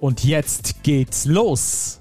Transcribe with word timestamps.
Und 0.00 0.24
jetzt 0.24 0.82
geht's 0.82 1.26
los. 1.26 2.00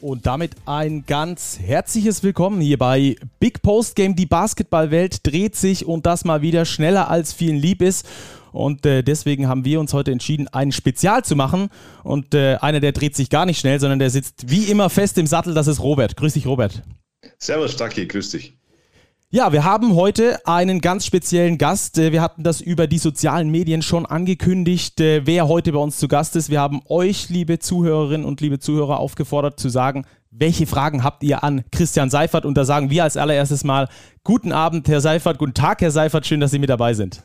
Und 0.00 0.24
damit 0.24 0.52
ein 0.64 1.04
ganz 1.04 1.58
herzliches 1.60 2.22
Willkommen 2.22 2.62
hier 2.62 2.78
bei 2.78 3.16
Big 3.40 3.60
Post 3.60 3.94
Game. 3.94 4.16
Die 4.16 4.24
Basketballwelt 4.24 5.26
dreht 5.26 5.54
sich 5.54 5.84
und 5.84 6.06
das 6.06 6.24
mal 6.24 6.40
wieder 6.40 6.64
schneller 6.64 7.10
als 7.10 7.34
vielen 7.34 7.56
lieb 7.56 7.82
ist. 7.82 8.08
Und 8.52 8.86
äh, 8.86 9.02
deswegen 9.02 9.48
haben 9.48 9.66
wir 9.66 9.80
uns 9.80 9.92
heute 9.92 10.12
entschieden, 10.12 10.48
ein 10.48 10.72
Spezial 10.72 11.24
zu 11.26 11.36
machen. 11.36 11.68
Und 12.04 12.34
äh, 12.34 12.56
einer, 12.56 12.80
der 12.80 12.92
dreht 12.92 13.14
sich 13.14 13.28
gar 13.28 13.44
nicht 13.44 13.60
schnell, 13.60 13.78
sondern 13.78 13.98
der 13.98 14.08
sitzt 14.08 14.48
wie 14.50 14.64
immer 14.64 14.88
fest 14.88 15.18
im 15.18 15.26
Sattel. 15.26 15.52
Das 15.52 15.66
ist 15.66 15.80
Robert. 15.80 16.16
Grüß 16.16 16.32
dich, 16.32 16.46
Robert. 16.46 16.82
Servus, 17.38 17.72
Stacki. 17.72 18.06
Grüß 18.06 18.30
dich. 18.30 18.57
Ja, 19.30 19.52
wir 19.52 19.62
haben 19.64 19.94
heute 19.94 20.38
einen 20.46 20.80
ganz 20.80 21.04
speziellen 21.04 21.58
Gast. 21.58 21.98
Äh, 21.98 22.12
wir 22.12 22.22
hatten 22.22 22.44
das 22.44 22.62
über 22.62 22.86
die 22.86 22.96
sozialen 22.96 23.50
Medien 23.50 23.82
schon 23.82 24.06
angekündigt, 24.06 25.02
äh, 25.02 25.26
wer 25.26 25.48
heute 25.48 25.72
bei 25.72 25.78
uns 25.78 25.98
zu 25.98 26.08
Gast 26.08 26.34
ist. 26.34 26.48
Wir 26.48 26.62
haben 26.62 26.80
euch, 26.86 27.28
liebe 27.28 27.58
Zuhörerinnen 27.58 28.26
und 28.26 28.40
liebe 28.40 28.58
Zuhörer, 28.58 28.98
aufgefordert 28.98 29.60
zu 29.60 29.68
sagen, 29.68 30.06
welche 30.30 30.66
Fragen 30.66 31.04
habt 31.04 31.22
ihr 31.24 31.44
an 31.44 31.62
Christian 31.70 32.08
Seifert? 32.08 32.46
Und 32.46 32.54
da 32.54 32.64
sagen 32.64 32.88
wir 32.88 33.04
als 33.04 33.18
allererstes 33.18 33.64
mal 33.64 33.90
guten 34.24 34.50
Abend, 34.50 34.88
Herr 34.88 35.02
Seifert, 35.02 35.36
guten 35.36 35.52
Tag, 35.52 35.82
Herr 35.82 35.90
Seifert, 35.90 36.26
schön, 36.26 36.40
dass 36.40 36.52
Sie 36.52 36.58
mit 36.58 36.70
dabei 36.70 36.94
sind. 36.94 37.22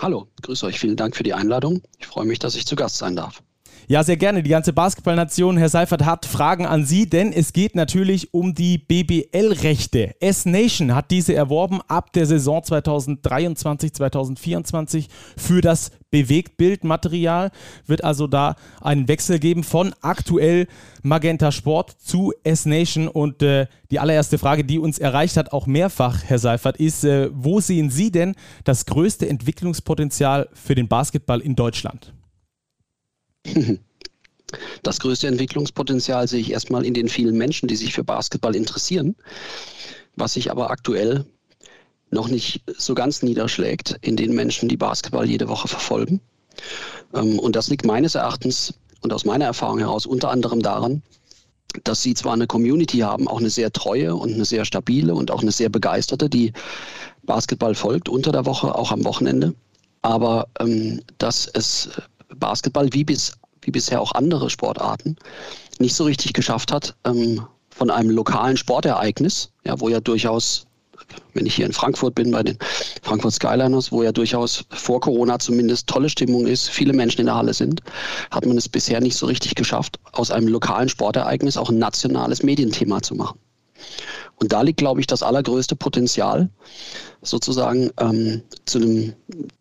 Hallo, 0.00 0.26
grüße 0.42 0.66
euch, 0.66 0.80
vielen 0.80 0.96
Dank 0.96 1.14
für 1.14 1.22
die 1.22 1.34
Einladung. 1.34 1.82
Ich 1.98 2.08
freue 2.08 2.26
mich, 2.26 2.40
dass 2.40 2.56
ich 2.56 2.66
zu 2.66 2.74
Gast 2.74 2.98
sein 2.98 3.14
darf. 3.14 3.44
Ja, 3.88 4.04
sehr 4.04 4.16
gerne. 4.16 4.42
Die 4.42 4.50
ganze 4.50 4.72
Basketballnation, 4.72 5.56
Herr 5.56 5.68
Seifert, 5.68 6.04
hat 6.04 6.24
Fragen 6.24 6.66
an 6.66 6.84
Sie, 6.84 7.08
denn 7.08 7.32
es 7.32 7.52
geht 7.52 7.74
natürlich 7.74 8.32
um 8.32 8.54
die 8.54 8.78
BBL-Rechte. 8.78 10.14
S-Nation 10.20 10.94
hat 10.94 11.10
diese 11.10 11.34
erworben 11.34 11.80
ab 11.88 12.12
der 12.12 12.26
Saison 12.26 12.62
2023, 12.62 13.92
2024 13.92 15.08
für 15.36 15.60
das 15.60 15.90
Bewegtbildmaterial. 16.10 17.50
Wird 17.86 18.04
also 18.04 18.26
da 18.26 18.56
einen 18.80 19.08
Wechsel 19.08 19.38
geben 19.38 19.64
von 19.64 19.94
aktuell 20.02 20.66
Magenta 21.02 21.50
Sport 21.50 21.96
zu 22.00 22.32
S-Nation. 22.44 23.08
Und 23.08 23.42
äh, 23.42 23.66
die 23.90 23.98
allererste 23.98 24.38
Frage, 24.38 24.64
die 24.64 24.78
uns 24.78 24.98
erreicht 24.98 25.36
hat, 25.36 25.52
auch 25.52 25.66
mehrfach, 25.66 26.22
Herr 26.24 26.38
Seifert, 26.38 26.76
ist, 26.76 27.04
äh, 27.04 27.30
wo 27.32 27.60
sehen 27.60 27.90
Sie 27.90 28.12
denn 28.12 28.34
das 28.64 28.86
größte 28.86 29.28
Entwicklungspotenzial 29.28 30.48
für 30.52 30.74
den 30.74 30.88
Basketball 30.88 31.40
in 31.40 31.56
Deutschland? 31.56 32.12
Das 34.82 34.98
größte 34.98 35.28
Entwicklungspotenzial 35.28 36.26
sehe 36.26 36.40
ich 36.40 36.50
erstmal 36.50 36.84
in 36.84 36.94
den 36.94 37.08
vielen 37.08 37.36
Menschen, 37.38 37.68
die 37.68 37.76
sich 37.76 37.94
für 37.94 38.02
Basketball 38.02 38.56
interessieren, 38.56 39.14
was 40.16 40.32
sich 40.32 40.50
aber 40.50 40.70
aktuell 40.70 41.24
noch 42.10 42.28
nicht 42.28 42.62
so 42.76 42.94
ganz 42.94 43.22
niederschlägt 43.22 43.96
in 44.00 44.16
den 44.16 44.34
Menschen, 44.34 44.68
die 44.68 44.76
Basketball 44.76 45.28
jede 45.28 45.48
Woche 45.48 45.68
verfolgen. 45.68 46.20
Ähm, 47.14 47.38
und 47.38 47.56
das 47.56 47.68
liegt 47.68 47.86
meines 47.86 48.16
Erachtens 48.16 48.74
und 49.02 49.12
aus 49.12 49.24
meiner 49.24 49.44
Erfahrung 49.44 49.78
heraus 49.78 50.06
unter 50.06 50.30
anderem 50.30 50.60
daran, 50.60 51.02
dass 51.84 52.02
sie 52.02 52.14
zwar 52.14 52.32
eine 52.32 52.48
Community 52.48 52.98
haben, 52.98 53.28
auch 53.28 53.38
eine 53.38 53.50
sehr 53.50 53.72
treue 53.72 54.16
und 54.16 54.34
eine 54.34 54.44
sehr 54.44 54.64
stabile 54.64 55.14
und 55.14 55.30
auch 55.30 55.42
eine 55.42 55.52
sehr 55.52 55.68
begeisterte, 55.68 56.28
die 56.28 56.52
Basketball 57.22 57.76
folgt 57.76 58.08
unter 58.08 58.32
der 58.32 58.44
Woche, 58.44 58.74
auch 58.74 58.90
am 58.90 59.04
Wochenende, 59.04 59.54
aber 60.02 60.48
ähm, 60.58 61.00
dass 61.18 61.46
es 61.46 61.90
Basketball 62.36 62.92
wie, 62.92 63.04
bis, 63.04 63.32
wie 63.62 63.70
bisher 63.70 64.00
auch 64.00 64.12
andere 64.12 64.50
Sportarten 64.50 65.16
nicht 65.78 65.94
so 65.94 66.04
richtig 66.04 66.32
geschafft 66.32 66.72
hat, 66.72 66.94
ähm, 67.04 67.46
von 67.70 67.90
einem 67.90 68.10
lokalen 68.10 68.56
Sportereignis, 68.56 69.52
ja, 69.64 69.80
wo 69.80 69.88
ja 69.88 70.00
durchaus, 70.00 70.66
wenn 71.32 71.46
ich 71.46 71.54
hier 71.54 71.66
in 71.66 71.72
Frankfurt 71.72 72.14
bin, 72.14 72.30
bei 72.30 72.42
den 72.42 72.58
Frankfurt 73.02 73.32
Skyliners, 73.32 73.90
wo 73.90 74.02
ja 74.02 74.12
durchaus 74.12 74.64
vor 74.70 75.00
Corona 75.00 75.38
zumindest 75.38 75.86
tolle 75.86 76.10
Stimmung 76.10 76.46
ist, 76.46 76.68
viele 76.68 76.92
Menschen 76.92 77.20
in 77.20 77.26
der 77.26 77.36
Halle 77.36 77.54
sind, 77.54 77.80
hat 78.30 78.44
man 78.44 78.58
es 78.58 78.68
bisher 78.68 79.00
nicht 79.00 79.16
so 79.16 79.26
richtig 79.26 79.54
geschafft, 79.54 79.98
aus 80.12 80.30
einem 80.30 80.48
lokalen 80.48 80.88
Sportereignis 80.88 81.56
auch 81.56 81.70
ein 81.70 81.78
nationales 81.78 82.42
Medienthema 82.42 83.00
zu 83.00 83.14
machen. 83.14 83.38
Und 84.36 84.52
da 84.52 84.62
liegt, 84.62 84.78
glaube 84.78 85.00
ich, 85.00 85.06
das 85.06 85.22
allergrößte 85.22 85.76
Potenzial, 85.76 86.48
sozusagen 87.22 87.90
ähm, 87.98 88.42
zu 88.64 88.78
einem, 88.78 89.14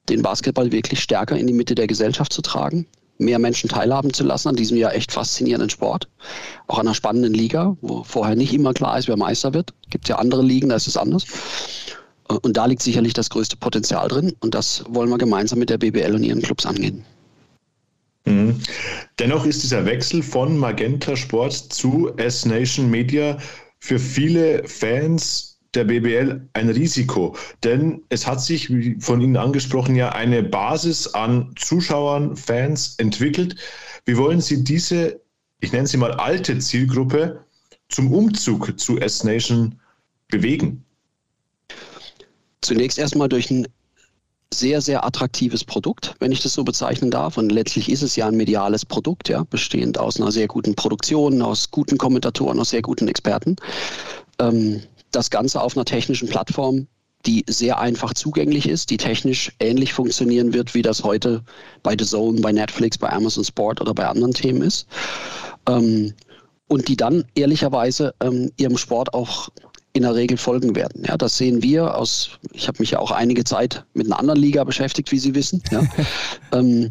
den 0.08 0.22
Basketball 0.22 0.72
wirklich 0.72 1.02
stärker 1.02 1.38
in 1.38 1.48
die 1.48 1.54
Mitte 1.54 1.76
der 1.76 1.88
Gesellschaft 1.88 2.31
zu 2.31 2.42
tragen, 2.42 2.86
mehr 3.19 3.38
Menschen 3.38 3.69
teilhaben 3.69 4.13
zu 4.13 4.24
lassen 4.24 4.50
an 4.50 4.56
diesem 4.56 4.78
ja 4.78 4.90
echt 4.90 5.12
faszinierenden 5.12 5.69
Sport. 5.69 6.09
Auch 6.68 6.80
an 6.80 6.88
einer 6.88 6.96
spannenden 6.96 7.34
Liga, 7.34 7.78
wo 7.81 8.03
vorher 8.03 8.35
nicht 8.35 8.53
immer 8.53 8.74
klar 8.74 8.97
ist, 8.97 9.07
wer 9.07 9.18
Meister 9.18 9.53
wird. 9.53 9.74
Gibt 9.90 10.09
ja 10.09 10.16
andere 10.16 10.41
Ligen, 10.41 10.69
da 10.69 10.75
ist 10.75 10.88
es 10.88 10.97
anders. 10.97 11.25
Und 12.28 12.57
da 12.57 12.66
liegt 12.66 12.81
sicherlich 12.81 13.13
das 13.13 13.30
größte 13.30 13.57
Potenzial 13.57 14.07
drin. 14.07 14.34
Und 14.40 14.56
das 14.56 14.84
wollen 14.88 15.09
wir 15.09 15.18
gemeinsam 15.18 15.59
mit 15.59 15.69
der 15.69 15.78
BBL 15.78 16.16
und 16.16 16.24
ihren 16.24 16.41
Clubs 16.41 16.66
angehen. 16.66 17.03
Mhm. 18.25 18.59
Dennoch 19.18 19.46
ist 19.46 19.63
dieser 19.63 19.86
Wechsel 19.86 20.24
von 20.24 20.57
Magenta 20.57 21.16
Sport 21.16 21.53
zu 21.53 22.12
S-Nation 22.18 22.90
Media 22.90 23.38
für 23.80 24.00
viele 24.00 24.68
Fans 24.68 25.49
der 25.75 25.84
BBL 25.84 26.50
ein 26.53 26.69
Risiko, 26.69 27.35
denn 27.63 28.03
es 28.09 28.25
hat 28.25 28.41
sich, 28.41 28.69
wie 28.69 29.00
von 29.00 29.22
Ihnen 29.22 29.38
angesprochen, 29.38 29.96
ja 29.96 30.09
eine 30.09 30.41
Basis 30.44 31.07
an 31.07 31.53
Zuschauern, 31.56 32.35
Fans 32.35 32.96
entwickelt. 32.97 33.56
Wie 34.06 34.18
wollen 34.18 34.41
Sie 34.41 34.63
diese, 34.63 35.19
ich 35.59 35.72
nenne 35.72 35.88
sie 35.88 35.97
mal 35.97 36.13
alte 36.13 36.57
Zielgruppe, 36.57 37.44
zum 37.90 38.12
Umzug 38.12 38.80
zu 38.80 39.00
S-Nation 39.00 39.80
bewegen? 40.28 40.84
Zunächst 42.62 42.97
erstmal 42.97 43.30
durch 43.30 43.51
ein 43.51 43.68
sehr, 44.53 44.81
sehr 44.81 45.06
attraktives 45.06 45.63
Produkt, 45.63 46.16
wenn 46.19 46.31
ich 46.31 46.41
das 46.41 46.53
so 46.53 46.63
bezeichnen 46.63 47.12
darf. 47.12 47.38
Und 47.38 47.51
letztlich 47.51 47.90
ist 47.90 48.01
es 48.01 48.16
ja 48.16 48.28
ein 48.28 48.36
mediales 48.36 48.86
Produkt, 48.86 49.30
ja, 49.30 49.44
bestehend 49.44 49.97
aus 50.00 50.19
einer 50.19 50.31
sehr 50.31 50.47
guten 50.47 50.75
Produktion, 50.75 51.41
aus 51.41 51.69
guten 51.69 51.97
Kommentatoren, 51.97 52.59
aus 52.59 52.72
sehr 52.72 52.81
guten 52.81 53.07
Experten. 53.07 53.56
Ähm, 54.40 54.81
das 55.12 55.30
Ganze 55.30 55.62
auf 55.62 55.75
einer 55.75 55.86
technischen 55.86 56.28
Plattform, 56.28 56.88
die 57.25 57.44
sehr 57.47 57.80
einfach 57.80 58.14
zugänglich 58.14 58.68
ist, 58.68 58.90
die 58.90 58.97
technisch 58.97 59.52
ähnlich 59.59 59.94
funktionieren 59.94 60.53
wird, 60.53 60.74
wie 60.74 60.81
das 60.81 61.03
heute 61.03 61.44
bei 61.84 61.96
The 61.97 62.06
Zone, 62.06 62.40
bei 62.42 62.52
Netflix, 62.52 62.97
bei 62.97 63.09
Amazon 63.09 63.44
Sport 63.44 63.81
oder 63.81 63.94
bei 63.94 64.08
anderen 64.08 64.34
Themen 64.34 64.62
ist. 64.62 64.88
Ähm, 65.68 66.14
und 66.68 66.88
die 66.88 66.96
dann 66.96 67.25
ehrlicherweise 67.36 68.14
ähm, 68.22 68.52
ihrem 68.58 68.78
Sport 68.78 69.14
auch 69.14 69.50
in 69.94 70.03
der 70.03 70.16
Regel 70.16 70.38
folgen 70.38 70.75
werden. 70.75 71.03
Ja, 71.06 71.18
das 71.18 71.38
sehen 71.38 71.64
wir 71.64 71.96
aus, 71.96 72.30
ich 72.53 72.68
habe 72.68 72.78
mich 72.80 72.92
ja 72.92 73.00
auch 73.00 73.12
einige 73.12 73.44
Zeit 73.44 73.84
mit 73.94 74.06
einer 74.06 74.19
anderen 74.19 74.40
Liga 74.40 74.64
beschäftigt, 74.64 75.12
wie 75.12 75.19
Sie 75.19 75.34
wissen. 75.34 75.64
Ja. 75.72 75.81
ähm, 76.53 76.90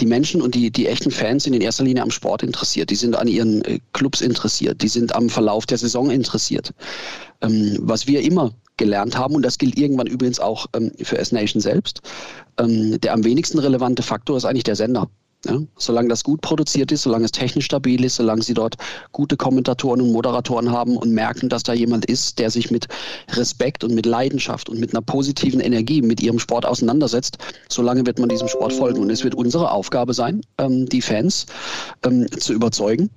die 0.00 0.06
Menschen 0.06 0.40
und 0.40 0.54
die, 0.54 0.70
die 0.70 0.86
echten 0.86 1.10
Fans 1.10 1.44
sind 1.44 1.54
in 1.54 1.60
erster 1.60 1.84
Linie 1.84 2.02
am 2.02 2.10
Sport 2.10 2.42
interessiert. 2.42 2.90
Die 2.90 2.96
sind 2.96 3.16
an 3.16 3.28
ihren 3.28 3.64
äh, 3.64 3.80
Clubs 3.92 4.20
interessiert. 4.20 4.82
Die 4.82 4.88
sind 4.88 5.14
am 5.14 5.28
Verlauf 5.28 5.66
der 5.66 5.78
Saison 5.78 6.10
interessiert. 6.10 6.72
Ähm, 7.40 7.78
was 7.80 8.06
wir 8.06 8.22
immer 8.22 8.52
gelernt 8.76 9.18
haben, 9.18 9.34
und 9.34 9.42
das 9.42 9.58
gilt 9.58 9.76
irgendwann 9.76 10.06
übrigens 10.06 10.40
auch 10.40 10.66
ähm, 10.74 10.92
für 11.02 11.18
S-Nation 11.18 11.60
selbst, 11.60 12.00
ähm, 12.58 13.00
der 13.00 13.12
am 13.12 13.24
wenigsten 13.24 13.58
relevante 13.58 14.02
Faktor 14.02 14.36
ist 14.36 14.44
eigentlich 14.44 14.64
der 14.64 14.76
Sender. 14.76 15.08
Ja, 15.46 15.56
solange 15.76 16.08
das 16.08 16.24
gut 16.24 16.40
produziert 16.40 16.90
ist, 16.90 17.02
solange 17.02 17.26
es 17.26 17.30
technisch 17.30 17.66
stabil 17.66 18.04
ist, 18.04 18.16
solange 18.16 18.42
sie 18.42 18.54
dort 18.54 18.76
gute 19.12 19.36
Kommentatoren 19.36 20.00
und 20.00 20.10
Moderatoren 20.10 20.72
haben 20.72 20.96
und 20.96 21.12
merken, 21.12 21.48
dass 21.48 21.62
da 21.62 21.72
jemand 21.72 22.06
ist, 22.06 22.40
der 22.40 22.50
sich 22.50 22.72
mit 22.72 22.88
Respekt 23.30 23.84
und 23.84 23.94
mit 23.94 24.04
Leidenschaft 24.04 24.68
und 24.68 24.80
mit 24.80 24.92
einer 24.92 25.02
positiven 25.02 25.60
Energie 25.60 26.02
mit 26.02 26.20
ihrem 26.20 26.40
Sport 26.40 26.66
auseinandersetzt, 26.66 27.38
solange 27.68 28.04
wird 28.04 28.18
man 28.18 28.28
diesem 28.28 28.48
Sport 28.48 28.72
folgen. 28.72 29.00
Und 29.00 29.10
es 29.10 29.22
wird 29.22 29.36
unsere 29.36 29.70
Aufgabe 29.70 30.12
sein, 30.12 30.40
ähm, 30.58 30.86
die 30.86 31.02
Fans 31.02 31.46
ähm, 32.04 32.26
zu 32.32 32.52
überzeugen. 32.52 33.08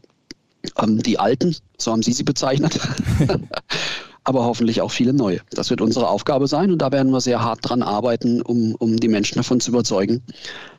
Ähm, 0.78 1.02
die 1.02 1.18
Alten, 1.18 1.56
so 1.80 1.92
haben 1.92 2.04
Sie 2.04 2.14
sie 2.14 2.24
bezeichnet, 2.24 2.80
aber 4.24 4.46
hoffentlich 4.46 4.82
auch 4.82 4.92
viele 4.92 5.14
neue. 5.14 5.40
Das 5.50 5.72
wird 5.72 5.82
unsere 5.82 6.08
Aufgabe 6.08 6.48
sein 6.48 6.72
und 6.72 6.84
da 6.84 6.92
werden 6.92 7.12
wir 7.12 7.22
sehr 7.22 7.44
hart 7.44 7.60
dran 7.64 7.82
arbeiten, 7.82 8.44
um, 8.44 8.76
um 8.76 8.98
die 8.98 9.08
Menschen 9.08 9.38
davon 9.38 9.60
zu 9.60 9.72
überzeugen, 9.72 10.22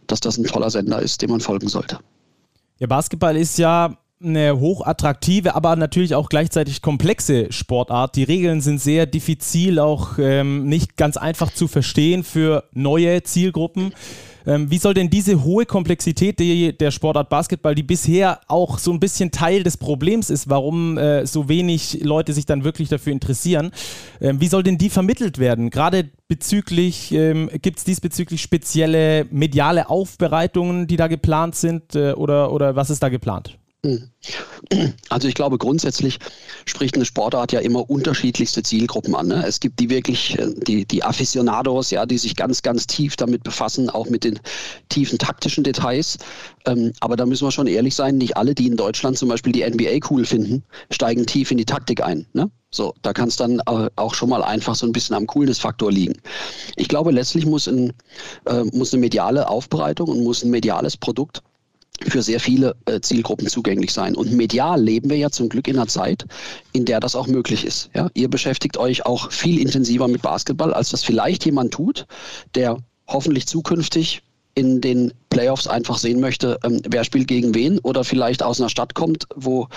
dass 0.06 0.20
das 0.20 0.38
ein 0.38 0.44
toller 0.44 0.70
Sender 0.70 1.00
ist, 1.00 1.22
dem 1.22 1.30
man 1.30 1.40
folgen 1.40 1.68
sollte. 1.68 1.98
Ja, 2.78 2.86
Basketball 2.86 3.36
ist 3.36 3.58
ja 3.58 3.96
eine 4.22 4.58
hochattraktive, 4.58 5.54
aber 5.54 5.76
natürlich 5.76 6.14
auch 6.14 6.28
gleichzeitig 6.28 6.82
komplexe 6.82 7.52
Sportart. 7.52 8.16
Die 8.16 8.22
Regeln 8.22 8.60
sind 8.60 8.80
sehr 8.80 9.06
diffizil, 9.06 9.78
auch 9.78 10.18
ähm, 10.18 10.66
nicht 10.66 10.96
ganz 10.96 11.16
einfach 11.16 11.52
zu 11.52 11.68
verstehen 11.68 12.22
für 12.24 12.64
neue 12.72 13.22
Zielgruppen. 13.22 13.92
Ähm, 14.46 14.70
wie 14.70 14.78
soll 14.78 14.94
denn 14.94 15.10
diese 15.10 15.44
hohe 15.44 15.66
Komplexität 15.66 16.38
die, 16.38 16.76
der 16.76 16.90
Sportart 16.90 17.28
Basketball, 17.28 17.74
die 17.74 17.82
bisher 17.82 18.40
auch 18.48 18.78
so 18.78 18.92
ein 18.92 19.00
bisschen 19.00 19.30
Teil 19.30 19.62
des 19.62 19.76
Problems 19.76 20.30
ist, 20.30 20.48
warum 20.48 20.98
äh, 20.98 21.26
so 21.26 21.48
wenig 21.48 22.00
Leute 22.02 22.32
sich 22.32 22.46
dann 22.46 22.64
wirklich 22.64 22.88
dafür 22.88 23.12
interessieren, 23.12 23.70
ähm, 24.20 24.40
wie 24.40 24.48
soll 24.48 24.62
denn 24.62 24.78
die 24.78 24.90
vermittelt 24.90 25.38
werden? 25.38 25.70
Gerade 25.70 26.10
bezüglich, 26.28 27.12
ähm, 27.12 27.50
gibt 27.60 27.78
es 27.78 27.84
diesbezüglich 27.84 28.42
spezielle 28.42 29.26
mediale 29.30 29.90
Aufbereitungen, 29.90 30.86
die 30.86 30.96
da 30.96 31.06
geplant 31.06 31.54
sind 31.54 31.94
äh, 31.94 32.12
oder, 32.12 32.52
oder 32.52 32.76
was 32.76 32.90
ist 32.90 33.02
da 33.02 33.08
geplant? 33.08 33.58
Hm. 33.84 34.10
Also 35.08 35.26
ich 35.26 35.34
glaube, 35.34 35.58
grundsätzlich 35.58 36.20
spricht 36.66 36.94
eine 36.94 37.04
Sportart 37.04 37.50
ja 37.50 37.58
immer 37.58 37.90
unterschiedlichste 37.90 38.62
Zielgruppen 38.62 39.16
an. 39.16 39.26
Ne? 39.26 39.44
Es 39.44 39.58
gibt 39.58 39.80
die 39.80 39.90
wirklich, 39.90 40.38
äh, 40.38 40.54
die, 40.54 40.86
die 40.86 41.02
Aficionados, 41.02 41.90
ja, 41.90 42.06
die 42.06 42.16
sich 42.16 42.36
ganz, 42.36 42.62
ganz 42.62 42.86
tief 42.86 43.16
damit 43.16 43.42
befassen, 43.42 43.90
auch 43.90 44.08
mit 44.08 44.22
den 44.22 44.38
tiefen 44.88 45.18
taktischen 45.18 45.64
Details. 45.64 46.18
Ähm, 46.64 46.92
aber 47.00 47.16
da 47.16 47.26
müssen 47.26 47.44
wir 47.44 47.50
schon 47.50 47.66
ehrlich 47.66 47.96
sein, 47.96 48.18
nicht 48.18 48.36
alle, 48.36 48.54
die 48.54 48.68
in 48.68 48.76
Deutschland 48.76 49.18
zum 49.18 49.28
Beispiel 49.28 49.52
die 49.52 49.68
NBA 49.68 50.06
cool 50.10 50.24
finden, 50.24 50.62
steigen 50.90 51.26
tief 51.26 51.50
in 51.50 51.58
die 51.58 51.64
Taktik 51.64 52.04
ein. 52.04 52.24
Ne? 52.34 52.52
So, 52.70 52.94
da 53.02 53.12
kann 53.12 53.28
es 53.28 53.36
dann 53.36 53.60
auch 53.62 54.14
schon 54.14 54.28
mal 54.28 54.44
einfach 54.44 54.76
so 54.76 54.86
ein 54.86 54.92
bisschen 54.92 55.16
am 55.16 55.26
Coolness-Faktor 55.26 55.90
liegen. 55.90 56.14
Ich 56.76 56.86
glaube, 56.86 57.10
letztlich 57.10 57.46
muss, 57.46 57.66
ein, 57.66 57.92
äh, 58.46 58.62
muss 58.72 58.92
eine 58.92 59.00
mediale 59.00 59.48
Aufbereitung 59.48 60.08
und 60.08 60.22
muss 60.22 60.44
ein 60.44 60.50
mediales 60.50 60.96
Produkt 60.96 61.42
für 62.10 62.22
sehr 62.22 62.40
viele 62.40 62.76
äh, 62.86 63.00
Zielgruppen 63.00 63.48
zugänglich 63.48 63.92
sein. 63.92 64.14
Und 64.14 64.32
medial 64.32 64.82
leben 64.82 65.10
wir 65.10 65.16
ja 65.16 65.30
zum 65.30 65.48
Glück 65.48 65.68
in 65.68 65.76
einer 65.76 65.88
Zeit, 65.88 66.26
in 66.72 66.84
der 66.84 67.00
das 67.00 67.14
auch 67.14 67.26
möglich 67.26 67.64
ist. 67.64 67.90
Ja? 67.94 68.08
Ihr 68.14 68.28
beschäftigt 68.28 68.76
euch 68.76 69.06
auch 69.06 69.30
viel 69.30 69.60
intensiver 69.60 70.08
mit 70.08 70.22
Basketball, 70.22 70.72
als 70.74 70.90
das 70.90 71.04
vielleicht 71.04 71.44
jemand 71.44 71.72
tut, 71.72 72.06
der 72.54 72.78
hoffentlich 73.06 73.46
zukünftig 73.46 74.22
in 74.54 74.80
den 74.80 75.12
Playoffs 75.30 75.66
einfach 75.66 75.96
sehen 75.96 76.20
möchte, 76.20 76.58
ähm, 76.62 76.80
wer 76.86 77.04
spielt 77.04 77.26
gegen 77.26 77.54
wen 77.54 77.78
oder 77.78 78.04
vielleicht 78.04 78.42
aus 78.42 78.60
einer 78.60 78.68
Stadt 78.68 78.94
kommt, 78.94 79.26
wo 79.34 79.68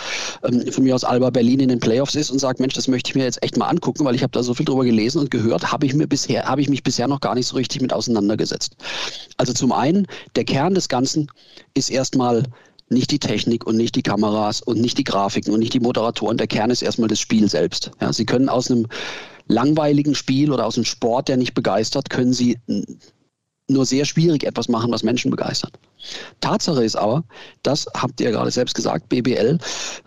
ähm, 0.43 0.69
von 0.71 0.83
mir 0.83 0.95
aus 0.95 1.05
Alba 1.05 1.29
Berlin 1.29 1.61
in 1.61 1.69
den 1.69 1.79
Playoffs 1.79 2.15
ist 2.15 2.29
und 2.29 2.39
sagt, 2.39 2.59
Mensch, 2.59 2.73
das 2.73 2.89
möchte 2.89 3.09
ich 3.09 3.15
mir 3.15 3.23
jetzt 3.23 3.41
echt 3.41 3.57
mal 3.57 3.67
angucken, 3.67 4.03
weil 4.03 4.15
ich 4.15 4.23
habe 4.23 4.31
da 4.31 4.43
so 4.43 4.53
viel 4.53 4.65
drüber 4.65 4.83
gelesen 4.83 5.19
und 5.19 5.31
gehört, 5.31 5.71
habe 5.71 5.85
ich 5.85 5.93
mir 5.93 6.07
bisher, 6.07 6.45
habe 6.45 6.59
ich 6.59 6.69
mich 6.69 6.83
bisher 6.83 7.07
noch 7.07 7.21
gar 7.21 7.35
nicht 7.35 7.47
so 7.47 7.55
richtig 7.55 7.81
mit 7.81 7.93
auseinandergesetzt. 7.93 8.75
Also 9.37 9.53
zum 9.53 9.71
einen, 9.71 10.07
der 10.35 10.43
Kern 10.43 10.75
des 10.75 10.89
Ganzen 10.89 11.31
ist 11.73 11.89
erstmal 11.89 12.43
nicht 12.89 13.11
die 13.11 13.19
Technik 13.19 13.65
und 13.65 13.77
nicht 13.77 13.95
die 13.95 14.03
Kameras 14.03 14.61
und 14.61 14.79
nicht 14.79 14.97
die 14.97 15.03
Grafiken 15.03 15.53
und 15.53 15.59
nicht 15.59 15.73
die 15.73 15.79
Moderatoren. 15.79 16.37
Der 16.37 16.47
Kern 16.47 16.69
ist 16.69 16.81
erstmal 16.81 17.07
das 17.07 17.19
Spiel 17.19 17.49
selbst. 17.49 17.91
Ja, 18.01 18.13
Sie 18.13 18.25
können 18.25 18.49
aus 18.49 18.69
einem 18.69 18.87
langweiligen 19.47 20.15
Spiel 20.15 20.51
oder 20.51 20.65
aus 20.65 20.75
einem 20.75 20.85
Sport, 20.85 21.27
der 21.27 21.37
nicht 21.37 21.53
begeistert, 21.53 22.09
können 22.09 22.33
Sie 22.33 22.57
nur 23.67 23.85
sehr 23.85 24.05
schwierig 24.05 24.43
etwas 24.43 24.69
machen, 24.69 24.91
was 24.91 25.03
Menschen 25.03 25.31
begeistert. 25.31 25.73
Tatsache 26.41 26.83
ist 26.83 26.95
aber, 26.95 27.23
das 27.63 27.87
habt 27.95 28.21
ihr 28.21 28.31
gerade 28.31 28.51
selbst 28.51 28.75
gesagt, 28.75 29.09
BBL 29.09 29.57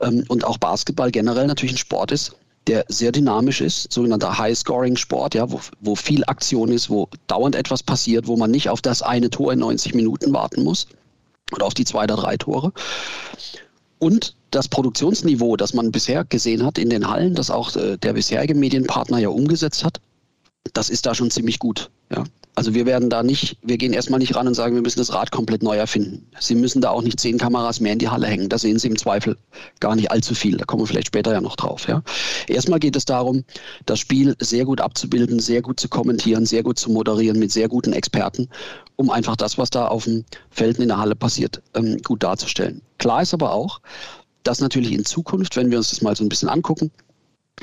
ähm, 0.01 0.25
und 0.29 0.45
auch 0.45 0.59
Basketball 0.59 1.11
generell 1.11 1.47
natürlich 1.47 1.75
ein 1.75 1.79
Sport 1.79 2.13
ist, 2.13 2.37
der 2.69 2.85
sehr 2.89 3.13
dynamisch 3.13 3.61
ist, 3.61 3.93
sogenannter 3.93 4.39
High-Scoring-Sport, 4.39 5.35
ja, 5.35 5.51
wo, 5.51 5.61
wo 5.81 5.97
viel 5.97 6.23
Aktion 6.25 6.71
ist, 6.71 6.91
wo 6.91 7.09
dauernd 7.27 7.57
etwas 7.57 7.83
passiert, 7.83 8.27
wo 8.27 8.37
man 8.37 8.51
nicht 8.51 8.69
auf 8.69 8.83
das 8.83 9.03
eine 9.03 9.31
Tor 9.31 9.53
in 9.53 9.59
90 9.61 9.95
Minuten 9.95 10.33
warten 10.33 10.63
muss 10.63 10.87
oder 11.53 11.67
auf 11.67 11.75
die 11.75 11.85
zwei 11.85 12.05
oder 12.05 12.17
drei 12.17 12.37
Tore. 12.37 12.73
Und 13.99 14.35
das 14.51 14.69
Produktionsniveau, 14.69 15.57
das 15.57 15.75
man 15.75 15.91
bisher 15.91 16.25
gesehen 16.25 16.65
hat 16.65 16.79
in 16.79 16.91
den 16.91 17.09
Hallen, 17.09 17.35
das 17.35 17.51
auch 17.51 17.75
äh, 17.75 17.97
der 17.97 18.13
bisherige 18.13 18.55
Medienpartner 18.55 19.19
ja 19.19 19.31
umgesetzt 19.31 19.83
hat, 19.83 20.01
das 20.75 20.91
ist 20.91 21.07
da 21.07 21.15
schon 21.15 21.31
ziemlich 21.31 21.59
gut. 21.59 21.91
Ja. 22.11 22.25
Also 22.59 22.75
wir 22.75 22.87
werden 22.87 23.09
da 23.09 23.23
nicht, 23.23 23.57
wir 23.63 23.79
gehen 23.79 23.93
erstmal 23.93 24.19
nicht 24.19 24.35
ran 24.35 24.49
und 24.49 24.55
sagen, 24.55 24.75
wir 24.75 24.83
müssen 24.83 24.99
das 24.99 25.13
Rad 25.13 25.31
komplett 25.31 25.63
neu 25.63 25.77
erfinden. 25.77 26.27
Sie 26.41 26.57
müssen 26.57 26.81
da 26.81 26.91
auch 26.91 27.03
nicht 27.03 27.21
zehn 27.21 27.39
Kameras 27.39 27.79
mehr 27.79 27.93
in 27.93 28.01
die 28.01 28.09
Halle 28.09 28.27
hängen. 28.27 28.49
Da 28.49 28.59
sehen 28.59 28.81
Sie 28.81 28.89
im 28.89 28.99
Zweifel 28.99 29.37
gar 29.79 29.95
nicht 29.95 30.11
allzu 30.11 30.35
viel. 30.35 30.57
Da 30.57 30.65
kommen 30.65 30.83
wir 30.83 30.89
vielleicht 30.89 31.07
später 31.07 31.31
ja 31.31 31.41
noch 31.41 31.55
drauf. 31.55 31.87
Ja. 31.87 32.03
Erstmal 32.49 32.81
geht 32.81 32.97
es 32.97 33.05
darum, 33.05 33.45
das 33.87 34.01
Spiel 34.01 34.35
sehr 34.41 34.65
gut 34.65 34.81
abzubilden, 34.81 35.39
sehr 35.39 35.63
gut 35.63 35.79
zu 35.79 35.89
kommentieren, 35.89 36.47
sehr 36.47 36.65
gut 36.65 36.81
zu 36.81 36.91
moderieren 36.91 37.39
mit 37.39 37.53
sehr 37.53 37.69
guten 37.69 37.93
Experten, 37.93 38.49
um 38.97 39.09
einfach 39.09 39.37
das, 39.37 39.57
was 39.57 39.71
da 39.71 39.87
auf 39.87 40.03
dem 40.03 40.25
Feld 40.51 40.81
in 40.81 40.89
der 40.89 40.99
Halle 40.99 41.15
passiert, 41.15 41.63
ähm, 41.75 41.99
gut 42.03 42.25
darzustellen. 42.25 42.83
Klar 42.99 43.23
ist 43.23 43.35
aber 43.35 43.53
auch, 43.53 43.81
dass 44.43 44.59
natürlich 44.59 44.91
in 44.91 45.05
Zukunft, 45.05 45.55
wenn 45.55 45.71
wir 45.71 45.79
uns 45.79 45.91
das 45.91 46.03
mal 46.03 46.17
so 46.17 46.25
ein 46.25 46.29
bisschen 46.29 46.49
angucken, 46.49 46.91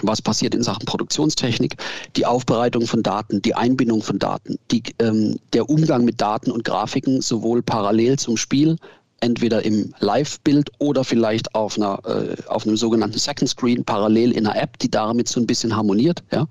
was 0.01 0.21
passiert 0.21 0.55
in 0.55 0.63
Sachen 0.63 0.85
Produktionstechnik, 0.85 1.77
die 2.15 2.25
Aufbereitung 2.25 2.87
von 2.87 3.03
Daten, 3.03 3.41
die 3.41 3.55
Einbindung 3.55 4.01
von 4.01 4.19
Daten, 4.19 4.57
die, 4.71 4.83
ähm, 4.99 5.39
der 5.53 5.69
Umgang 5.69 6.05
mit 6.05 6.21
Daten 6.21 6.51
und 6.51 6.63
Grafiken 6.63 7.21
sowohl 7.21 7.61
parallel 7.61 8.17
zum 8.19 8.37
Spiel, 8.37 8.77
entweder 9.21 9.63
im 9.63 9.93
Live-Bild 9.99 10.71
oder 10.77 11.03
vielleicht 11.03 11.55
auf, 11.55 11.77
einer, 11.77 11.99
äh, 12.05 12.35
auf 12.47 12.65
einem 12.65 12.77
sogenannten 12.77 13.17
Second 13.17 13.49
Screen 13.49 13.83
parallel 13.83 14.31
in 14.31 14.45
einer 14.45 14.61
App, 14.61 14.77
die 14.79 14.91
damit 14.91 15.27
so 15.29 15.39
ein 15.39 15.47
bisschen 15.47 15.75
harmoniert. 15.75 16.23
Ja? 16.31 16.47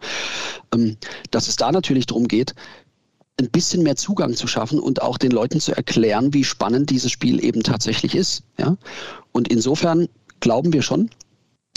Ähm, 0.74 0.96
dass 1.30 1.48
es 1.48 1.56
da 1.56 1.70
natürlich 1.70 2.06
darum 2.06 2.26
geht, 2.26 2.54
ein 3.38 3.50
bisschen 3.50 3.82
mehr 3.82 3.96
Zugang 3.96 4.34
zu 4.34 4.46
schaffen 4.46 4.78
und 4.78 5.02
auch 5.02 5.18
den 5.18 5.32
Leuten 5.32 5.60
zu 5.60 5.72
erklären, 5.76 6.32
wie 6.32 6.44
spannend 6.44 6.90
dieses 6.90 7.10
Spiel 7.10 7.44
eben 7.44 7.62
tatsächlich 7.62 8.14
ist. 8.14 8.44
Ja? 8.58 8.76
Und 9.32 9.48
insofern 9.48 10.08
glauben 10.40 10.72
wir 10.72 10.82
schon, 10.82 11.10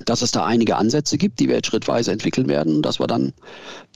dass 0.05 0.21
es 0.21 0.31
da 0.31 0.45
einige 0.45 0.75
Ansätze 0.75 1.17
gibt, 1.17 1.39
die 1.39 1.47
wir 1.47 1.55
jetzt 1.55 1.67
schrittweise 1.67 2.11
entwickeln 2.11 2.47
werden 2.47 2.77
und 2.77 2.81
dass 2.83 2.99
wir 2.99 3.07
dann 3.07 3.33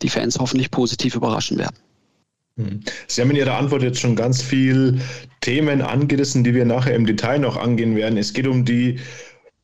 die 0.02 0.10
Fans 0.10 0.40
hoffentlich 0.40 0.72
positiv 0.72 1.16
überraschen 1.16 1.58
werden. 1.58 1.76
Hm. 2.58 2.82
Sie 3.08 3.22
haben 3.22 3.32
in 3.32 3.38
Ihrer 3.38 3.58
Antwort 3.58 3.84
jetzt 3.84 4.00
schon 4.00 4.16
ganz 4.16 4.42
viele 4.42 5.00
Themen 5.42 5.82
angerissen, 5.82 6.44
die 6.44 6.54
wir 6.54 6.66
nachher 6.66 6.96
im 6.96 7.06
Detail 7.06 7.40
noch 7.40 7.58
angehen 7.58 7.96
werden. 7.96 8.18
Es 8.18 8.34
geht 8.34 8.48
um 8.48 8.66
die 8.66 9.00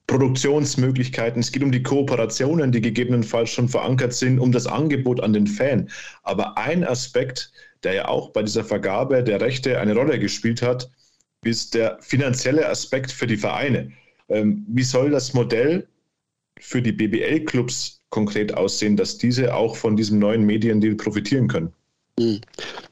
Produktionsmöglichkeiten, 0.08 1.42
es 1.42 1.52
geht 1.52 1.64
um 1.64 1.72
die 1.72 1.84
Kooperationen, 1.84 2.72
die 2.72 2.80
gegebenenfalls 2.80 3.50
schon 3.50 3.68
verankert 3.68 4.14
sind, 4.14 4.40
um 4.40 4.54
das 4.54 4.66
Angebot 4.66 5.22
an 5.22 5.34
den 5.34 5.48
Fan. 5.48 5.90
Aber 6.24 6.58
ein 6.58 6.86
Aspekt, 6.86 7.52
der 7.84 7.94
ja 7.94 8.08
auch 8.08 8.30
bei 8.30 8.42
dieser 8.42 8.64
Vergabe 8.64 9.22
der 9.22 9.42
Rechte 9.42 9.80
eine 9.80 9.94
Rolle 9.94 10.18
gespielt 10.18 10.62
hat, 10.62 10.90
ist 11.44 11.76
der 11.76 11.98
finanzielle 12.02 12.68
Aspekt 12.68 13.12
für 13.12 13.28
die 13.28 13.38
Vereine. 13.38 13.92
Ähm, 14.30 14.66
wie 14.70 14.84
soll 14.84 15.12
das 15.12 15.34
Modell 15.34 15.88
für 16.60 16.82
die 16.82 16.92
BBL-Clubs 16.92 18.02
konkret 18.10 18.54
aussehen, 18.54 18.96
dass 18.96 19.18
diese 19.18 19.56
auch 19.56 19.76
von 19.76 19.96
diesem 19.96 20.20
neuen 20.20 20.44
Mediendeal 20.44 20.96
profitieren 20.96 21.48
können? 21.48 21.74
Hm. 22.20 22.42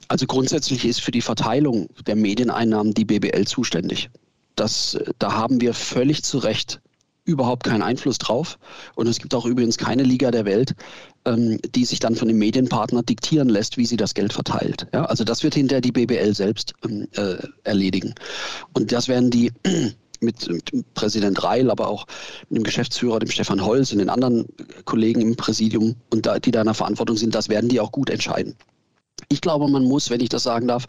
Also 0.07 0.27
grundsätzlich 0.27 0.85
ist 0.85 1.01
für 1.01 1.11
die 1.11 1.21
Verteilung 1.21 1.89
der 2.05 2.15
Medieneinnahmen 2.15 2.93
die 2.93 3.05
BBL 3.05 3.45
zuständig. 3.45 4.09
Das, 4.55 4.97
da 5.19 5.33
haben 5.33 5.61
wir 5.61 5.73
völlig 5.73 6.23
zu 6.23 6.37
Recht 6.37 6.79
überhaupt 7.25 7.63
keinen 7.63 7.81
Einfluss 7.81 8.19
drauf. 8.19 8.57
Und 8.93 9.07
es 9.07 9.17
gibt 9.17 9.33
auch 9.33 9.45
übrigens 9.45 9.77
keine 9.77 10.03
Liga 10.03 10.31
der 10.31 10.45
Welt, 10.45 10.75
ähm, 11.25 11.59
die 11.73 11.83
sich 11.83 11.99
dann 11.99 12.15
von 12.15 12.27
dem 12.27 12.37
Medienpartner 12.37 13.01
diktieren 13.01 13.49
lässt, 13.49 13.77
wie 13.77 13.85
sie 13.85 13.97
das 13.97 14.13
Geld 14.13 14.31
verteilt. 14.31 14.87
Ja, 14.93 15.05
also 15.05 15.23
das 15.23 15.43
wird 15.43 15.55
hinterher 15.55 15.81
die 15.81 15.91
BBL 15.91 16.35
selbst 16.35 16.73
ähm, 16.85 17.07
äh, 17.15 17.37
erledigen. 17.63 18.13
Und 18.73 18.91
das 18.91 19.07
werden 19.07 19.31
die 19.31 19.51
mit, 20.25 20.49
mit 20.49 20.93
Präsident 20.93 21.43
Reil, 21.43 21.71
aber 21.71 21.87
auch 21.87 22.05
mit 22.49 22.57
dem 22.57 22.63
Geschäftsführer, 22.63 23.19
dem 23.19 23.29
Stefan 23.29 23.63
Holz 23.63 23.91
und 23.91 23.99
den 23.99 24.09
anderen 24.09 24.45
Kollegen 24.83 25.21
im 25.21 25.35
Präsidium 25.35 25.95
und 26.11 26.25
da, 26.25 26.39
die 26.39 26.51
da 26.51 26.61
in 26.61 26.65
der 26.65 26.73
Verantwortung 26.73 27.17
sind, 27.17 27.35
das 27.35 27.49
werden 27.49 27.69
die 27.69 27.79
auch 27.79 27.91
gut 27.91 28.09
entscheiden. 28.09 28.55
Ich 29.29 29.41
glaube, 29.41 29.67
man 29.67 29.83
muss, 29.83 30.09
wenn 30.09 30.21
ich 30.21 30.29
das 30.29 30.43
sagen 30.43 30.67
darf, 30.67 30.85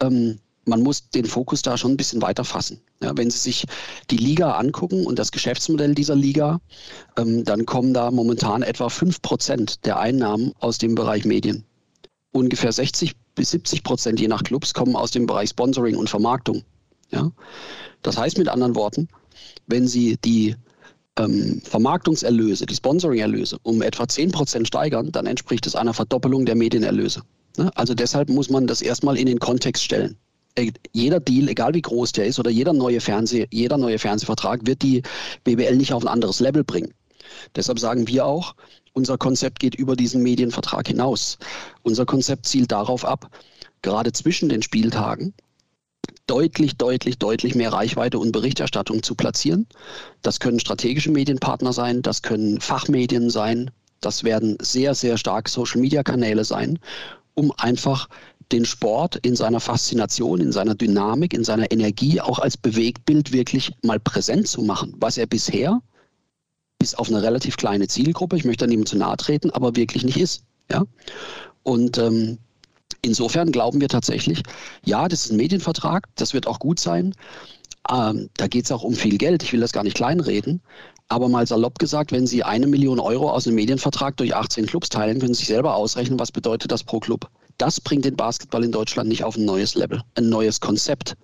ähm, 0.00 0.38
man 0.66 0.82
muss 0.82 1.08
den 1.10 1.24
Fokus 1.24 1.62
da 1.62 1.78
schon 1.78 1.92
ein 1.92 1.96
bisschen 1.96 2.20
weiter 2.22 2.44
fassen. 2.44 2.80
Ja, 3.02 3.16
wenn 3.16 3.30
Sie 3.30 3.38
sich 3.38 3.66
die 4.10 4.16
Liga 4.16 4.52
angucken 4.52 5.06
und 5.06 5.18
das 5.18 5.30
Geschäftsmodell 5.30 5.94
dieser 5.94 6.16
Liga, 6.16 6.60
ähm, 7.16 7.44
dann 7.44 7.66
kommen 7.66 7.94
da 7.94 8.10
momentan 8.10 8.62
etwa 8.62 8.88
5 8.88 9.22
Prozent 9.22 9.86
der 9.86 9.98
Einnahmen 9.98 10.52
aus 10.58 10.78
dem 10.78 10.94
Bereich 10.94 11.24
Medien. 11.24 11.64
Ungefähr 12.32 12.72
60 12.72 13.14
bis 13.34 13.52
70 13.52 13.84
Prozent 13.84 14.20
je 14.20 14.28
nach 14.28 14.42
Clubs 14.42 14.74
kommen 14.74 14.96
aus 14.96 15.12
dem 15.12 15.26
Bereich 15.26 15.50
Sponsoring 15.50 15.96
und 15.96 16.10
Vermarktung. 16.10 16.62
Ja? 17.10 17.30
Das 18.02 18.16
heißt 18.16 18.38
mit 18.38 18.48
anderen 18.48 18.74
Worten, 18.74 19.08
wenn 19.66 19.86
Sie 19.86 20.16
die 20.24 20.56
ähm, 21.18 21.60
Vermarktungserlöse, 21.64 22.66
die 22.66 22.74
Sponsoring-Erlöse 22.74 23.58
um 23.62 23.82
etwa 23.82 24.06
10 24.06 24.32
Prozent 24.32 24.68
steigern, 24.68 25.12
dann 25.12 25.26
entspricht 25.26 25.66
es 25.66 25.74
einer 25.74 25.94
Verdoppelung 25.94 26.46
der 26.46 26.54
Medienerlöse. 26.54 27.22
Ne? 27.56 27.70
Also 27.74 27.94
deshalb 27.94 28.28
muss 28.28 28.50
man 28.50 28.66
das 28.66 28.82
erstmal 28.82 29.16
in 29.16 29.26
den 29.26 29.38
Kontext 29.38 29.82
stellen. 29.82 30.16
Äh, 30.56 30.72
jeder 30.92 31.20
Deal, 31.20 31.48
egal 31.48 31.74
wie 31.74 31.82
groß 31.82 32.12
der 32.12 32.26
ist, 32.26 32.38
oder 32.38 32.50
jeder 32.50 32.72
neue, 32.72 33.00
Fernseh, 33.00 33.46
jeder 33.50 33.78
neue 33.78 33.98
Fernsehvertrag 33.98 34.66
wird 34.66 34.82
die 34.82 35.02
BBL 35.44 35.76
nicht 35.76 35.92
auf 35.92 36.02
ein 36.02 36.08
anderes 36.08 36.40
Level 36.40 36.64
bringen. 36.64 36.92
Deshalb 37.54 37.78
sagen 37.78 38.06
wir 38.06 38.24
auch, 38.24 38.54
unser 38.92 39.18
Konzept 39.18 39.58
geht 39.58 39.74
über 39.74 39.96
diesen 39.96 40.22
Medienvertrag 40.22 40.88
hinaus. 40.88 41.38
Unser 41.82 42.06
Konzept 42.06 42.46
zielt 42.46 42.72
darauf 42.72 43.04
ab, 43.04 43.30
gerade 43.82 44.12
zwischen 44.12 44.48
den 44.48 44.62
Spieltagen 44.62 45.34
deutlich, 46.26 46.76
deutlich, 46.76 47.18
deutlich 47.18 47.54
mehr 47.54 47.72
Reichweite 47.72 48.18
und 48.18 48.32
Berichterstattung 48.32 49.02
zu 49.02 49.14
platzieren. 49.14 49.66
Das 50.22 50.40
können 50.40 50.60
strategische 50.60 51.10
Medienpartner 51.10 51.72
sein, 51.72 52.02
das 52.02 52.22
können 52.22 52.60
Fachmedien 52.60 53.30
sein, 53.30 53.70
das 54.00 54.24
werden 54.24 54.56
sehr, 54.60 54.94
sehr 54.94 55.18
stark 55.18 55.48
Social-Media-Kanäle 55.48 56.44
sein, 56.44 56.78
um 57.34 57.52
einfach 57.56 58.08
den 58.52 58.64
Sport 58.64 59.16
in 59.16 59.34
seiner 59.34 59.60
Faszination, 59.60 60.40
in 60.40 60.52
seiner 60.52 60.74
Dynamik, 60.74 61.34
in 61.34 61.44
seiner 61.44 61.70
Energie 61.72 62.20
auch 62.20 62.38
als 62.38 62.56
Bewegtbild 62.56 63.32
wirklich 63.32 63.72
mal 63.82 63.98
präsent 63.98 64.46
zu 64.46 64.62
machen, 64.62 64.94
was 64.98 65.18
er 65.18 65.26
bisher 65.26 65.80
bis 66.78 66.94
auf 66.94 67.08
eine 67.08 67.22
relativ 67.22 67.56
kleine 67.56 67.88
Zielgruppe, 67.88 68.36
ich 68.36 68.44
möchte 68.44 68.64
da 68.64 68.68
niemandem 68.68 68.90
zu 68.90 68.98
nahe 68.98 69.16
treten, 69.16 69.50
aber 69.50 69.74
wirklich 69.76 70.04
nicht 70.04 70.18
ist. 70.18 70.44
Ja? 70.70 70.84
Und 71.62 71.98
ähm, 71.98 72.38
insofern 73.06 73.52
glauben 73.52 73.80
wir 73.80 73.88
tatsächlich, 73.88 74.42
ja, 74.84 75.08
das 75.08 75.24
ist 75.24 75.32
ein 75.32 75.36
Medienvertrag, 75.36 76.08
das 76.16 76.34
wird 76.34 76.46
auch 76.46 76.58
gut 76.58 76.80
sein. 76.80 77.14
Ähm, 77.90 78.28
da 78.36 78.48
geht 78.48 78.64
es 78.64 78.72
auch 78.72 78.82
um 78.82 78.94
viel 78.94 79.16
Geld, 79.16 79.42
ich 79.42 79.52
will 79.52 79.60
das 79.60 79.72
gar 79.72 79.84
nicht 79.84 79.96
kleinreden. 79.96 80.60
Aber 81.08 81.28
mal 81.28 81.46
salopp 81.46 81.78
gesagt, 81.78 82.10
wenn 82.10 82.26
Sie 82.26 82.42
eine 82.42 82.66
Million 82.66 82.98
Euro 82.98 83.30
aus 83.30 83.46
einem 83.46 83.54
Medienvertrag 83.54 84.16
durch 84.16 84.34
18 84.34 84.66
Clubs 84.66 84.88
teilen, 84.88 85.20
können 85.20 85.34
Sie 85.34 85.38
sich 85.38 85.48
selber 85.48 85.76
ausrechnen, 85.76 86.18
was 86.18 86.32
bedeutet 86.32 86.72
das 86.72 86.82
pro 86.82 86.98
Club. 86.98 87.30
Das 87.58 87.80
bringt 87.80 88.04
den 88.04 88.16
Basketball 88.16 88.64
in 88.64 88.72
Deutschland 88.72 89.08
nicht 89.08 89.22
auf 89.22 89.36
ein 89.36 89.44
neues 89.44 89.76
Level, 89.76 90.02
ein 90.16 90.28
neues 90.28 90.60
Konzept 90.60 91.14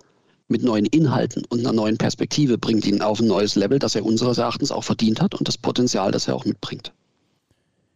mit 0.47 0.63
neuen 0.63 0.85
Inhalten 0.85 1.43
und 1.49 1.59
einer 1.59 1.73
neuen 1.73 1.97
Perspektive 1.97 2.57
bringt 2.57 2.85
ihn 2.85 3.01
auf 3.01 3.19
ein 3.19 3.27
neues 3.27 3.55
Level, 3.55 3.77
das 3.77 3.95
er 3.95 4.05
unseres 4.05 4.37
Erachtens 4.37 4.71
auch 4.71 4.83
verdient 4.83 5.21
hat 5.21 5.35
und 5.35 5.47
das 5.47 5.57
Potenzial, 5.57 6.11
das 6.11 6.27
er 6.27 6.35
auch 6.35 6.45
mitbringt. 6.45 6.93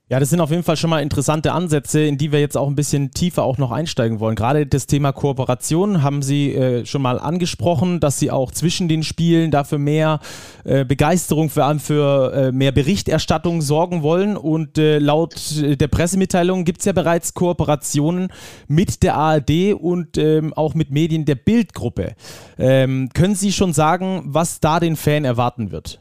Ja, 0.10 0.22
das 0.22 0.30
sind 0.30 0.40
auf 0.40 0.52
jeden 0.52 0.64
Fall 0.64 0.78
schon 0.78 0.90
mal 0.90 1.02
interessante 1.02 1.52
Ansätze, 1.52 2.00
in 2.00 2.18
die 2.18 2.32
wir 2.32 2.40
jetzt 2.40 2.56
auch 2.56 2.70
ein 2.70 2.76
bisschen 2.76 3.12
tiefer 3.12 3.44
auch 3.44 3.58
noch 3.58 3.72
einsteigen 3.72 4.22
wollen. 4.22 4.38
Gerade 4.38 4.66
das 4.66 4.88
Thema 4.88 5.12
Kooperation 5.12 6.02
haben 6.02 6.22
Sie 6.22 6.54
äh, 6.54 6.86
schon 6.86 7.02
mal 7.02 7.20
angesprochen, 7.20 8.00
dass 8.00 8.18
Sie 8.18 8.32
auch 8.32 8.54
zwischen 8.54 8.88
den 8.88 9.04
Spielen 9.04 9.52
dafür 9.52 9.80
mehr 9.80 10.22
äh, 10.64 10.86
Begeisterung, 10.86 11.50
vor 11.50 11.66
allem 11.66 11.82
für 11.82 12.32
äh, 12.34 12.52
mehr 12.54 12.72
Berichterstattung 12.72 13.62
sorgen 13.62 14.02
wollen. 14.02 14.38
Und 14.38 14.78
äh, 14.78 15.00
laut 15.00 15.36
der 15.62 15.88
Pressemitteilung 15.90 16.64
gibt 16.64 16.80
es 16.80 16.86
ja 16.86 16.94
bereits 16.94 17.34
Kooperationen 17.34 18.32
mit 18.70 19.04
der 19.04 19.16
ARD 19.16 19.74
und 19.74 20.18
ähm, 20.18 20.54
auch 20.54 20.74
mit 20.74 20.90
Medien 20.90 21.26
der 21.26 21.36
Bildgruppe. 21.36 22.16
Ähm, 22.58 23.10
können 23.14 23.36
Sie 23.36 23.52
schon 23.52 23.74
sagen, 23.74 24.22
was 24.28 24.62
da 24.62 24.80
den 24.80 24.96
Fan 24.96 25.26
erwarten 25.26 25.72
wird? 25.72 26.00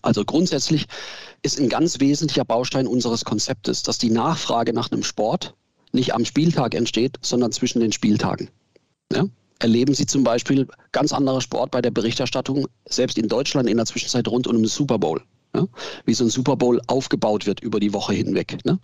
Also 0.00 0.24
grundsätzlich 0.24 0.86
ist 1.44 1.60
ein 1.60 1.68
ganz 1.68 2.00
wesentlicher 2.00 2.44
Baustein 2.44 2.86
unseres 2.86 3.24
Konzeptes, 3.24 3.82
dass 3.82 3.98
die 3.98 4.10
Nachfrage 4.10 4.72
nach 4.72 4.90
einem 4.90 5.02
Sport 5.02 5.54
nicht 5.92 6.14
am 6.14 6.24
Spieltag 6.24 6.74
entsteht, 6.74 7.18
sondern 7.20 7.52
zwischen 7.52 7.80
den 7.80 7.92
Spieltagen. 7.92 8.48
Ja? 9.12 9.26
Erleben 9.58 9.94
Sie 9.94 10.06
zum 10.06 10.24
Beispiel 10.24 10.66
ganz 10.92 11.12
anderer 11.12 11.42
Sport 11.42 11.70
bei 11.70 11.82
der 11.82 11.90
Berichterstattung, 11.90 12.66
selbst 12.86 13.18
in 13.18 13.28
Deutschland 13.28 13.68
in 13.68 13.76
der 13.76 13.86
Zwischenzeit 13.86 14.26
rund 14.26 14.46
um 14.46 14.56
den 14.56 14.66
Super 14.66 14.98
Bowl. 14.98 15.22
Ja? 15.54 15.66
Wie 16.06 16.14
so 16.14 16.24
ein 16.24 16.30
Super 16.30 16.56
Bowl 16.56 16.80
aufgebaut 16.86 17.44
wird 17.44 17.60
über 17.60 17.78
die 17.78 17.92
Woche 17.92 18.14
hinweg. 18.14 18.58
Ne? 18.64 18.78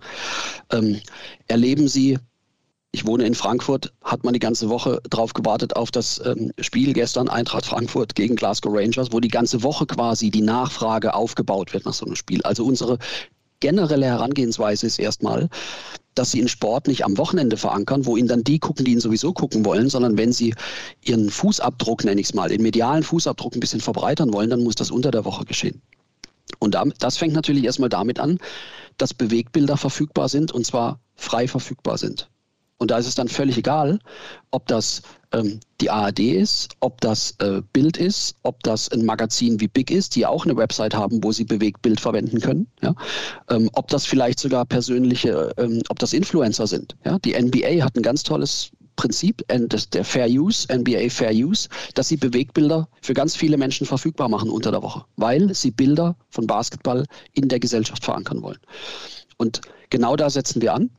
Ähm, 0.70 1.00
erleben 1.48 1.88
Sie 1.88 2.18
ich 2.92 3.06
wohne 3.06 3.24
in 3.24 3.34
Frankfurt, 3.34 3.92
hat 4.02 4.24
man 4.24 4.34
die 4.34 4.40
ganze 4.40 4.68
Woche 4.68 5.00
drauf 5.08 5.32
gewartet 5.32 5.76
auf 5.76 5.90
das 5.90 6.20
ähm, 6.24 6.52
Spiel 6.60 6.92
gestern, 6.92 7.28
Eintracht 7.28 7.66
Frankfurt 7.66 8.14
gegen 8.14 8.34
Glasgow 8.34 8.72
Rangers, 8.74 9.12
wo 9.12 9.20
die 9.20 9.28
ganze 9.28 9.62
Woche 9.62 9.86
quasi 9.86 10.30
die 10.30 10.42
Nachfrage 10.42 11.14
aufgebaut 11.14 11.72
wird 11.72 11.84
nach 11.84 11.94
so 11.94 12.04
einem 12.04 12.16
Spiel. 12.16 12.42
Also 12.42 12.64
unsere 12.64 12.98
generelle 13.60 14.06
Herangehensweise 14.06 14.86
ist 14.86 14.98
erstmal, 14.98 15.48
dass 16.14 16.32
sie 16.32 16.40
in 16.40 16.48
Sport 16.48 16.88
nicht 16.88 17.04
am 17.04 17.16
Wochenende 17.16 17.56
verankern, 17.56 18.06
wo 18.06 18.16
ihn 18.16 18.26
dann 18.26 18.42
die 18.42 18.58
gucken, 18.58 18.84
die 18.84 18.92
ihn 18.92 19.00
sowieso 19.00 19.32
gucken 19.32 19.64
wollen, 19.64 19.88
sondern 19.88 20.18
wenn 20.18 20.32
sie 20.32 20.54
ihren 21.04 21.30
Fußabdruck, 21.30 22.04
nenne 22.04 22.20
ich 22.20 22.28
es 22.28 22.34
mal, 22.34 22.48
den 22.48 22.62
medialen 22.62 23.04
Fußabdruck 23.04 23.54
ein 23.54 23.60
bisschen 23.60 23.80
verbreitern 23.80 24.32
wollen, 24.32 24.50
dann 24.50 24.64
muss 24.64 24.74
das 24.74 24.90
unter 24.90 25.12
der 25.12 25.24
Woche 25.24 25.44
geschehen. 25.44 25.80
Und 26.58 26.76
das 26.98 27.16
fängt 27.16 27.34
natürlich 27.34 27.64
erstmal 27.64 27.88
damit 27.88 28.18
an, 28.18 28.38
dass 28.98 29.14
Bewegbilder 29.14 29.76
verfügbar 29.76 30.28
sind 30.28 30.50
und 30.50 30.66
zwar 30.66 30.98
frei 31.14 31.46
verfügbar 31.46 31.96
sind. 31.96 32.28
Und 32.80 32.90
da 32.90 32.96
ist 32.96 33.06
es 33.06 33.14
dann 33.14 33.28
völlig 33.28 33.58
egal, 33.58 33.98
ob 34.50 34.66
das 34.66 35.02
ähm, 35.32 35.60
die 35.82 35.90
ARD 35.90 36.20
ist, 36.20 36.74
ob 36.80 36.98
das 37.02 37.34
äh, 37.38 37.60
Bild 37.74 37.98
ist, 37.98 38.36
ob 38.42 38.62
das 38.62 38.90
ein 38.90 39.04
Magazin 39.04 39.60
wie 39.60 39.68
Big 39.68 39.90
ist, 39.90 40.16
die 40.16 40.24
auch 40.24 40.46
eine 40.46 40.56
Website 40.56 40.94
haben, 40.94 41.22
wo 41.22 41.30
sie 41.30 41.44
Bewegtbild 41.44 42.00
verwenden 42.00 42.40
können. 42.40 42.68
Ja? 42.80 42.94
Ähm, 43.50 43.68
ob 43.74 43.88
das 43.88 44.06
vielleicht 44.06 44.40
sogar 44.40 44.64
persönliche, 44.64 45.52
ähm, 45.58 45.82
ob 45.90 45.98
das 45.98 46.14
Influencer 46.14 46.66
sind. 46.66 46.96
Ja? 47.04 47.18
Die 47.18 47.38
NBA 47.38 47.84
hat 47.84 47.96
ein 47.96 48.02
ganz 48.02 48.22
tolles 48.22 48.70
Prinzip 48.96 49.44
der 49.48 50.04
Fair 50.04 50.28
Use, 50.28 50.66
NBA 50.74 51.10
Fair 51.10 51.32
Use, 51.32 51.68
dass 51.94 52.08
sie 52.08 52.16
Bewegbilder 52.16 52.88
für 53.02 53.14
ganz 53.14 53.36
viele 53.36 53.58
Menschen 53.58 53.86
verfügbar 53.86 54.28
machen 54.28 54.50
unter 54.50 54.70
der 54.70 54.82
Woche, 54.82 55.04
weil 55.16 55.54
sie 55.54 55.70
Bilder 55.70 56.16
von 56.30 56.46
Basketball 56.46 57.04
in 57.32 57.48
der 57.48 57.60
Gesellschaft 57.60 58.04
verankern 58.04 58.42
wollen. 58.42 58.58
Und 59.36 59.60
genau 59.90 60.16
da 60.16 60.28
setzen 60.28 60.60
wir 60.60 60.74
an. 60.74 60.90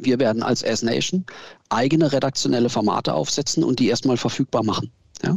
Wir 0.00 0.18
werden 0.18 0.42
als 0.42 0.62
S-Nation 0.62 1.24
eigene 1.68 2.12
redaktionelle 2.12 2.68
Formate 2.68 3.14
aufsetzen 3.14 3.64
und 3.64 3.78
die 3.78 3.88
erstmal 3.88 4.16
verfügbar 4.16 4.64
machen. 4.64 4.90
Ja? 5.24 5.36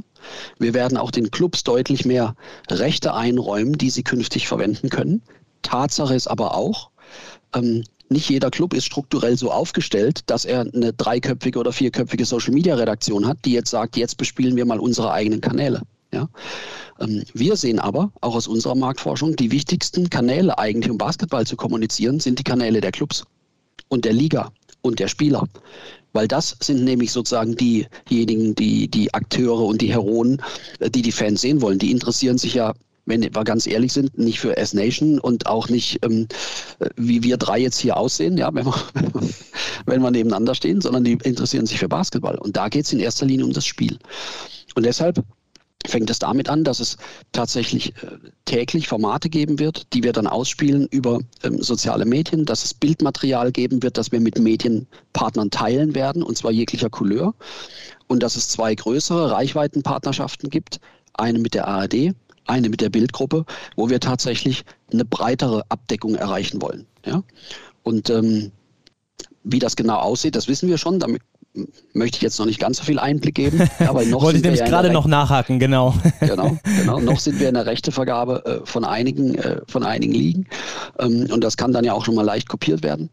Wir 0.57 0.73
werden 0.73 0.97
auch 0.97 1.11
den 1.11 1.31
Clubs 1.31 1.63
deutlich 1.63 2.05
mehr 2.05 2.35
Rechte 2.69 3.13
einräumen, 3.13 3.77
die 3.77 3.89
sie 3.89 4.03
künftig 4.03 4.47
verwenden 4.47 4.89
können. 4.89 5.21
Tatsache 5.61 6.15
ist 6.15 6.27
aber 6.27 6.55
auch, 6.55 6.89
ähm, 7.53 7.83
nicht 8.09 8.29
jeder 8.29 8.49
Club 8.49 8.73
ist 8.73 8.85
strukturell 8.85 9.37
so 9.37 9.51
aufgestellt, 9.51 10.21
dass 10.25 10.43
er 10.43 10.61
eine 10.61 10.93
dreiköpfige 10.93 11.59
oder 11.59 11.71
vierköpfige 11.71 12.25
Social-Media-Redaktion 12.25 13.27
hat, 13.27 13.37
die 13.45 13.51
jetzt 13.51 13.69
sagt, 13.69 13.97
jetzt 13.97 14.17
bespielen 14.17 14.55
wir 14.55 14.65
mal 14.65 14.79
unsere 14.79 15.11
eigenen 15.11 15.41
Kanäle. 15.41 15.83
Ja? 16.11 16.27
Ähm, 16.99 17.23
wir 17.33 17.55
sehen 17.55 17.79
aber, 17.79 18.11
auch 18.21 18.35
aus 18.35 18.47
unserer 18.47 18.75
Marktforschung, 18.75 19.35
die 19.35 19.51
wichtigsten 19.51 20.09
Kanäle 20.09 20.57
eigentlich, 20.57 20.89
um 20.89 20.97
Basketball 20.97 21.45
zu 21.45 21.55
kommunizieren, 21.55 22.19
sind 22.19 22.39
die 22.39 22.43
Kanäle 22.43 22.81
der 22.81 22.91
Clubs 22.91 23.25
und 23.89 24.05
der 24.05 24.13
Liga 24.13 24.51
und 24.81 24.99
der 24.99 25.07
Spieler. 25.07 25.47
Weil 26.13 26.27
das 26.27 26.55
sind 26.61 26.83
nämlich 26.83 27.11
sozusagen 27.11 27.55
diejenigen, 27.55 28.55
die, 28.55 28.87
die 28.87 29.13
Akteure 29.13 29.65
und 29.65 29.81
die 29.81 29.91
Heroen, 29.91 30.41
äh, 30.79 30.89
die 30.89 31.01
die 31.01 31.11
Fans 31.11 31.41
sehen 31.41 31.61
wollen. 31.61 31.77
Die 31.77 31.91
interessieren 31.91 32.37
sich 32.37 32.55
ja 32.55 32.73
wenn 33.09 33.23
wir 33.23 33.29
ganz 33.43 33.65
ehrlich 33.65 33.91
sind, 33.91 34.17
nicht 34.17 34.39
für 34.39 34.55
S-Nation 34.55 35.19
und 35.19 35.47
auch 35.47 35.67
nicht, 35.67 35.99
ähm, 36.05 36.27
äh, 36.77 36.89
wie 36.95 37.23
wir 37.23 37.37
drei 37.37 37.59
jetzt 37.59 37.79
hier 37.79 37.97
aussehen, 37.97 38.37
ja, 38.37 38.49
wenn 38.53 38.65
wir, 38.65 38.75
wenn 39.85 40.01
wir 40.01 40.11
nebeneinander 40.11 40.55
stehen, 40.55 40.79
sondern 40.79 41.03
die 41.03 41.17
interessieren 41.23 41.65
sich 41.65 41.79
für 41.79 41.89
Basketball. 41.89 42.37
Und 42.37 42.55
da 42.55 42.69
geht 42.69 42.85
es 42.85 42.93
in 42.93 42.99
erster 42.99 43.25
Linie 43.25 43.45
um 43.45 43.53
das 43.53 43.65
Spiel. 43.65 43.97
Und 44.75 44.85
deshalb 44.85 45.23
fängt 45.87 46.09
es 46.09 46.19
damit 46.19 46.49
an, 46.49 46.63
dass 46.63 46.79
es 46.79 46.97
tatsächlich 47.31 47.93
äh, 48.03 48.17
täglich 48.45 48.87
Formate 48.87 49.29
geben 49.29 49.59
wird, 49.59 49.93
die 49.93 50.03
wir 50.03 50.11
dann 50.11 50.27
ausspielen 50.27 50.87
über 50.91 51.19
ähm, 51.43 51.61
soziale 51.61 52.05
Medien, 52.05 52.45
dass 52.45 52.65
es 52.65 52.73
Bildmaterial 52.73 53.51
geben 53.51 53.81
wird, 53.81 53.97
das 53.97 54.11
wir 54.11 54.19
mit 54.19 54.37
Medienpartnern 54.37 55.51
teilen 55.51 55.95
werden, 55.95 56.21
und 56.21 56.37
zwar 56.37 56.51
jeglicher 56.51 56.89
Couleur. 56.89 57.33
Und 58.07 58.23
dass 58.23 58.35
es 58.35 58.49
zwei 58.49 58.75
größere 58.75 59.31
Reichweitenpartnerschaften 59.31 60.49
gibt, 60.49 60.79
eine 61.13 61.39
mit 61.39 61.53
der 61.53 61.67
ARD, 61.67 62.13
eine 62.45 62.69
mit 62.69 62.81
der 62.81 62.89
Bildgruppe, 62.89 63.45
wo 63.75 63.89
wir 63.89 63.99
tatsächlich 63.99 64.65
eine 64.91 65.05
breitere 65.05 65.63
Abdeckung 65.69 66.15
erreichen 66.15 66.61
wollen. 66.61 66.87
Ja? 67.05 67.23
Und 67.83 68.09
ähm, 68.09 68.51
wie 69.43 69.59
das 69.59 69.75
genau 69.75 69.97
aussieht, 69.97 70.35
das 70.35 70.47
wissen 70.47 70.67
wir 70.67 70.77
schon. 70.77 70.99
Damit 70.99 71.21
möchte 71.93 72.17
ich 72.17 72.21
jetzt 72.21 72.39
noch 72.39 72.45
nicht 72.45 72.59
ganz 72.59 72.77
so 72.77 72.83
viel 72.83 72.99
Einblick 72.99 73.35
geben. 73.35 73.69
Aber 73.79 74.05
noch 74.05 74.21
Wollte 74.21 74.37
ich 74.37 74.43
nämlich 74.43 74.61
ja 74.61 74.67
gerade 74.67 74.91
noch 74.91 75.07
nachhaken, 75.07 75.59
genau. 75.59 75.93
genau. 76.19 76.57
Genau, 76.63 76.99
noch 76.99 77.19
sind 77.19 77.39
wir 77.39 77.49
in 77.49 77.55
der 77.55 77.65
Rechtevergabe 77.65 78.61
äh, 78.63 78.65
von, 78.65 78.85
einigen, 78.85 79.35
äh, 79.35 79.61
von 79.67 79.83
einigen 79.83 80.13
Ligen. 80.13 80.47
Ähm, 80.99 81.27
und 81.31 81.43
das 81.43 81.57
kann 81.57 81.73
dann 81.73 81.83
ja 81.83 81.93
auch 81.93 82.05
schon 82.05 82.15
mal 82.15 82.25
leicht 82.25 82.49
kopiert 82.49 82.83
werden. 82.83 83.09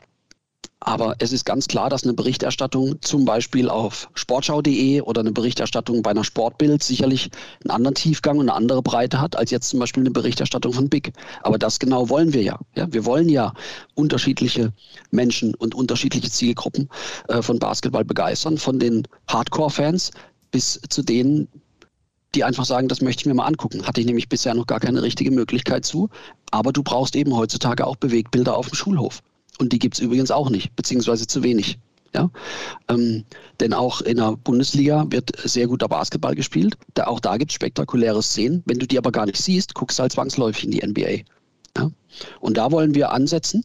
Aber 0.88 1.16
es 1.18 1.32
ist 1.32 1.44
ganz 1.44 1.66
klar, 1.66 1.90
dass 1.90 2.04
eine 2.04 2.14
Berichterstattung 2.14 3.02
zum 3.02 3.24
Beispiel 3.24 3.68
auf 3.68 4.08
sportschau.de 4.14 5.00
oder 5.00 5.20
eine 5.20 5.32
Berichterstattung 5.32 6.00
bei 6.00 6.12
einer 6.12 6.22
Sportbild 6.22 6.80
sicherlich 6.84 7.28
einen 7.64 7.72
anderen 7.72 7.96
Tiefgang 7.96 8.38
und 8.38 8.48
eine 8.48 8.54
andere 8.54 8.82
Breite 8.82 9.20
hat, 9.20 9.34
als 9.34 9.50
jetzt 9.50 9.68
zum 9.68 9.80
Beispiel 9.80 10.04
eine 10.04 10.12
Berichterstattung 10.12 10.72
von 10.72 10.88
Big. 10.88 11.12
Aber 11.42 11.58
das 11.58 11.80
genau 11.80 12.08
wollen 12.08 12.32
wir 12.32 12.44
ja. 12.44 12.60
ja 12.76 12.86
wir 12.92 13.04
wollen 13.04 13.28
ja 13.28 13.52
unterschiedliche 13.96 14.72
Menschen 15.10 15.56
und 15.56 15.74
unterschiedliche 15.74 16.30
Zielgruppen 16.30 16.88
äh, 17.26 17.42
von 17.42 17.58
Basketball 17.58 18.04
begeistern, 18.04 18.56
von 18.56 18.78
den 18.78 19.08
Hardcore-Fans 19.26 20.12
bis 20.52 20.80
zu 20.88 21.02
denen, 21.02 21.48
die 22.36 22.44
einfach 22.44 22.64
sagen, 22.64 22.86
das 22.86 23.00
möchte 23.00 23.22
ich 23.22 23.26
mir 23.26 23.34
mal 23.34 23.46
angucken. 23.46 23.84
Hatte 23.88 24.00
ich 24.00 24.06
nämlich 24.06 24.28
bisher 24.28 24.54
noch 24.54 24.68
gar 24.68 24.78
keine 24.78 25.02
richtige 25.02 25.32
Möglichkeit 25.32 25.84
zu. 25.84 26.10
Aber 26.52 26.72
du 26.72 26.84
brauchst 26.84 27.16
eben 27.16 27.34
heutzutage 27.34 27.84
auch 27.84 27.96
Bewegbilder 27.96 28.56
auf 28.56 28.68
dem 28.68 28.76
Schulhof. 28.76 29.20
Und 29.58 29.72
die 29.72 29.78
gibt 29.78 29.94
es 29.94 30.00
übrigens 30.00 30.30
auch 30.30 30.50
nicht, 30.50 30.74
beziehungsweise 30.76 31.26
zu 31.26 31.42
wenig. 31.42 31.78
Ja? 32.14 32.30
Ähm, 32.88 33.24
denn 33.60 33.72
auch 33.72 34.00
in 34.00 34.16
der 34.16 34.36
Bundesliga 34.36 35.06
wird 35.10 35.32
sehr 35.44 35.66
guter 35.66 35.88
Basketball 35.88 36.34
gespielt. 36.34 36.76
Da, 36.94 37.06
auch 37.06 37.20
da 37.20 37.36
gibt 37.36 37.50
es 37.50 37.54
spektakuläre 37.54 38.22
Szenen. 38.22 38.62
Wenn 38.66 38.78
du 38.78 38.86
die 38.86 38.98
aber 38.98 39.12
gar 39.12 39.26
nicht 39.26 39.38
siehst, 39.38 39.74
guckst 39.74 39.98
du 39.98 40.02
halt 40.02 40.12
zwangsläufig 40.12 40.64
in 40.64 40.70
die 40.70 40.86
NBA. 40.86 41.24
Ja? 41.76 41.90
Und 42.40 42.56
da 42.56 42.70
wollen 42.72 42.94
wir 42.94 43.12
ansetzen 43.12 43.64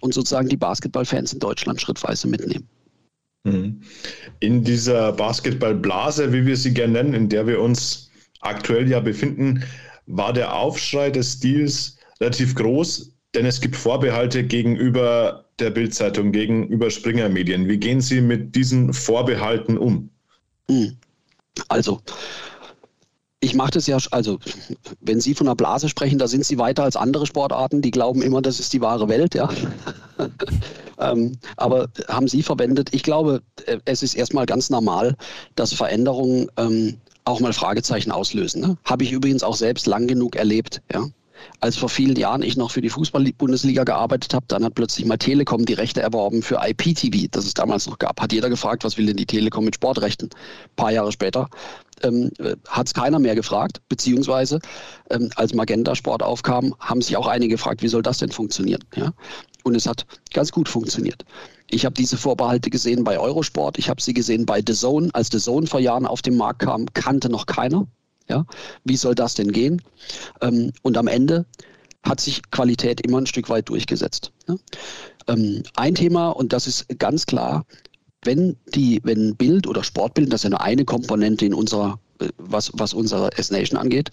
und 0.00 0.12
sozusagen 0.12 0.48
die 0.48 0.56
Basketballfans 0.56 1.32
in 1.32 1.38
Deutschland 1.38 1.80
schrittweise 1.80 2.28
mitnehmen. 2.28 2.68
Mhm. 3.44 3.80
In 4.40 4.64
dieser 4.64 5.12
Basketballblase, 5.12 6.32
wie 6.32 6.46
wir 6.46 6.56
sie 6.56 6.74
gerne 6.74 6.94
nennen, 6.94 7.14
in 7.14 7.28
der 7.28 7.46
wir 7.46 7.60
uns 7.60 8.10
aktuell 8.40 8.88
ja 8.88 9.00
befinden, 9.00 9.62
war 10.06 10.32
der 10.32 10.54
Aufschrei 10.54 11.10
des 11.10 11.34
Stils 11.34 11.96
relativ 12.20 12.54
groß 12.54 13.13
denn 13.34 13.46
es 13.46 13.60
gibt 13.60 13.76
Vorbehalte 13.76 14.44
gegenüber 14.44 15.44
der 15.58 15.70
Bildzeitung 15.70 16.32
gegenüber 16.32 16.90
Springer 16.90 17.28
Medien. 17.28 17.68
Wie 17.68 17.78
gehen 17.78 18.00
Sie 18.00 18.20
mit 18.20 18.54
diesen 18.54 18.92
Vorbehalten 18.92 19.78
um? 19.78 20.10
Hm. 20.68 20.96
Also, 21.68 22.00
ich 23.40 23.54
mache 23.54 23.72
das 23.72 23.86
ja, 23.86 23.98
also 24.10 24.38
wenn 25.00 25.20
Sie 25.20 25.34
von 25.34 25.46
der 25.46 25.54
Blase 25.54 25.88
sprechen, 25.88 26.18
da 26.18 26.26
sind 26.26 26.44
Sie 26.44 26.58
weiter 26.58 26.82
als 26.82 26.96
andere 26.96 27.26
Sportarten, 27.26 27.82
die 27.82 27.90
glauben 27.90 28.22
immer, 28.22 28.42
das 28.42 28.58
ist 28.58 28.72
die 28.72 28.80
wahre 28.80 29.08
Welt, 29.08 29.34
ja. 29.34 29.48
ähm, 30.98 31.38
aber 31.56 31.88
haben 32.08 32.26
Sie 32.26 32.42
verwendet? 32.42 32.88
Ich 32.92 33.02
glaube, 33.02 33.42
äh, 33.66 33.78
es 33.84 34.02
ist 34.02 34.14
erstmal 34.14 34.46
ganz 34.46 34.70
normal, 34.70 35.16
dass 35.54 35.72
Veränderungen 35.72 36.50
ähm, 36.56 36.96
auch 37.24 37.40
mal 37.40 37.52
Fragezeichen 37.52 38.10
auslösen. 38.10 38.60
Ne? 38.60 38.76
Habe 38.84 39.04
ich 39.04 39.12
übrigens 39.12 39.42
auch 39.42 39.56
selbst 39.56 39.86
lang 39.86 40.06
genug 40.06 40.36
erlebt, 40.36 40.82
ja 40.92 41.06
als 41.60 41.76
vor 41.76 41.88
vielen 41.88 42.16
Jahren 42.16 42.42
ich 42.42 42.56
noch 42.56 42.70
für 42.70 42.80
die 42.80 42.90
Fußball-Bundesliga 42.90 43.84
gearbeitet 43.84 44.34
habe, 44.34 44.46
dann 44.48 44.64
hat 44.64 44.74
plötzlich 44.74 45.06
mal 45.06 45.16
Telekom 45.16 45.64
die 45.64 45.72
Rechte 45.74 46.00
erworben 46.00 46.42
für 46.42 46.60
IPTV, 46.62 47.28
das 47.30 47.46
es 47.46 47.54
damals 47.54 47.86
noch 47.86 47.98
gab. 47.98 48.20
Hat 48.20 48.32
jeder 48.32 48.48
gefragt, 48.48 48.84
was 48.84 48.98
will 48.98 49.06
denn 49.06 49.16
die 49.16 49.26
Telekom 49.26 49.64
mit 49.64 49.76
Sportrechten? 49.76 50.30
Ein 50.30 50.76
paar 50.76 50.92
Jahre 50.92 51.12
später 51.12 51.48
ähm, 52.02 52.30
hat 52.68 52.86
es 52.86 52.94
keiner 52.94 53.18
mehr 53.18 53.34
gefragt, 53.34 53.80
beziehungsweise 53.88 54.58
ähm, 55.10 55.30
als 55.36 55.54
Magenta 55.54 55.94
Sport 55.94 56.22
aufkam, 56.22 56.74
haben 56.80 57.02
sich 57.02 57.16
auch 57.16 57.26
einige 57.26 57.54
gefragt, 57.54 57.82
wie 57.82 57.88
soll 57.88 58.02
das 58.02 58.18
denn 58.18 58.30
funktionieren? 58.30 58.82
Ja? 58.94 59.12
Und 59.62 59.74
es 59.74 59.86
hat 59.86 60.04
ganz 60.32 60.52
gut 60.52 60.68
funktioniert. 60.68 61.24
Ich 61.70 61.84
habe 61.84 61.94
diese 61.94 62.16
Vorbehalte 62.16 62.68
gesehen 62.70 63.04
bei 63.04 63.18
Eurosport, 63.18 63.78
ich 63.78 63.88
habe 63.88 64.02
sie 64.02 64.12
gesehen 64.12 64.44
bei 64.44 64.62
The 64.66 64.74
Zone. 64.74 65.08
Als 65.12 65.28
The 65.32 65.38
Zone 65.38 65.66
vor 65.66 65.80
Jahren 65.80 66.06
auf 66.06 66.20
den 66.20 66.36
Markt 66.36 66.60
kam, 66.60 66.86
kannte 66.92 67.30
noch 67.30 67.46
keiner. 67.46 67.86
Ja? 68.28 68.46
Wie 68.84 68.96
soll 68.96 69.14
das 69.14 69.34
denn 69.34 69.52
gehen? 69.52 69.82
Ähm, 70.40 70.72
und 70.82 70.96
am 70.96 71.06
Ende 71.06 71.46
hat 72.02 72.20
sich 72.20 72.42
Qualität 72.50 73.00
immer 73.00 73.18
ein 73.18 73.26
Stück 73.26 73.48
weit 73.48 73.68
durchgesetzt. 73.68 74.32
Ne? 74.46 74.58
Ähm, 75.26 75.62
ein 75.76 75.94
Thema, 75.94 76.30
und 76.30 76.52
das 76.52 76.66
ist 76.66 76.86
ganz 76.98 77.26
klar, 77.26 77.64
wenn 78.24 78.56
die, 78.74 79.00
wenn 79.04 79.36
Bild 79.36 79.66
oder 79.66 79.84
Sportbild, 79.84 80.32
das 80.32 80.40
ist 80.40 80.44
ja 80.44 80.50
nur 80.50 80.60
eine 80.60 80.84
Komponente 80.84 81.44
in 81.46 81.54
unserer, 81.54 81.98
äh, 82.20 82.28
was, 82.38 82.70
was 82.74 82.94
unsere 82.94 83.36
S-Nation 83.36 83.78
angeht, 83.78 84.10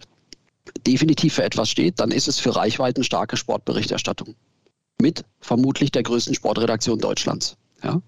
definitiv 0.85 1.35
für 1.35 1.43
etwas 1.43 1.69
steht, 1.69 1.99
dann 1.99 2.11
ist 2.11 2.27
es 2.27 2.39
für 2.39 2.55
reichweitenstarke 2.55 3.37
Sportberichterstattung. 3.37 4.35
Mit 5.01 5.25
vermutlich 5.39 5.91
der 5.91 6.03
größten 6.03 6.35
Sportredaktion 6.35 6.99
Deutschlands. 6.99 7.57
Ja? 7.83 8.01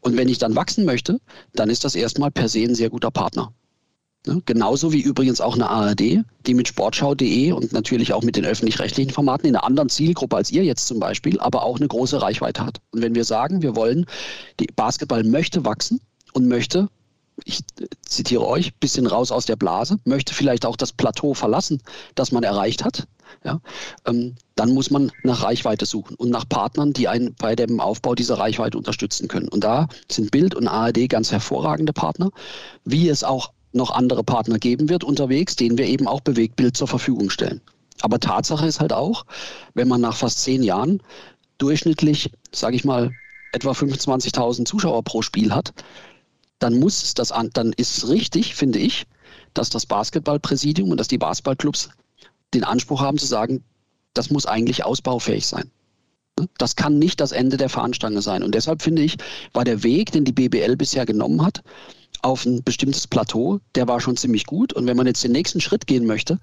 Und 0.00 0.16
wenn 0.16 0.28
ich 0.28 0.38
dann 0.38 0.54
wachsen 0.54 0.84
möchte, 0.84 1.20
dann 1.54 1.70
ist 1.70 1.84
das 1.84 1.94
erstmal 1.94 2.30
per 2.30 2.48
se 2.48 2.60
ein 2.60 2.74
sehr 2.74 2.90
guter 2.90 3.10
Partner. 3.10 3.52
Ne? 4.26 4.42
Genauso 4.44 4.92
wie 4.92 5.00
übrigens 5.00 5.40
auch 5.40 5.54
eine 5.54 5.70
ARD, 5.70 6.24
die 6.46 6.54
mit 6.54 6.68
sportschau.de 6.68 7.52
und 7.52 7.72
natürlich 7.72 8.12
auch 8.12 8.22
mit 8.22 8.36
den 8.36 8.44
öffentlich-rechtlichen 8.44 9.12
Formaten 9.12 9.46
in 9.46 9.54
einer 9.54 9.64
anderen 9.64 9.88
Zielgruppe 9.88 10.36
als 10.36 10.50
ihr 10.50 10.64
jetzt 10.64 10.86
zum 10.86 10.98
Beispiel, 10.98 11.38
aber 11.40 11.62
auch 11.62 11.76
eine 11.76 11.88
große 11.88 12.20
Reichweite 12.20 12.64
hat. 12.64 12.80
Und 12.90 13.02
wenn 13.02 13.14
wir 13.14 13.24
sagen, 13.24 13.62
wir 13.62 13.76
wollen, 13.76 14.06
die 14.58 14.66
Basketball 14.74 15.22
möchte 15.24 15.64
wachsen 15.64 16.00
und 16.32 16.48
möchte, 16.48 16.88
ich 17.44 17.60
zitiere 18.02 18.46
euch, 18.46 18.74
bisschen 18.76 19.06
raus 19.06 19.30
aus 19.30 19.46
der 19.46 19.56
Blase, 19.56 19.98
möchte 20.04 20.34
vielleicht 20.34 20.66
auch 20.66 20.76
das 20.76 20.92
Plateau 20.92 21.34
verlassen, 21.34 21.82
das 22.14 22.32
man 22.32 22.42
erreicht 22.42 22.84
hat, 22.84 23.06
ja, 23.44 23.60
ähm, 24.06 24.34
dann 24.54 24.72
muss 24.72 24.90
man 24.90 25.12
nach 25.22 25.42
Reichweite 25.42 25.84
suchen 25.86 26.16
und 26.16 26.30
nach 26.30 26.48
Partnern, 26.48 26.92
die 26.92 27.08
einen 27.08 27.34
bei 27.34 27.54
dem 27.54 27.80
Aufbau 27.80 28.14
dieser 28.14 28.38
Reichweite 28.38 28.78
unterstützen 28.78 29.28
können. 29.28 29.48
Und 29.48 29.64
da 29.64 29.88
sind 30.10 30.30
Bild 30.30 30.54
und 30.54 30.68
ARD 30.68 31.08
ganz 31.08 31.30
hervorragende 31.30 31.92
Partner, 31.92 32.30
wie 32.84 33.08
es 33.08 33.22
auch 33.22 33.52
noch 33.76 33.90
andere 33.90 34.24
Partner 34.24 34.58
geben 34.58 34.88
wird 34.88 35.04
unterwegs, 35.04 35.56
denen 35.56 35.78
wir 35.78 35.86
eben 35.86 36.08
auch 36.08 36.20
Bewegtbild 36.20 36.76
zur 36.76 36.88
Verfügung 36.88 37.30
stellen. 37.30 37.60
Aber 38.00 38.20
Tatsache 38.20 38.66
ist 38.66 38.80
halt 38.80 38.92
auch, 38.92 39.24
wenn 39.74 39.88
man 39.88 40.00
nach 40.00 40.16
fast 40.16 40.42
zehn 40.42 40.62
Jahren 40.62 41.02
durchschnittlich, 41.58 42.30
sage 42.52 42.76
ich 42.76 42.84
mal, 42.84 43.12
etwa 43.52 43.72
25.000 43.72 44.66
Zuschauer 44.66 45.02
pro 45.02 45.22
Spiel 45.22 45.54
hat, 45.54 45.72
dann 46.58 46.78
muss 46.78 47.02
es 47.02 47.14
das 47.14 47.32
an, 47.32 47.50
dann 47.52 47.72
ist 47.72 47.98
es 47.98 48.08
richtig, 48.08 48.54
finde 48.54 48.78
ich, 48.78 49.06
dass 49.54 49.70
das 49.70 49.86
Basketballpräsidium 49.86 50.90
und 50.90 50.98
dass 50.98 51.08
die 51.08 51.18
Basketballclubs 51.18 51.90
den 52.54 52.64
Anspruch 52.64 53.00
haben 53.00 53.18
zu 53.18 53.26
sagen, 53.26 53.64
das 54.14 54.30
muss 54.30 54.46
eigentlich 54.46 54.84
ausbaufähig 54.84 55.46
sein. 55.46 55.70
Das 56.58 56.76
kann 56.76 56.98
nicht 56.98 57.20
das 57.20 57.32
Ende 57.32 57.56
der 57.56 57.70
Fahnenstange 57.70 58.20
sein. 58.20 58.42
Und 58.42 58.54
deshalb 58.54 58.82
finde 58.82 59.02
ich, 59.02 59.16
war 59.52 59.64
der 59.64 59.82
Weg, 59.82 60.12
den 60.12 60.24
die 60.24 60.32
BBL 60.32 60.76
bisher 60.76 61.06
genommen 61.06 61.44
hat, 61.44 61.62
auf 62.26 62.44
ein 62.44 62.64
bestimmtes 62.64 63.06
Plateau, 63.06 63.60
der 63.76 63.86
war 63.86 64.00
schon 64.00 64.16
ziemlich 64.16 64.46
gut. 64.46 64.72
Und 64.72 64.86
wenn 64.86 64.96
man 64.96 65.06
jetzt 65.06 65.22
den 65.22 65.32
nächsten 65.32 65.60
Schritt 65.60 65.86
gehen 65.86 66.06
möchte, 66.06 66.40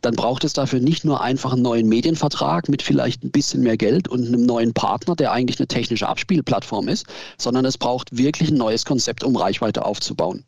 dann 0.00 0.16
braucht 0.16 0.42
es 0.42 0.54
dafür 0.54 0.80
nicht 0.80 1.04
nur 1.04 1.20
einfach 1.20 1.52
einen 1.52 1.62
neuen 1.62 1.88
Medienvertrag 1.88 2.68
mit 2.68 2.82
vielleicht 2.82 3.22
ein 3.22 3.30
bisschen 3.30 3.62
mehr 3.62 3.76
Geld 3.76 4.08
und 4.08 4.26
einem 4.26 4.44
neuen 4.44 4.74
Partner, 4.74 5.14
der 5.14 5.30
eigentlich 5.30 5.60
eine 5.60 5.68
technische 5.68 6.08
Abspielplattform 6.08 6.88
ist, 6.88 7.06
sondern 7.38 7.64
es 7.64 7.78
braucht 7.78 8.16
wirklich 8.16 8.50
ein 8.50 8.56
neues 8.56 8.84
Konzept, 8.84 9.22
um 9.22 9.36
Reichweite 9.36 9.84
aufzubauen. 9.84 10.44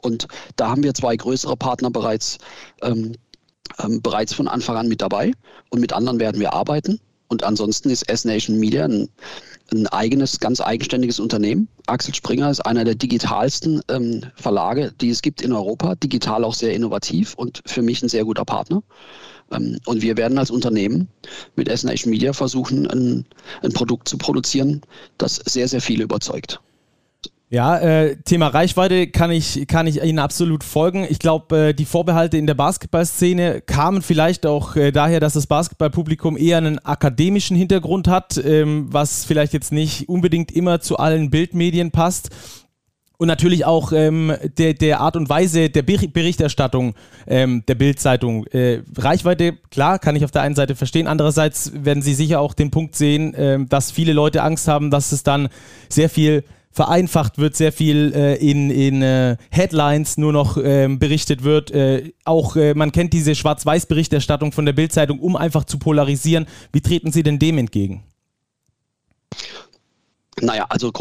Und 0.00 0.26
da 0.56 0.70
haben 0.70 0.82
wir 0.82 0.94
zwei 0.94 1.16
größere 1.16 1.56
Partner 1.56 1.90
bereits, 1.90 2.38
ähm, 2.82 3.12
ähm, 3.78 4.02
bereits 4.02 4.32
von 4.32 4.48
Anfang 4.48 4.76
an 4.76 4.88
mit 4.88 5.00
dabei 5.00 5.32
und 5.70 5.80
mit 5.80 5.92
anderen 5.92 6.18
werden 6.18 6.40
wir 6.40 6.54
arbeiten. 6.54 6.98
Und 7.28 7.44
ansonsten 7.44 7.90
ist 7.90 8.08
S-Nation 8.08 8.58
Media 8.58 8.84
ein, 8.86 9.10
ein, 9.72 9.86
eigenes, 9.88 10.40
ganz 10.40 10.60
eigenständiges 10.60 11.20
Unternehmen. 11.20 11.68
Axel 11.86 12.14
Springer 12.14 12.50
ist 12.50 12.60
einer 12.60 12.84
der 12.84 12.94
digitalsten 12.94 13.82
ähm, 13.88 14.22
Verlage, 14.34 14.92
die 15.00 15.10
es 15.10 15.22
gibt 15.22 15.42
in 15.42 15.52
Europa. 15.52 15.94
Digital 15.96 16.44
auch 16.44 16.54
sehr 16.54 16.74
innovativ 16.74 17.34
und 17.34 17.62
für 17.66 17.82
mich 17.82 18.02
ein 18.02 18.08
sehr 18.08 18.24
guter 18.24 18.44
Partner. 18.44 18.82
Ähm, 19.50 19.78
und 19.86 20.02
wir 20.02 20.16
werden 20.16 20.38
als 20.38 20.50
Unternehmen 20.50 21.08
mit 21.56 21.68
S-Nation 21.68 22.10
Media 22.10 22.32
versuchen, 22.32 22.86
ein, 22.86 23.26
ein 23.62 23.72
Produkt 23.72 24.08
zu 24.08 24.18
produzieren, 24.18 24.82
das 25.18 25.36
sehr, 25.36 25.68
sehr 25.68 25.80
viele 25.80 26.04
überzeugt. 26.04 26.60
Ja, 27.50 27.78
äh, 27.78 28.16
Thema 28.24 28.48
Reichweite 28.48 29.06
kann 29.06 29.30
ich, 29.30 29.66
kann 29.68 29.86
ich 29.86 30.02
Ihnen 30.02 30.18
absolut 30.18 30.62
folgen. 30.62 31.06
Ich 31.08 31.18
glaube, 31.18 31.68
äh, 31.68 31.72
die 31.72 31.86
Vorbehalte 31.86 32.36
in 32.36 32.46
der 32.46 32.52
Basketballszene 32.52 33.62
kamen 33.62 34.02
vielleicht 34.02 34.44
auch 34.44 34.76
äh, 34.76 34.92
daher, 34.92 35.18
dass 35.18 35.32
das 35.32 35.46
Basketballpublikum 35.46 36.36
eher 36.36 36.58
einen 36.58 36.78
akademischen 36.80 37.56
Hintergrund 37.56 38.06
hat, 38.06 38.36
ähm, 38.36 38.88
was 38.90 39.24
vielleicht 39.24 39.54
jetzt 39.54 39.72
nicht 39.72 40.10
unbedingt 40.10 40.52
immer 40.52 40.80
zu 40.80 40.98
allen 40.98 41.30
Bildmedien 41.30 41.90
passt. 41.90 42.28
Und 43.16 43.28
natürlich 43.28 43.64
auch 43.64 43.92
ähm, 43.92 44.34
der, 44.58 44.74
der 44.74 45.00
Art 45.00 45.16
und 45.16 45.30
Weise 45.30 45.70
der 45.70 45.82
Berichterstattung 45.82 46.94
ähm, 47.26 47.64
der 47.66 47.74
Bildzeitung. 47.76 48.46
Äh, 48.48 48.82
Reichweite, 48.96 49.54
klar, 49.70 49.98
kann 49.98 50.14
ich 50.14 50.24
auf 50.24 50.30
der 50.30 50.42
einen 50.42 50.54
Seite 50.54 50.76
verstehen. 50.76 51.06
Andererseits 51.08 51.72
werden 51.82 52.02
Sie 52.02 52.14
sicher 52.14 52.40
auch 52.40 52.52
den 52.52 52.70
Punkt 52.70 52.94
sehen, 52.94 53.32
äh, 53.32 53.58
dass 53.64 53.90
viele 53.90 54.12
Leute 54.12 54.42
Angst 54.42 54.68
haben, 54.68 54.90
dass 54.90 55.12
es 55.12 55.22
dann 55.22 55.48
sehr 55.88 56.10
viel 56.10 56.44
vereinfacht 56.78 57.38
wird, 57.38 57.56
sehr 57.56 57.72
viel 57.72 58.12
äh, 58.14 58.36
in, 58.36 58.70
in 58.70 59.02
äh, 59.02 59.36
Headlines 59.50 60.16
nur 60.16 60.32
noch 60.32 60.56
ähm, 60.62 61.00
berichtet 61.00 61.42
wird. 61.42 61.72
Äh, 61.72 62.12
auch 62.24 62.54
äh, 62.54 62.72
man 62.72 62.92
kennt 62.92 63.12
diese 63.12 63.34
Schwarz-Weiß-Berichterstattung 63.34 64.52
von 64.52 64.64
der 64.64 64.74
Bildzeitung, 64.74 65.18
um 65.18 65.34
einfach 65.34 65.64
zu 65.64 65.80
polarisieren. 65.80 66.46
Wie 66.70 66.80
treten 66.80 67.10
Sie 67.10 67.24
denn 67.24 67.40
dem 67.40 67.58
entgegen? 67.58 68.04
Naja, 70.40 70.66
also 70.68 70.92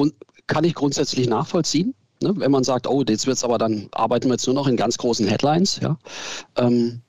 kann 0.47 0.63
ich 0.63 0.73
grundsätzlich 0.73 1.29
nachvollziehen. 1.29 1.93
Ne? 2.23 2.33
Wenn 2.35 2.49
man 2.49 2.63
sagt, 2.63 2.87
oh, 2.87 3.03
jetzt 3.07 3.27
wird 3.27 3.37
es 3.37 3.43
aber 3.43 3.59
dann, 3.59 3.87
arbeiten 3.91 4.29
wir 4.29 4.33
jetzt 4.33 4.47
nur 4.47 4.55
noch 4.55 4.65
in 4.65 4.77
ganz 4.77 4.97
großen 4.97 5.27
Headlines. 5.27 5.79
Ja? 5.79 5.99
Ähm, 6.55 7.03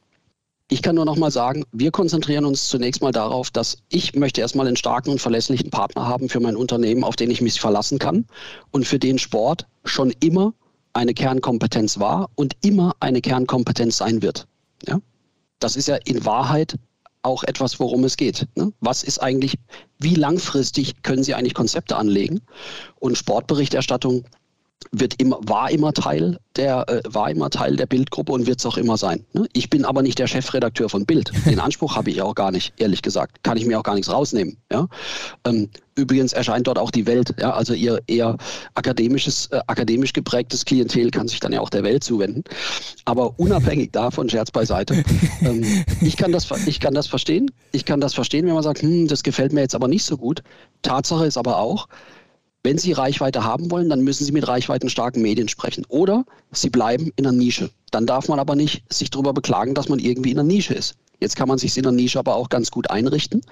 ich 0.71 0.83
kann 0.83 0.97
nur 0.97 1.07
noch 1.07 1.17
mal 1.17 1.31
sagen, 1.31 1.65
wir 1.73 1.91
konzentrieren 1.91 2.45
uns 2.45 2.69
zunächst 2.69 3.01
mal 3.01 3.13
darauf, 3.13 3.51
dass 3.51 3.79
ich 3.89 4.15
möchte 4.15 4.43
erstmal 4.43 4.67
einen 4.67 4.77
starken 4.77 5.11
und 5.11 5.21
verlässlichen 5.21 5.71
Partner 5.71 6.07
haben 6.07 6.29
für 6.29 6.41
mein 6.41 6.57
Unternehmen, 6.57 7.05
auf 7.05 7.17
den 7.17 7.31
ich 7.31 7.41
mich 7.41 7.61
verlassen 7.61 7.99
kann 7.99 8.27
und 8.71 8.87
für 8.87 8.99
den 8.99 9.19
Sport 9.19 9.67
schon 9.85 10.13
immer 10.21 10.53
eine 10.93 11.15
Kernkompetenz 11.15 11.99
war 11.99 12.29
und 12.35 12.55
immer 12.61 12.95
eine 13.01 13.23
Kernkompetenz 13.23 13.97
sein 13.97 14.21
wird. 14.21 14.47
Ja? 14.87 15.01
Das 15.59 15.77
ist 15.77 15.89
ja 15.89 15.97
in 15.97 16.25
Wahrheit 16.27 16.79
auch 17.23 17.45
etwas, 17.45 17.81
worum 17.81 18.05
es 18.05 18.17
geht. 18.17 18.47
Ne? 18.55 18.73
Was 18.81 19.03
ist 19.03 19.21
eigentlich, 19.21 19.55
wie 19.99 20.15
langfristig 20.15 21.03
können 21.03 21.25
Sie 21.25 21.35
eigentlich 21.35 21.55
Konzepte 21.55 21.97
anlegen? 21.97 22.41
Und 22.97 23.17
Sportberichterstattung 23.17 24.25
wird 24.93 25.21
immer, 25.21 25.39
war 25.43 25.71
immer 25.71 25.93
Teil 25.93 26.39
der, 26.57 26.89
äh, 26.89 27.03
war 27.09 27.31
immer 27.31 27.51
Teil 27.51 27.77
der 27.77 27.87
Bildgruppe 27.87 28.33
und 28.33 28.47
wird 28.47 28.59
es 28.59 28.67
auch 28.67 28.77
immer 28.77 28.97
sein. 28.97 29.25
Ne? 29.33 29.47
Ich 29.53 29.71
bin 29.71 29.85
aber 29.85 30.03
nicht 30.03 30.19
der 30.19 30.27
Chefredakteur 30.27 30.89
von 30.89 31.07
Bild. 31.07 31.31
Den 31.47 31.61
Anspruch 31.61 31.97
habe 31.97 32.11
ich 32.11 32.23
auch 32.23 32.35
gar 32.35 32.51
nicht, 32.51 32.73
ehrlich 32.79 33.03
gesagt. 33.03 33.43
Kann 33.43 33.57
ich 33.57 33.67
mir 33.67 33.79
auch 33.79 33.83
gar 33.83 33.95
nichts 33.95 34.11
rausnehmen. 34.11 34.57
Ja? 34.73 34.89
Ähm, 35.45 35.69
übrigens 35.95 36.33
erscheint 36.33 36.67
dort 36.67 36.79
auch 36.79 36.91
die 36.91 37.07
Welt. 37.07 37.35
Ja? 37.39 37.53
Also 37.53 37.75
ihr 37.75 38.01
eher 38.07 38.37
akademisches, 38.75 39.47
äh, 39.47 39.61
akademisch 39.67 40.13
geprägtes 40.13 40.65
Klientel 40.65 41.11
kann 41.11 41.29
sich 41.29 41.41
dann 41.41 41.53
ja 41.53 41.61
auch 41.61 41.71
der 41.71 41.85
Welt 41.85 42.03
zuwenden. 42.03 42.45
Aber 43.05 43.39
unabhängig 43.39 43.93
davon, 43.93 44.29
Scherz 44.29 44.51
beiseite, 44.51 45.05
ähm, 45.43 45.85
ich, 46.01 46.17
kann 46.17 46.33
das, 46.33 46.49
ich 46.67 46.81
kann 46.81 46.95
das 46.95 47.07
verstehen. 47.07 47.51
Ich 47.73 47.85
kann 47.85 48.01
das 48.01 48.15
verstehen, 48.15 48.47
wenn 48.47 48.55
man 48.55 48.63
sagt, 48.63 48.83
hm, 48.83 49.07
das 49.07 49.23
gefällt 49.23 49.53
mir 49.53 49.61
jetzt 49.61 49.75
aber 49.75 49.89
nicht 49.89 50.05
so 50.05 50.17
gut. 50.17 50.43
Tatsache 50.83 51.27
ist 51.27 51.37
aber 51.37 51.59
auch, 51.59 51.89
wenn 52.63 52.79
Sie 52.79 52.93
Reichweite 52.93 53.45
haben 53.45 53.71
wollen, 53.71 53.89
dann 53.89 54.03
müssen 54.03 54.25
Sie 54.25 54.33
mit 54.33 54.47
reichweitenstarken 54.49 55.23
Medien 55.23 55.49
sprechen. 55.49 55.85
Oder 55.89 56.25
Sie 56.51 56.71
bleiben 56.71 57.13
in 57.17 57.27
einer 57.27 57.37
Nische. 57.37 57.71
Dann 57.91 58.07
darf 58.07 58.29
man 58.29 58.41
aber 58.41 58.57
nicht 58.57 58.83
sich 58.93 59.11
darüber 59.11 59.33
beklagen, 59.33 59.75
dass 59.75 59.89
man 59.89 59.99
irgendwie 59.99 60.33
in 60.33 60.39
einer 60.39 60.49
Nische 60.49 60.75
ist. 60.75 60.97
Jetzt 61.21 61.37
kann 61.37 61.49
man 61.49 61.59
sich 61.59 61.77
in 61.77 61.83
der 61.83 61.93
Nische 61.93 62.19
aber 62.19 62.37
auch 62.37 62.49
ganz 62.49 62.71
gut 62.71 62.91
einrichten. 62.91 63.43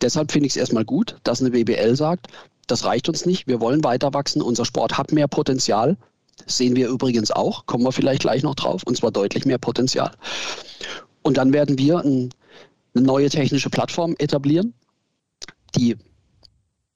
Deshalb 0.00 0.32
finde 0.32 0.46
ich 0.46 0.52
es 0.52 0.56
erstmal 0.56 0.84
gut, 0.84 1.16
dass 1.24 1.40
eine 1.40 1.50
BBL 1.50 1.96
sagt, 1.96 2.28
das 2.66 2.84
reicht 2.84 3.08
uns 3.08 3.26
nicht. 3.26 3.46
Wir 3.46 3.60
wollen 3.60 3.84
weiter 3.84 4.12
wachsen. 4.14 4.42
Unser 4.42 4.64
Sport 4.64 4.98
hat 4.98 5.12
mehr 5.12 5.28
Potenzial. 5.28 5.96
Sehen 6.46 6.76
wir 6.76 6.88
übrigens 6.88 7.30
auch. 7.30 7.66
Kommen 7.66 7.84
wir 7.84 7.92
vielleicht 7.92 8.22
gleich 8.22 8.42
noch 8.42 8.54
drauf. 8.54 8.82
Und 8.84 8.96
zwar 8.96 9.10
deutlich 9.10 9.46
mehr 9.46 9.58
Potenzial. 9.58 10.12
Und 11.22 11.36
dann 11.36 11.52
werden 11.52 11.78
wir 11.78 11.98
ein, 11.98 12.30
eine 12.94 13.04
neue 13.04 13.30
technische 13.30 13.70
Plattform 13.70 14.14
etablieren, 14.18 14.74
die 15.76 15.96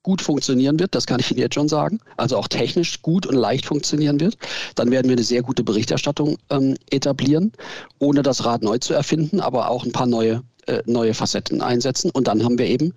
gut 0.03 0.23
funktionieren 0.23 0.79
wird, 0.79 0.95
das 0.95 1.07
kann 1.07 1.21
ich 1.21 1.31
Ihnen 1.31 1.41
jetzt 1.41 1.55
schon 1.55 1.69
sagen, 1.69 2.01
also 2.17 2.37
auch 2.37 2.49
technisch 2.49 3.03
gut 3.03 3.27
und 3.27 3.35
leicht 3.35 3.67
funktionieren 3.67 4.19
wird. 4.21 4.37
Dann 4.75 4.91
werden 4.91 5.09
wir 5.09 5.17
eine 5.17 5.25
sehr 5.25 5.43
gute 5.43 5.63
Berichterstattung 5.63 6.39
ähm, 6.49 6.77
etablieren, 6.91 7.53
ohne 7.99 8.23
das 8.23 8.45
Rad 8.45 8.63
neu 8.63 8.79
zu 8.79 8.95
erfinden, 8.95 9.41
aber 9.41 9.71
auch 9.71 9.85
ein 9.85 9.93
paar 9.93 10.07
neue, 10.07 10.43
äh, 10.67 10.83
neue 10.87 11.15
Facetten 11.15 11.61
einsetzen. 11.61 12.11
Und 12.11 12.29
dann 12.29 12.45
haben 12.45 12.59
wir 12.59 12.67
eben 12.67 12.95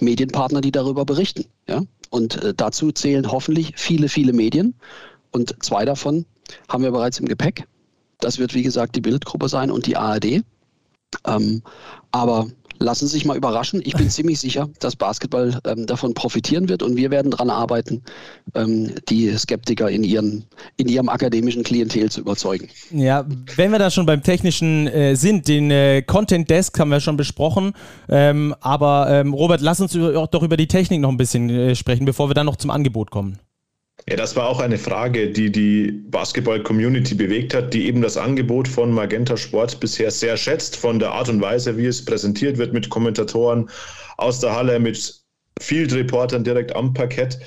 Medienpartner, 0.00 0.60
die 0.62 0.72
darüber 0.72 1.04
berichten. 1.04 1.44
Ja? 1.68 1.82
Und 2.10 2.42
äh, 2.42 2.54
dazu 2.54 2.90
zählen 2.92 3.30
hoffentlich 3.30 3.74
viele, 3.76 4.08
viele 4.08 4.32
Medien. 4.32 4.74
Und 5.32 5.62
zwei 5.62 5.84
davon 5.84 6.24
haben 6.68 6.84
wir 6.84 6.90
bereits 6.92 7.18
im 7.18 7.26
Gepäck. 7.26 7.66
Das 8.20 8.38
wird, 8.38 8.54
wie 8.54 8.62
gesagt, 8.62 8.96
die 8.96 9.02
Bildgruppe 9.02 9.48
sein 9.50 9.70
und 9.70 9.86
die 9.86 9.96
ARD. 9.96 10.42
Ähm, 11.26 11.62
aber 12.12 12.48
lassen 12.78 13.06
Sie 13.06 13.12
sich 13.14 13.24
mal 13.24 13.36
überraschen. 13.36 13.80
Ich 13.84 13.94
bin 13.94 14.10
ziemlich 14.10 14.38
sicher, 14.38 14.68
dass 14.80 14.96
Basketball 14.96 15.58
ähm, 15.66 15.86
davon 15.86 16.14
profitieren 16.14 16.68
wird 16.68 16.82
und 16.82 16.96
wir 16.96 17.10
werden 17.10 17.30
daran 17.30 17.50
arbeiten, 17.50 18.02
ähm, 18.54 18.94
die 19.08 19.36
Skeptiker 19.36 19.90
in, 19.90 20.04
ihren, 20.04 20.44
in 20.76 20.88
ihrem 20.88 21.08
akademischen 21.08 21.62
Klientel 21.62 22.10
zu 22.10 22.20
überzeugen. 22.20 22.68
Ja, 22.90 23.26
wenn 23.56 23.70
wir 23.70 23.78
da 23.78 23.90
schon 23.90 24.06
beim 24.06 24.22
Technischen 24.22 24.86
äh, 24.86 25.16
sind, 25.16 25.48
den 25.48 25.70
äh, 25.70 26.02
Content 26.02 26.50
Desk 26.50 26.78
haben 26.78 26.90
wir 26.90 27.00
schon 27.00 27.16
besprochen, 27.16 27.72
ähm, 28.08 28.54
aber 28.60 29.08
ähm, 29.10 29.34
Robert, 29.34 29.60
lass 29.60 29.80
uns 29.80 29.94
über, 29.94 30.26
doch 30.26 30.42
über 30.42 30.56
die 30.56 30.68
Technik 30.68 31.00
noch 31.00 31.10
ein 31.10 31.16
bisschen 31.16 31.50
äh, 31.50 31.74
sprechen, 31.74 32.04
bevor 32.04 32.28
wir 32.30 32.34
dann 32.34 32.46
noch 32.46 32.56
zum 32.56 32.70
Angebot 32.70 33.10
kommen. 33.10 33.38
Ja, 34.08 34.14
das 34.14 34.36
war 34.36 34.48
auch 34.48 34.60
eine 34.60 34.78
Frage, 34.78 35.32
die 35.32 35.50
die 35.50 35.90
Basketball-Community 35.90 37.16
bewegt 37.16 37.54
hat, 37.54 37.74
die 37.74 37.86
eben 37.86 38.02
das 38.02 38.16
Angebot 38.16 38.68
von 38.68 38.92
Magenta 38.92 39.36
Sport 39.36 39.80
bisher 39.80 40.12
sehr 40.12 40.36
schätzt, 40.36 40.76
von 40.76 41.00
der 41.00 41.10
Art 41.10 41.28
und 41.28 41.40
Weise, 41.40 41.76
wie 41.76 41.86
es 41.86 42.04
präsentiert 42.04 42.56
wird, 42.56 42.72
mit 42.72 42.88
Kommentatoren 42.88 43.68
aus 44.16 44.38
der 44.38 44.54
Halle, 44.54 44.78
mit 44.78 45.22
Field-Reportern 45.60 46.44
direkt 46.44 46.76
am 46.76 46.94
Parkett. 46.94 47.40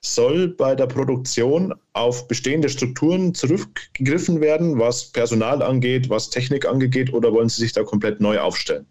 Soll 0.00 0.48
bei 0.48 0.74
der 0.74 0.86
Produktion 0.86 1.74
auf 1.92 2.26
bestehende 2.28 2.70
Strukturen 2.70 3.34
zurückgegriffen 3.34 4.40
werden, 4.40 4.78
was 4.78 5.12
Personal 5.12 5.60
angeht, 5.60 6.08
was 6.08 6.30
Technik 6.30 6.66
angeht, 6.66 7.12
oder 7.12 7.30
wollen 7.32 7.50
Sie 7.50 7.60
sich 7.60 7.74
da 7.74 7.82
komplett 7.82 8.22
neu 8.22 8.38
aufstellen? 8.38 8.86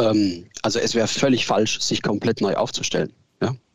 Ähm, 0.00 0.46
also 0.62 0.80
es 0.80 0.96
wäre 0.96 1.06
völlig 1.06 1.46
falsch, 1.46 1.80
sich 1.80 2.02
komplett 2.02 2.40
neu 2.40 2.54
aufzustellen 2.54 3.12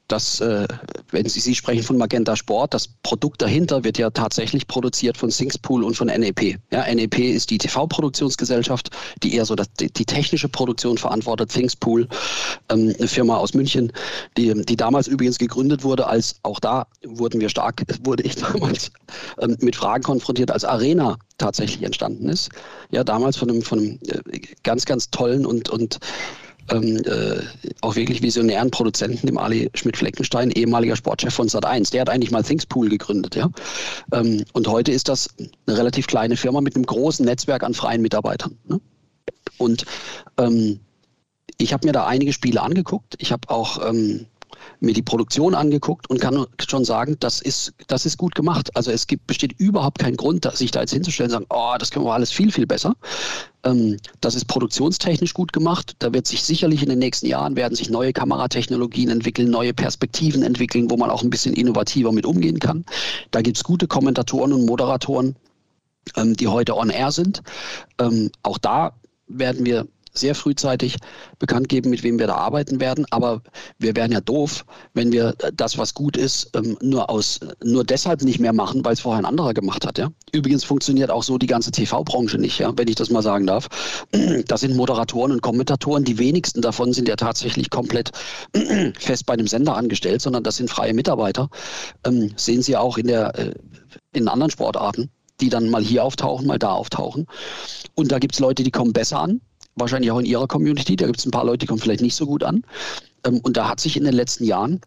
dass, 0.08 0.40
äh, 0.40 0.68
wenn 1.12 1.28
Sie, 1.28 1.40
Sie 1.40 1.56
sprechen 1.56 1.84
von 1.84 1.98
Magenta 1.98 2.36
Sport, 2.36 2.74
das 2.74 2.88
Produkt 2.88 3.42
dahinter 3.42 3.84
wird 3.84 3.98
ja 3.98 4.10
tatsächlich 4.10 4.68
produziert 4.68 5.18
von 5.18 5.30
Sinkspool 5.30 5.84
und 5.84 5.96
von 5.96 6.08
NEP. 6.08 6.58
Ja, 6.72 6.94
NEP 6.94 7.20
ist 7.20 7.50
die 7.50 7.58
TV-Produktionsgesellschaft, 7.58 8.90
die 9.24 9.36
eher 9.36 9.46
so 9.46 9.56
das, 9.56 9.68
die, 9.80 9.92
die, 9.92 10.06
technische 10.06 10.50
Produktion 10.50 10.98
verantwortet. 10.98 11.52
Thingspool, 11.52 12.08
ähm, 12.70 12.94
eine 12.98 13.08
Firma 13.08 13.38
aus 13.38 13.54
München, 13.54 13.92
die, 14.38 14.54
die 14.66 14.76
damals 14.76 15.08
übrigens 15.08 15.38
gegründet 15.38 15.84
wurde, 15.84 16.08
als 16.08 16.36
auch 16.44 16.60
da 16.60 16.88
wurden 17.06 17.42
wir 17.42 17.50
stark, 17.50 17.84
wurde 18.04 18.24
ich 18.24 18.36
damals 18.36 18.92
ähm, 19.40 19.58
mit 19.60 19.76
Fragen 19.76 20.04
konfrontiert, 20.04 20.52
als 20.52 20.64
Arena 20.64 21.18
tatsächlich 21.38 21.84
entstanden 21.84 22.30
ist. 22.30 22.50
Ja, 22.92 23.04
damals 23.04 23.38
von 23.38 23.50
einem, 23.50 23.62
von 23.62 23.80
einem 23.80 24.00
äh, 24.08 24.40
ganz, 24.64 24.86
ganz 24.86 25.10
tollen 25.10 25.46
und, 25.46 25.70
und 25.70 26.00
ähm, 26.70 26.98
äh, 27.06 27.42
auch 27.82 27.96
wirklich 27.96 28.22
visionären 28.22 28.72
Produzenten, 28.72 29.28
dem 29.28 29.38
Ali 29.38 29.70
Schmidt-Fleckenstein, 29.74 30.52
ehemaliger 30.52 30.96
Sportchef 30.96 31.34
von 31.34 31.48
Sat1. 31.48 31.92
Der 31.92 32.02
hat 32.02 32.10
eigentlich 32.10 32.32
mal 32.32 32.44
Thingspool 32.44 32.90
gegründet. 32.90 33.36
Ja? 33.36 33.50
Ähm, 34.12 34.44
und 34.54 34.68
heute 34.68 34.92
ist 34.92 35.08
das 35.08 35.30
eine 35.68 35.78
relativ 35.78 36.08
kleine 36.08 36.38
Firma 36.38 36.62
mit 36.62 36.76
einem 36.76 36.86
großen 36.86 37.26
Netzwerk 37.26 37.64
an 37.64 37.74
freien 37.74 38.02
Mitarbeitern. 38.02 38.58
Ne? 38.68 38.80
Und 39.58 39.86
ähm, 40.38 40.80
ich 41.58 41.74
habe 41.74 41.88
mir 41.88 41.94
da 41.94 42.06
einige 42.06 42.34
Spiele 42.34 42.62
angeguckt. 42.62 43.16
Ich 43.20 43.32
habe 43.32 43.50
auch 43.50 43.90
ähm, 43.90 44.28
mir 44.80 44.94
die 44.94 45.02
Produktion 45.02 45.56
angeguckt 45.56 46.10
und 46.10 46.22
kann 46.22 46.46
schon 46.68 46.86
sagen, 46.86 47.18
das 47.20 47.42
ist, 47.42 47.74
das 47.88 48.06
ist 48.06 48.18
gut 48.18 48.36
gemacht. 48.36 48.76
Also 48.76 48.92
es 48.92 49.08
gibt, 49.08 49.28
besteht 49.28 49.60
überhaupt 49.60 50.00
kein 50.00 50.16
Grund, 50.16 50.50
sich 50.54 50.72
da 50.72 50.82
jetzt 50.82 50.94
hinzustellen 50.94 51.32
und 51.32 51.34
sagen, 51.34 51.46
oh, 51.50 51.76
das 51.80 51.92
können 51.92 52.06
wir 52.06 52.14
alles 52.14 52.32
viel, 52.32 52.52
viel 52.52 52.68
besser. 52.68 52.96
Ähm, 53.64 53.98
das 54.22 54.36
ist 54.36 54.46
produktionstechnisch 54.46 55.34
gut 55.34 55.54
gemacht. 55.54 55.96
Da 56.00 56.14
wird 56.14 56.28
sich 56.28 56.44
sicherlich 56.44 56.84
in 56.84 56.90
den 56.90 57.00
nächsten 57.00 57.28
Jahren 57.28 57.56
werden 57.56 57.76
sich 57.76 57.90
neue 57.90 58.14
Kameratechnologien 58.14 59.10
entwickeln, 59.10 59.50
neue 59.50 59.74
Perspektiven 59.74 60.44
entwickeln, 60.44 60.90
wo 60.90 60.98
man 60.98 61.10
auch 61.10 61.24
ein 61.24 61.30
bisschen 61.30 61.54
innovativer 61.56 62.12
mit 62.12 62.26
umgehen 62.26 62.60
kann. 62.60 62.86
Da 63.32 63.42
gibt 63.42 63.58
es 63.58 63.64
gute 63.64 63.88
Kommentatoren 63.88 64.54
und 64.54 64.66
Moderatoren, 64.66 65.36
ähm, 66.16 66.36
die 66.36 66.48
heute 66.48 66.76
on 66.76 66.90
air 66.90 67.12
sind. 67.12 67.42
Ähm, 68.00 68.32
auch 68.44 68.58
da 68.58 68.94
werden 69.28 69.66
wir 69.66 69.88
sehr 70.18 70.36
frühzeitig 70.36 70.98
bekannt 71.40 71.70
geben, 71.70 71.90
mit 71.90 72.04
wem 72.04 72.20
wir 72.20 72.28
da 72.28 72.36
arbeiten 72.36 72.80
werden. 72.80 73.06
Aber 73.12 73.42
wir 73.78 73.96
wären 73.96 74.12
ja 74.12 74.22
doof, 74.22 74.66
wenn 74.94 75.12
wir 75.12 75.36
das, 75.54 75.78
was 75.78 75.94
gut 75.94 76.18
ist, 76.18 76.52
ähm, 76.56 76.78
nur 76.82 77.10
aus 77.10 77.40
nur 77.64 77.84
deshalb 77.84 78.22
nicht 78.22 78.40
mehr 78.40 78.54
machen, 78.54 78.84
weil 78.84 78.94
es 78.94 79.00
vorher 79.00 79.22
ein 79.22 79.26
anderer 79.26 79.54
gemacht 79.54 79.86
hat. 79.86 79.98
Ja? 79.98 80.10
Übrigens 80.32 80.64
funktioniert 80.64 81.12
auch 81.12 81.24
so 81.24 81.38
die 81.38 81.48
ganze 81.48 81.72
TV-Branche 81.72 82.38
nicht, 82.38 82.60
ja? 82.60 82.74
wenn 82.76 82.88
ich 82.88 82.96
das 82.96 83.10
mal 83.10 83.22
sagen 83.22 83.48
darf. 83.48 83.68
Das 84.48 84.62
sind 84.62 84.76
Moderatoren 84.76 85.32
und 85.32 85.42
Kommentatoren. 85.42 86.04
Die 86.04 86.18
wenigsten 86.18 86.62
davon 86.62 86.94
sind 86.94 87.08
ja 87.08 87.16
tatsächlich 87.16 87.70
komplett 87.70 88.12
fest 89.00 89.26
bei 89.26 89.34
einem 89.34 89.48
Sender 89.48 89.76
angestellt, 89.76 90.22
sondern 90.22 90.44
das 90.44 90.58
sind 90.58 90.70
freie 90.70 90.94
Mitarbeiter. 90.94 91.50
Ähm, 92.06 92.32
sehen 92.36 92.62
Sie 92.62 92.78
auch 92.78 92.98
in 92.98 93.08
der 93.08 93.38
äh, 93.38 93.54
in 94.14 94.28
anderen 94.28 94.52
Sportarten 94.52 95.10
die 95.42 95.50
dann 95.50 95.70
mal 95.70 95.84
hier 95.84 96.04
auftauchen, 96.04 96.48
mal 96.48 96.60
da 96.60 96.72
auftauchen. 96.72 97.28
Und 97.96 98.12
da 98.12 98.20
gibt 98.20 98.34
es 98.36 98.40
Leute, 98.40 98.64
die 98.64 98.72
kommen 98.72 98.94
besser 98.94 99.20
an 99.20 99.42
wahrscheinlich 99.78 100.12
auch 100.12 100.20
in 100.20 100.26
Ihrer 100.26 100.48
Community. 100.48 100.96
Da 100.96 101.06
gibt 101.06 101.20
es 101.20 101.26
ein 101.26 101.32
paar 101.32 101.46
Leute, 101.46 101.60
die 101.60 101.66
kommen 101.68 101.80
vielleicht 101.80 102.02
nicht 102.02 102.16
so 102.16 102.26
gut 102.26 102.44
an. 102.44 102.64
Ähm, 103.26 103.40
und 103.44 103.58
da 103.58 103.70
hat 103.70 103.80
sich 103.80 103.98
in 103.98 104.04
den 104.04 104.14
letzten 104.14 104.44
Jahren 104.44 104.82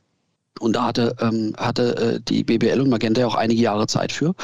und 0.59 0.75
da 0.75 0.85
hatte, 0.85 1.17
ähm, 1.21 1.55
hatte 1.57 1.97
äh, 1.97 2.21
die 2.21 2.45
BBL 2.45 2.81
und 2.81 2.91
Magenta 2.91 3.21
ja 3.21 3.27
auch 3.27 3.35
einige 3.35 3.63
Jahre 3.63 3.87
Zeit 3.87 4.13
für, 4.13 4.35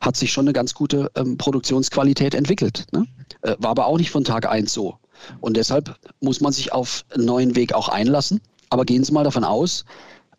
hat 0.00 0.16
sich 0.16 0.32
schon 0.32 0.44
eine 0.44 0.52
ganz 0.52 0.74
gute 0.74 1.10
ähm, 1.16 1.36
Produktionsqualität 1.36 2.34
entwickelt. 2.34 2.86
Ne? 2.92 3.06
Äh, 3.42 3.56
war 3.58 3.70
aber 3.70 3.86
auch 3.86 3.98
nicht 3.98 4.10
von 4.10 4.24
Tag 4.24 4.48
1 4.48 4.72
so. 4.72 4.96
Und 5.40 5.56
deshalb 5.56 5.96
muss 6.20 6.40
man 6.40 6.52
sich 6.52 6.72
auf 6.72 7.04
einen 7.10 7.24
neuen 7.24 7.56
Weg 7.56 7.74
auch 7.74 7.88
einlassen. 7.88 8.40
Aber 8.70 8.84
gehen 8.84 9.04
Sie 9.04 9.12
mal 9.12 9.24
davon 9.24 9.44
aus, 9.44 9.84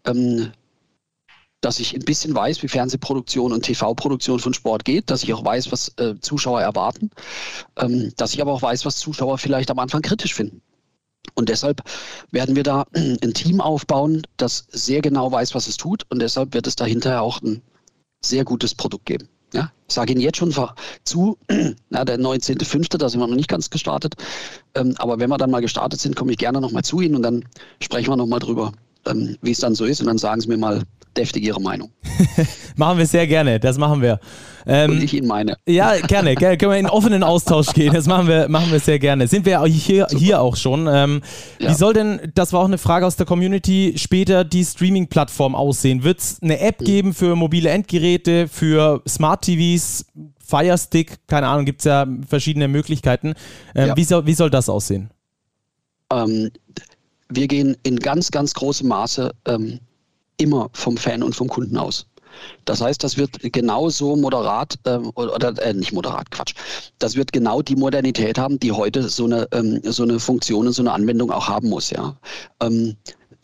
ähm, 0.06 0.52
dass 1.62 1.80
ich 1.80 1.96
ein 1.96 2.06
bisschen 2.06 2.36
weiß, 2.36 2.62
wie 2.62 2.67
Fernsehproduktion 2.67 3.52
und 3.52 3.63
TV-Produktion 3.63 4.39
von 4.39 4.54
Sport 4.54 4.86
geht, 4.86 5.10
dass 5.10 5.24
ich 5.24 5.34
auch 5.34 5.43
weiß, 5.43 5.72
was 5.72 5.93
äh, 5.98 6.15
Zuschauer 6.20 6.62
erwarten, 6.62 7.10
ähm, 7.78 8.13
dass 8.15 8.34
ich 8.34 8.41
aber 8.41 8.54
auch 8.54 8.62
weiß, 8.62 8.86
was 8.86 8.98
Zuschauer 8.98 9.38
vielleicht 9.38 9.72
am 9.72 9.80
Anfang 9.80 10.02
kritisch 10.02 10.36
finden. 10.36 10.62
Und 11.36 11.50
deshalb 11.50 11.82
werden 12.32 12.56
wir 12.56 12.63
da 12.63 12.86
ein 12.93 13.34
Team 13.34 13.62
aufbauen, 13.62 14.24
das 14.38 14.67
sehr 14.70 15.02
genau 15.02 15.32
weiß, 15.32 15.56
was 15.56 15.67
es 15.67 15.78
tut. 15.78 16.04
Und 16.10 16.20
deshalb 16.20 16.54
wird 16.54 16.67
es 16.67 16.76
dahinter 16.76 17.22
auch 17.22 17.41
ein 17.41 17.62
sehr 18.22 18.43
gutes 18.43 18.76
Produkt 18.76 19.06
geben. 19.06 19.30
Ja, 19.54 19.72
ich 19.88 19.93
sage 19.93 20.12
Ihnen 20.12 20.22
jetzt 20.22 20.38
schon 20.38 20.54
zu, 21.04 21.38
na, 21.89 22.06
der 22.06 22.20
19.05., 22.20 22.98
da 22.98 23.08
sind 23.08 23.20
wir 23.20 23.28
noch 23.28 23.36
nicht 23.36 23.50
ganz 23.50 23.70
gestartet. 23.70 24.15
Ähm, 24.76 24.96
aber 24.98 25.20
wenn 25.20 25.30
wir 25.30 25.38
dann 25.38 25.52
mal 25.52 25.62
gestartet 25.62 26.00
sind, 26.00 26.15
komme 26.15 26.32
ich 26.32 26.38
gerne 26.38 26.60
nochmal 26.60 26.84
zu 26.84 27.00
Ihnen 27.00 27.15
und 27.15 27.24
dann 27.24 27.46
sprechen 27.82 28.10
wir 28.10 28.17
nochmal 28.17 28.39
drüber, 28.39 28.74
ähm, 29.06 29.38
wie 29.41 29.52
es 29.52 29.60
dann 29.60 29.76
so 29.76 29.86
ist. 29.86 30.02
Und 30.02 30.08
dann 30.08 30.17
sagen 30.17 30.41
Sie 30.41 30.50
mir 30.50 30.58
mal, 30.58 30.84
deftig 31.18 31.44
Ihre 31.44 31.62
Meinung. 31.62 31.92
machen 32.76 32.98
wir 32.98 33.06
sehr 33.06 33.28
gerne, 33.28 33.60
das 33.60 33.78
machen 33.78 34.02
wir. 34.02 34.20
Ähm, 34.66 34.92
Und 34.92 35.04
ich 35.04 35.14
Ihnen 35.14 35.28
meine. 35.28 35.58
Ja, 35.66 35.96
gerne, 35.98 36.36
gerne. 36.36 36.58
Können 36.58 36.72
wir 36.72 36.78
in 36.78 36.88
offenen 36.88 37.24
Austausch 37.24 37.68
gehen. 37.74 37.94
Das 37.94 38.06
machen 38.06 38.28
wir, 38.28 38.50
machen 38.50 38.72
wir 38.72 38.80
sehr 38.80 39.00
gerne. 39.00 39.28
Sind 39.28 39.46
wir 39.46 39.64
hier, 39.66 40.08
hier 40.12 40.42
auch 40.42 40.58
schon. 40.58 40.88
Ähm, 40.92 41.22
ja. 41.60 41.70
Wie 41.70 41.74
soll 41.74 41.94
denn, 41.94 42.32
das 42.36 42.52
war 42.52 42.62
auch 42.62 42.66
eine 42.66 42.78
Frage 42.78 43.06
aus 43.06 43.16
der 43.16 43.26
Community, 43.26 43.94
später 43.96 44.44
die 44.44 44.66
Streaming-Plattform 44.66 45.56
aussehen? 45.56 46.04
Wird 46.04 46.20
es 46.20 46.42
eine 46.42 46.60
App 46.60 46.82
mhm. 46.82 46.86
geben 46.86 47.14
für 47.14 47.36
mobile 47.36 47.70
Endgeräte, 47.70 48.48
für 48.50 49.02
Smart 49.08 49.44
TVs, 49.44 50.06
Firestick, 50.46 51.18
keine 51.28 51.48
Ahnung, 51.48 51.66
gibt 51.66 51.82
es 51.82 51.86
ja 51.86 52.06
verschiedene 52.28 52.68
Möglichkeiten. 52.68 53.34
Ähm, 53.74 53.90
ja. 53.90 53.98
wie, 53.98 54.04
soll, 54.04 54.26
wie 54.26 54.34
soll 54.34 54.50
das 54.50 54.70
aussehen? 54.70 55.10
Ähm, 56.12 56.52
wir 57.30 57.48
gehen 57.48 57.76
in 57.84 57.98
ganz, 57.98 58.32
ganz 58.32 58.54
großem 58.54 58.88
Maße 58.88 59.34
ähm, 59.46 59.80
immer 60.38 60.69
vom 60.73 60.97
Fan 60.97 61.23
und 61.23 61.36
vom 61.36 61.47
Kunden 61.47 61.78
aus. 61.78 62.06
Das 62.65 62.82
heißt, 62.82 63.04
das 63.04 63.17
wird 63.17 63.39
genauso 63.54 64.15
moderat 64.15 64.76
ähm, 64.86 65.12
oder 65.15 65.58
äh, 65.62 65.73
nicht 65.73 65.93
moderat, 65.93 66.30
Quatsch. 66.32 66.54
Das 67.00 67.15
wird 67.15 67.34
genau 67.34 67.62
die 67.62 67.76
Modernität 67.76 68.38
haben, 68.38 68.60
die 68.60 68.71
heute 68.71 69.10
so 69.10 69.26
eine, 69.26 69.47
ähm, 69.52 69.82
so 69.84 70.04
eine 70.04 70.19
Funktion 70.19 70.67
und 70.67 70.73
so 70.73 70.84
eine 70.84 70.91
Anwendung 70.91 71.32
auch 71.32 71.47
haben 71.47 71.69
muss, 71.69 71.89
ja. 71.89 72.15
Ähm, 72.62 72.95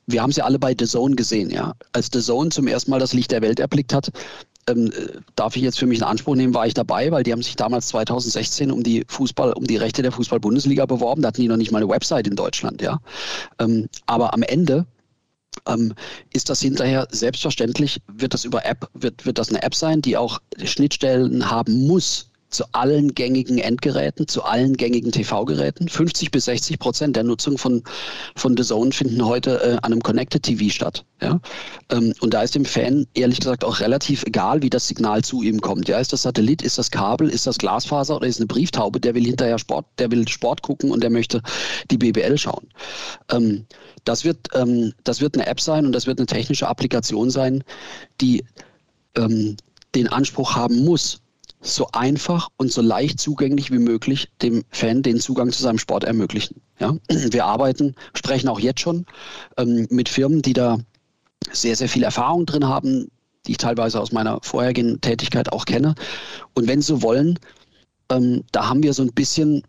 wir 0.05 0.21
haben 0.21 0.33
sie 0.33 0.41
alle 0.41 0.59
bei 0.59 0.75
The 0.77 0.85
Zone 0.85 1.15
gesehen, 1.15 1.49
ja. 1.49 1.73
Als 1.93 2.09
The 2.13 2.19
Zone 2.19 2.49
zum 2.49 2.67
ersten 2.67 2.91
Mal 2.91 2.99
das 2.99 3.13
Licht 3.13 3.31
der 3.31 3.41
Welt 3.41 3.59
erblickt 3.59 3.93
hat, 3.93 4.11
ähm, 4.69 4.91
darf 5.35 5.55
ich 5.55 5.61
jetzt 5.61 5.79
für 5.79 5.87
mich 5.87 5.99
in 5.99 6.03
Anspruch 6.03 6.35
nehmen, 6.35 6.53
war 6.53 6.67
ich 6.67 6.73
dabei, 6.73 7.11
weil 7.11 7.23
die 7.23 7.31
haben 7.31 7.41
sich 7.41 7.55
damals 7.55 7.87
2016 7.87 8.71
um 8.71 8.83
die 8.83 9.03
Fußball, 9.07 9.53
um 9.53 9.65
die 9.65 9.77
Rechte 9.77 10.01
der 10.01 10.11
Fußball-Bundesliga 10.11 10.85
beworben. 10.85 11.21
Da 11.21 11.29
hatten 11.29 11.41
die 11.41 11.47
noch 11.47 11.57
nicht 11.57 11.71
mal 11.71 11.79
eine 11.79 11.89
Website 11.89 12.27
in 12.27 12.35
Deutschland, 12.35 12.81
ja. 12.81 12.99
Ähm, 13.59 13.89
aber 14.05 14.33
am 14.33 14.43
Ende 14.43 14.85
ähm, 15.67 15.93
ist 16.31 16.49
das 16.49 16.61
hinterher 16.61 17.07
selbstverständlich, 17.11 18.01
wird 18.07 18.33
das 18.33 18.45
über 18.45 18.65
App, 18.65 18.89
wird, 18.93 19.25
wird 19.25 19.37
das 19.37 19.49
eine 19.49 19.63
App 19.63 19.75
sein, 19.75 20.01
die 20.01 20.17
auch 20.17 20.39
Schnittstellen 20.63 21.49
haben 21.49 21.87
muss 21.87 22.29
zu 22.53 22.65
allen 22.71 23.13
gängigen 23.13 23.57
Endgeräten, 23.57 24.27
zu 24.27 24.43
allen 24.43 24.77
gängigen 24.77 25.11
TV-Geräten. 25.11 25.89
50 25.89 26.31
bis 26.31 26.45
60 26.45 26.79
Prozent 26.79 27.15
der 27.15 27.23
Nutzung 27.23 27.57
von, 27.57 27.83
von 28.35 28.55
The 28.55 28.63
Zone 28.63 28.91
finden 28.91 29.25
heute 29.25 29.61
äh, 29.61 29.73
an 29.77 29.91
einem 29.91 30.03
Connected 30.03 30.43
TV 30.43 30.71
statt. 30.71 31.03
Ja? 31.21 31.39
Ähm, 31.89 32.13
und 32.21 32.33
da 32.33 32.43
ist 32.43 32.55
dem 32.55 32.65
Fan 32.65 33.07
ehrlich 33.13 33.39
gesagt 33.39 33.63
auch 33.63 33.79
relativ 33.79 34.23
egal, 34.23 34.61
wie 34.61 34.69
das 34.69 34.87
Signal 34.87 35.23
zu 35.23 35.41
ihm 35.41 35.61
kommt. 35.61 35.89
Ja? 35.89 35.99
Ist 35.99 36.13
das 36.13 36.21
Satellit, 36.21 36.61
ist 36.61 36.77
das 36.77 36.91
Kabel, 36.91 37.29
ist 37.29 37.47
das 37.47 37.57
Glasfaser 37.57 38.15
oder 38.15 38.27
ist 38.27 38.39
eine 38.39 38.47
Brieftaube? 38.47 38.99
Der 38.99 39.15
will 39.15 39.25
hinterher 39.25 39.57
Sport, 39.57 39.85
der 39.97 40.11
will 40.11 40.27
Sport 40.27 40.61
gucken 40.61 40.91
und 40.91 41.01
der 41.01 41.09
möchte 41.09 41.41
die 41.89 41.97
BBL 41.97 42.37
schauen. 42.37 42.67
Ähm, 43.31 43.65
das, 44.03 44.23
wird, 44.23 44.37
ähm, 44.53 44.93
das 45.03 45.21
wird 45.21 45.35
eine 45.35 45.47
App 45.47 45.59
sein 45.59 45.85
und 45.85 45.91
das 45.93 46.07
wird 46.07 46.19
eine 46.19 46.27
technische 46.27 46.67
Applikation 46.67 47.29
sein, 47.29 47.63
die 48.21 48.43
ähm, 49.15 49.57
den 49.95 50.07
Anspruch 50.07 50.55
haben 50.55 50.83
muss, 50.83 51.22
so 51.63 51.87
einfach 51.93 52.49
und 52.57 52.71
so 52.71 52.81
leicht 52.81 53.19
zugänglich 53.19 53.71
wie 53.71 53.79
möglich 53.79 54.29
dem 54.41 54.63
Fan 54.69 55.01
den 55.01 55.19
Zugang 55.19 55.51
zu 55.51 55.63
seinem 55.63 55.79
Sport 55.79 56.03
ermöglichen. 56.03 56.61
Ja? 56.79 56.95
Wir 57.09 57.45
arbeiten, 57.45 57.95
sprechen 58.13 58.49
auch 58.49 58.59
jetzt 58.59 58.81
schon 58.81 59.05
ähm, 59.57 59.87
mit 59.89 60.09
Firmen, 60.09 60.41
die 60.41 60.53
da 60.53 60.77
sehr, 61.51 61.75
sehr 61.75 61.89
viel 61.89 62.03
Erfahrung 62.03 62.45
drin 62.45 62.67
haben, 62.67 63.09
die 63.47 63.51
ich 63.51 63.57
teilweise 63.57 63.99
aus 63.99 64.11
meiner 64.11 64.39
vorherigen 64.41 65.01
Tätigkeit 65.01 65.51
auch 65.51 65.65
kenne. 65.65 65.95
Und 66.53 66.67
wenn 66.67 66.81
Sie 66.81 67.01
wollen, 67.01 67.39
ähm, 68.09 68.43
da 68.51 68.69
haben 68.69 68.83
wir 68.83 68.93
so 68.93 69.03
ein 69.03 69.13
bisschen 69.13 69.63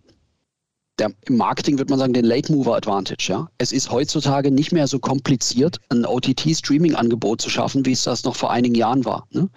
der, 0.98 1.12
im 1.26 1.36
Marketing 1.36 1.78
wird 1.78 1.90
man 1.90 1.98
sagen, 1.98 2.12
den 2.12 2.24
Late 2.24 2.52
Mover 2.52 2.76
Advantage. 2.76 3.26
Ja? 3.28 3.48
Es 3.58 3.72
ist 3.72 3.90
heutzutage 3.90 4.50
nicht 4.50 4.72
mehr 4.72 4.86
so 4.86 4.98
kompliziert, 4.98 5.78
ein 5.88 6.06
OTT-Streaming-Angebot 6.06 7.40
zu 7.40 7.50
schaffen, 7.50 7.84
wie 7.84 7.92
es 7.92 8.04
das 8.04 8.24
noch 8.24 8.36
vor 8.36 8.50
einigen 8.50 8.74
Jahren 8.74 9.04
war. 9.04 9.26
Ne? 9.30 9.48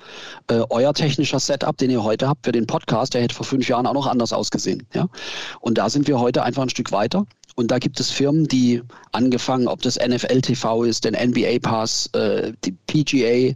Äh, 0.48 0.64
euer 0.70 0.94
technischer 0.94 1.40
Setup, 1.40 1.78
den 1.78 1.92
ihr 1.92 2.04
heute 2.04 2.28
habt 2.28 2.46
für 2.46 2.52
den 2.52 2.66
Podcast, 2.66 3.14
der 3.14 3.22
hätte 3.22 3.36
vor 3.36 3.46
fünf 3.46 3.68
Jahren 3.68 3.86
auch 3.86 3.94
noch 3.94 4.08
anders 4.08 4.34
ausgesehen. 4.34 4.88
Ja? 4.94 5.08
Und 5.62 5.78
da 5.78 5.90
sind 5.90 6.08
wir 6.08 6.20
heute 6.20 6.44
einfach 6.44 6.64
ein 6.64 6.70
Stück 6.70 6.92
weiter. 6.92 7.26
Und 7.60 7.72
da 7.72 7.80
gibt 7.80 8.00
es 8.00 8.12
Firmen, 8.12 8.48
die 8.48 8.84
angefangen, 9.14 9.68
ob 9.68 9.82
das 9.82 9.98
NFL 9.98 10.42
TV 10.42 10.84
ist, 10.84 11.06
den 11.06 11.16
NBA 11.16 11.58
Pass, 11.60 12.08
äh, 12.14 12.54
die 12.64 12.72
PGA, 12.86 13.56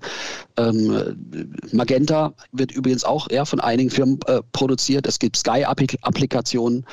ähm, 0.57 1.53
Magenta 1.71 2.33
wird 2.51 2.71
übrigens 2.71 3.03
auch 3.03 3.29
ja, 3.29 3.45
von 3.45 3.59
einigen 3.59 3.91
Firmen 3.91 4.17
äh, 4.25 4.41
produziert. 4.53 5.05
Es 5.05 5.19
gibt 5.19 5.37
Sky-Applikationen, 5.37 6.83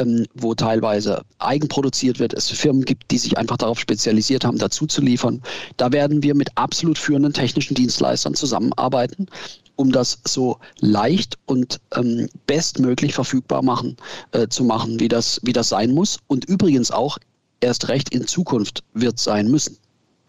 ähm, 0.00 0.26
wo 0.34 0.54
teilweise 0.54 1.22
eigenproduziert 1.38 2.18
wird. 2.18 2.34
Es 2.34 2.50
Firmen 2.50 2.84
gibt, 2.84 3.12
die 3.12 3.18
sich 3.18 3.38
einfach 3.38 3.58
darauf 3.58 3.78
spezialisiert 3.78 4.44
haben, 4.44 4.58
dazu 4.58 4.86
zu 4.86 5.00
liefern. 5.00 5.42
Da 5.76 5.92
werden 5.92 6.24
wir 6.24 6.34
mit 6.34 6.50
absolut 6.56 6.98
führenden 6.98 7.32
technischen 7.32 7.76
Dienstleistern 7.76 8.34
zusammenarbeiten 8.34 9.28
um 9.76 9.92
das 9.92 10.20
so 10.26 10.58
leicht 10.80 11.38
und 11.46 11.80
ähm, 11.94 12.28
bestmöglich 12.46 13.14
verfügbar 13.14 13.62
machen, 13.62 13.96
äh, 14.32 14.48
zu 14.48 14.64
machen, 14.64 14.98
wie 15.00 15.08
das, 15.08 15.40
wie 15.44 15.52
das 15.52 15.68
sein 15.68 15.92
muss. 15.92 16.18
Und 16.26 16.46
übrigens 16.46 16.90
auch 16.90 17.18
erst 17.60 17.88
recht 17.88 18.10
in 18.10 18.26
Zukunft 18.26 18.82
wird 18.94 19.18
sein 19.18 19.50
müssen. 19.50 19.76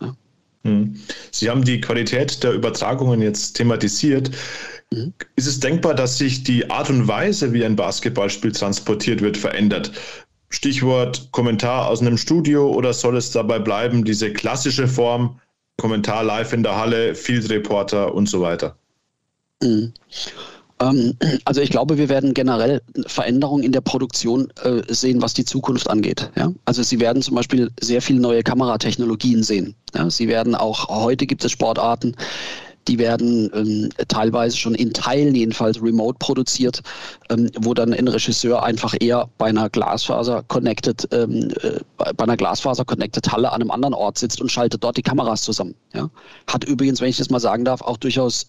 Ja. 0.01 0.15
Hm. 0.63 0.99
Sie 1.31 1.49
haben 1.49 1.63
die 1.63 1.81
Qualität 1.81 2.43
der 2.43 2.53
Übertragungen 2.53 3.21
jetzt 3.21 3.53
thematisiert. 3.53 4.31
Mhm. 4.91 5.13
Ist 5.35 5.47
es 5.47 5.59
denkbar, 5.59 5.95
dass 5.95 6.17
sich 6.17 6.43
die 6.43 6.69
Art 6.69 6.89
und 6.89 7.07
Weise, 7.07 7.51
wie 7.53 7.65
ein 7.65 7.75
Basketballspiel 7.75 8.51
transportiert 8.51 9.21
wird, 9.21 9.37
verändert? 9.37 9.91
Stichwort 10.49 11.29
Kommentar 11.31 11.87
aus 11.87 11.99
einem 11.99 12.17
Studio 12.17 12.71
oder 12.71 12.93
soll 12.93 13.17
es 13.17 13.31
dabei 13.31 13.59
bleiben, 13.59 14.05
diese 14.05 14.31
klassische 14.31 14.87
Form, 14.87 15.41
Kommentar 15.77 16.23
live 16.23 16.53
in 16.53 16.63
der 16.63 16.77
Halle, 16.77 17.15
Field 17.15 17.49
Reporter 17.49 18.15
und 18.15 18.29
so 18.29 18.41
weiter? 18.41 18.77
Mhm. 19.61 19.93
Ähm, 20.79 21.17
also 21.45 21.61
ich 21.61 21.69
glaube, 21.69 21.97
wir 21.97 22.09
werden 22.09 22.33
generell 22.33 22.81
Veränderungen 23.07 23.63
in 23.63 23.71
der 23.71 23.81
Produktion 23.81 24.51
äh, 24.63 24.81
sehen, 24.93 25.21
was 25.21 25.33
die 25.33 25.45
Zukunft 25.45 25.89
angeht. 25.89 26.29
Also 26.65 26.83
Sie 26.83 26.99
werden 26.99 27.21
zum 27.21 27.35
Beispiel 27.35 27.71
sehr 27.79 28.01
viele 28.01 28.19
neue 28.19 28.43
Kameratechnologien 28.43 29.43
sehen. 29.43 29.75
Sie 30.09 30.27
werden 30.27 30.53
auch, 30.53 30.89
heute 30.89 31.25
gibt 31.25 31.43
es 31.43 31.51
Sportarten, 31.51 32.15
die 32.87 32.99
werden 32.99 33.49
ähm, 33.53 33.89
teilweise 34.07 34.55
schon 34.55 34.75
in 34.75 34.93
Teilen 34.93 35.35
jedenfalls 35.35 35.81
remote 35.81 36.17
produziert, 36.19 36.81
ähm, 37.29 37.49
wo 37.59 37.73
dann 37.73 37.93
ein 37.93 38.07
Regisseur 38.07 38.63
einfach 38.63 38.95
eher 38.99 39.29
bei 39.37 39.47
einer 39.47 39.69
Glasfaser 39.69 40.43
connected, 40.47 41.11
äh, 41.11 41.27
bei 41.97 42.23
einer 42.23 42.37
Glasfaser 42.37 42.85
connected 42.85 43.29
Halle 43.31 43.51
an 43.51 43.61
einem 43.61 43.71
anderen 43.71 43.93
Ort 43.93 44.17
sitzt 44.17 44.41
und 44.41 44.51
schaltet 44.51 44.83
dort 44.83 44.97
die 44.97 45.01
Kameras 45.01 45.41
zusammen. 45.41 45.75
Hat 46.47 46.63
übrigens, 46.63 47.01
wenn 47.01 47.09
ich 47.09 47.17
das 47.17 47.29
mal 47.29 47.39
sagen 47.39 47.65
darf, 47.65 47.81
auch 47.81 47.97
durchaus 47.97 48.47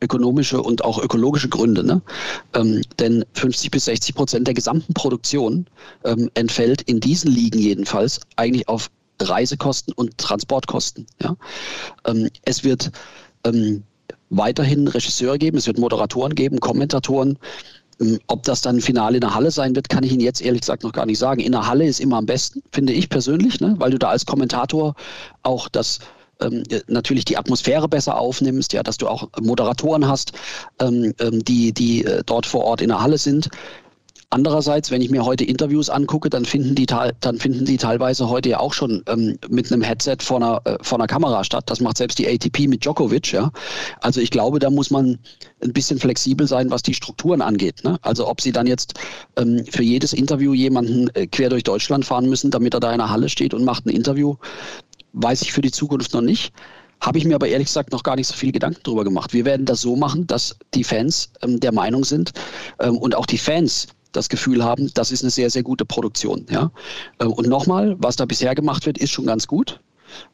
ökonomische 0.00 0.62
und 0.62 0.84
auch 0.84 1.02
ökologische 1.02 1.48
Gründe. 1.48 1.84
Ne? 1.84 2.02
Ähm, 2.54 2.82
denn 2.98 3.24
50 3.34 3.70
bis 3.70 3.86
60 3.86 4.14
Prozent 4.14 4.46
der 4.46 4.54
gesamten 4.54 4.94
Produktion 4.94 5.66
ähm, 6.04 6.30
entfällt 6.34 6.82
in 6.82 7.00
diesen 7.00 7.30
Ligen 7.30 7.58
jedenfalls 7.58 8.20
eigentlich 8.36 8.68
auf 8.68 8.90
Reisekosten 9.20 9.94
und 9.94 10.18
Transportkosten. 10.18 11.06
Ja? 11.22 11.36
Ähm, 12.06 12.28
es 12.42 12.64
wird 12.64 12.90
ähm, 13.44 13.82
weiterhin 14.30 14.88
Regisseure 14.88 15.38
geben, 15.38 15.56
es 15.56 15.66
wird 15.66 15.78
Moderatoren 15.78 16.34
geben, 16.34 16.60
Kommentatoren. 16.60 17.38
Ähm, 18.00 18.18
ob 18.26 18.42
das 18.42 18.60
dann 18.60 18.80
Finale 18.80 19.16
in 19.16 19.20
der 19.22 19.34
Halle 19.34 19.50
sein 19.50 19.74
wird, 19.74 19.88
kann 19.88 20.04
ich 20.04 20.12
Ihnen 20.12 20.20
jetzt 20.20 20.42
ehrlich 20.42 20.60
gesagt 20.60 20.82
noch 20.82 20.92
gar 20.92 21.06
nicht 21.06 21.18
sagen. 21.18 21.40
In 21.40 21.52
der 21.52 21.66
Halle 21.66 21.86
ist 21.86 22.00
immer 22.00 22.18
am 22.18 22.26
besten, 22.26 22.62
finde 22.72 22.92
ich 22.92 23.08
persönlich, 23.08 23.60
ne? 23.60 23.74
weil 23.78 23.90
du 23.90 23.98
da 23.98 24.08
als 24.08 24.26
Kommentator 24.26 24.94
auch 25.42 25.68
das 25.68 26.00
ähm, 26.40 26.62
natürlich 26.86 27.24
die 27.24 27.36
Atmosphäre 27.36 27.88
besser 27.88 28.18
aufnimmst, 28.18 28.72
ja, 28.72 28.82
dass 28.82 28.96
du 28.98 29.08
auch 29.08 29.28
Moderatoren 29.40 30.06
hast, 30.08 30.32
ähm, 30.80 31.12
ähm 31.20 31.44
die, 31.44 31.72
die 31.72 32.04
äh, 32.04 32.22
dort 32.24 32.46
vor 32.46 32.64
Ort 32.64 32.80
in 32.80 32.88
der 32.88 33.00
Halle 33.00 33.18
sind. 33.18 33.48
Andererseits, 34.30 34.90
wenn 34.90 35.02
ich 35.02 35.10
mir 35.10 35.24
heute 35.24 35.44
Interviews 35.44 35.88
angucke, 35.88 36.28
dann 36.28 36.44
finden 36.44 36.74
die, 36.74 36.86
dann 36.86 37.38
finden 37.38 37.64
die 37.64 37.76
teilweise 37.76 38.28
heute 38.28 38.48
ja 38.48 38.58
auch 38.58 38.72
schon 38.72 39.04
ähm, 39.06 39.38
mit 39.48 39.70
einem 39.70 39.82
Headset 39.82 40.16
vor 40.20 40.38
einer, 40.38 40.60
äh, 40.64 40.78
vor 40.82 40.98
einer 40.98 41.06
Kamera 41.06 41.44
statt. 41.44 41.64
Das 41.70 41.80
macht 41.80 41.96
selbst 41.96 42.18
die 42.18 42.26
ATP 42.26 42.66
mit 42.66 42.84
Djokovic. 42.84 43.32
Ja? 43.32 43.52
Also 44.00 44.20
ich 44.20 44.32
glaube, 44.32 44.58
da 44.58 44.68
muss 44.68 44.90
man 44.90 45.20
ein 45.62 45.72
bisschen 45.72 46.00
flexibel 46.00 46.48
sein, 46.48 46.70
was 46.70 46.82
die 46.82 46.94
Strukturen 46.94 47.40
angeht. 47.40 47.84
Ne? 47.84 47.98
Also 48.02 48.28
ob 48.28 48.40
sie 48.40 48.50
dann 48.50 48.66
jetzt 48.66 48.94
ähm, 49.36 49.64
für 49.70 49.84
jedes 49.84 50.12
Interview 50.12 50.54
jemanden 50.54 51.08
äh, 51.14 51.28
quer 51.28 51.48
durch 51.48 51.62
Deutschland 51.62 52.04
fahren 52.04 52.28
müssen, 52.28 52.50
damit 52.50 52.74
er 52.74 52.80
da 52.80 52.90
in 52.90 52.98
der 52.98 53.10
Halle 53.10 53.28
steht 53.28 53.54
und 53.54 53.64
macht 53.64 53.86
ein 53.86 53.90
Interview, 53.90 54.34
weiß 55.16 55.42
ich 55.42 55.52
für 55.52 55.62
die 55.62 55.70
Zukunft 55.70 56.12
noch 56.14 56.20
nicht. 56.20 56.52
Habe 57.00 57.18
ich 57.18 57.24
mir 57.24 57.34
aber 57.34 57.48
ehrlich 57.48 57.66
gesagt 57.66 57.92
noch 57.92 58.02
gar 58.02 58.16
nicht 58.16 58.26
so 58.26 58.34
viel 58.34 58.52
Gedanken 58.52 58.80
darüber 58.82 59.04
gemacht. 59.04 59.32
Wir 59.32 59.44
werden 59.44 59.66
das 59.66 59.80
so 59.80 59.96
machen, 59.96 60.26
dass 60.26 60.56
die 60.74 60.84
Fans 60.84 61.30
ähm, 61.42 61.60
der 61.60 61.72
Meinung 61.72 62.04
sind 62.04 62.32
ähm, 62.80 62.96
und 62.96 63.14
auch 63.14 63.26
die 63.26 63.38
Fans 63.38 63.88
das 64.12 64.28
Gefühl 64.28 64.64
haben, 64.64 64.90
das 64.94 65.12
ist 65.12 65.22
eine 65.22 65.30
sehr, 65.30 65.50
sehr 65.50 65.62
gute 65.62 65.84
Produktion. 65.84 66.46
Ja? 66.50 66.70
Ähm, 67.20 67.32
und 67.32 67.48
nochmal, 67.48 67.96
was 67.98 68.16
da 68.16 68.24
bisher 68.24 68.54
gemacht 68.54 68.86
wird, 68.86 68.98
ist 68.98 69.10
schon 69.10 69.26
ganz 69.26 69.46
gut. 69.46 69.80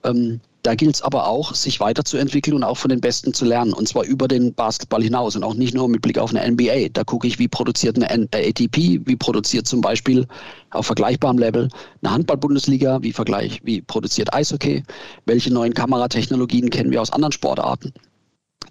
Ähm, 0.04 0.40
da 0.62 0.76
gilt 0.76 0.94
es 0.94 1.02
aber 1.02 1.26
auch, 1.26 1.54
sich 1.56 1.80
weiterzuentwickeln 1.80 2.54
und 2.54 2.62
auch 2.62 2.76
von 2.76 2.88
den 2.88 3.00
Besten 3.00 3.34
zu 3.34 3.44
lernen. 3.44 3.72
Und 3.72 3.88
zwar 3.88 4.04
über 4.04 4.28
den 4.28 4.54
Basketball 4.54 5.02
hinaus 5.02 5.34
und 5.34 5.42
auch 5.42 5.54
nicht 5.54 5.74
nur 5.74 5.88
mit 5.88 6.02
Blick 6.02 6.18
auf 6.18 6.32
eine 6.32 6.48
NBA. 6.48 6.90
Da 6.92 7.02
gucke 7.02 7.26
ich, 7.26 7.40
wie 7.40 7.48
produziert 7.48 7.96
eine 7.96 8.08
ATP, 8.08 9.00
wie 9.04 9.16
produziert 9.16 9.66
zum 9.66 9.80
Beispiel 9.80 10.26
auf 10.70 10.86
vergleichbarem 10.86 11.38
Level 11.38 11.68
eine 12.02 12.12
Handball-Bundesliga, 12.12 13.02
wie, 13.02 13.12
Vergleich, 13.12 13.60
wie 13.64 13.82
produziert 13.82 14.32
Eishockey, 14.32 14.84
welche 15.26 15.52
neuen 15.52 15.74
Kameratechnologien 15.74 16.70
kennen 16.70 16.92
wir 16.92 17.02
aus 17.02 17.10
anderen 17.10 17.32
Sportarten. 17.32 17.92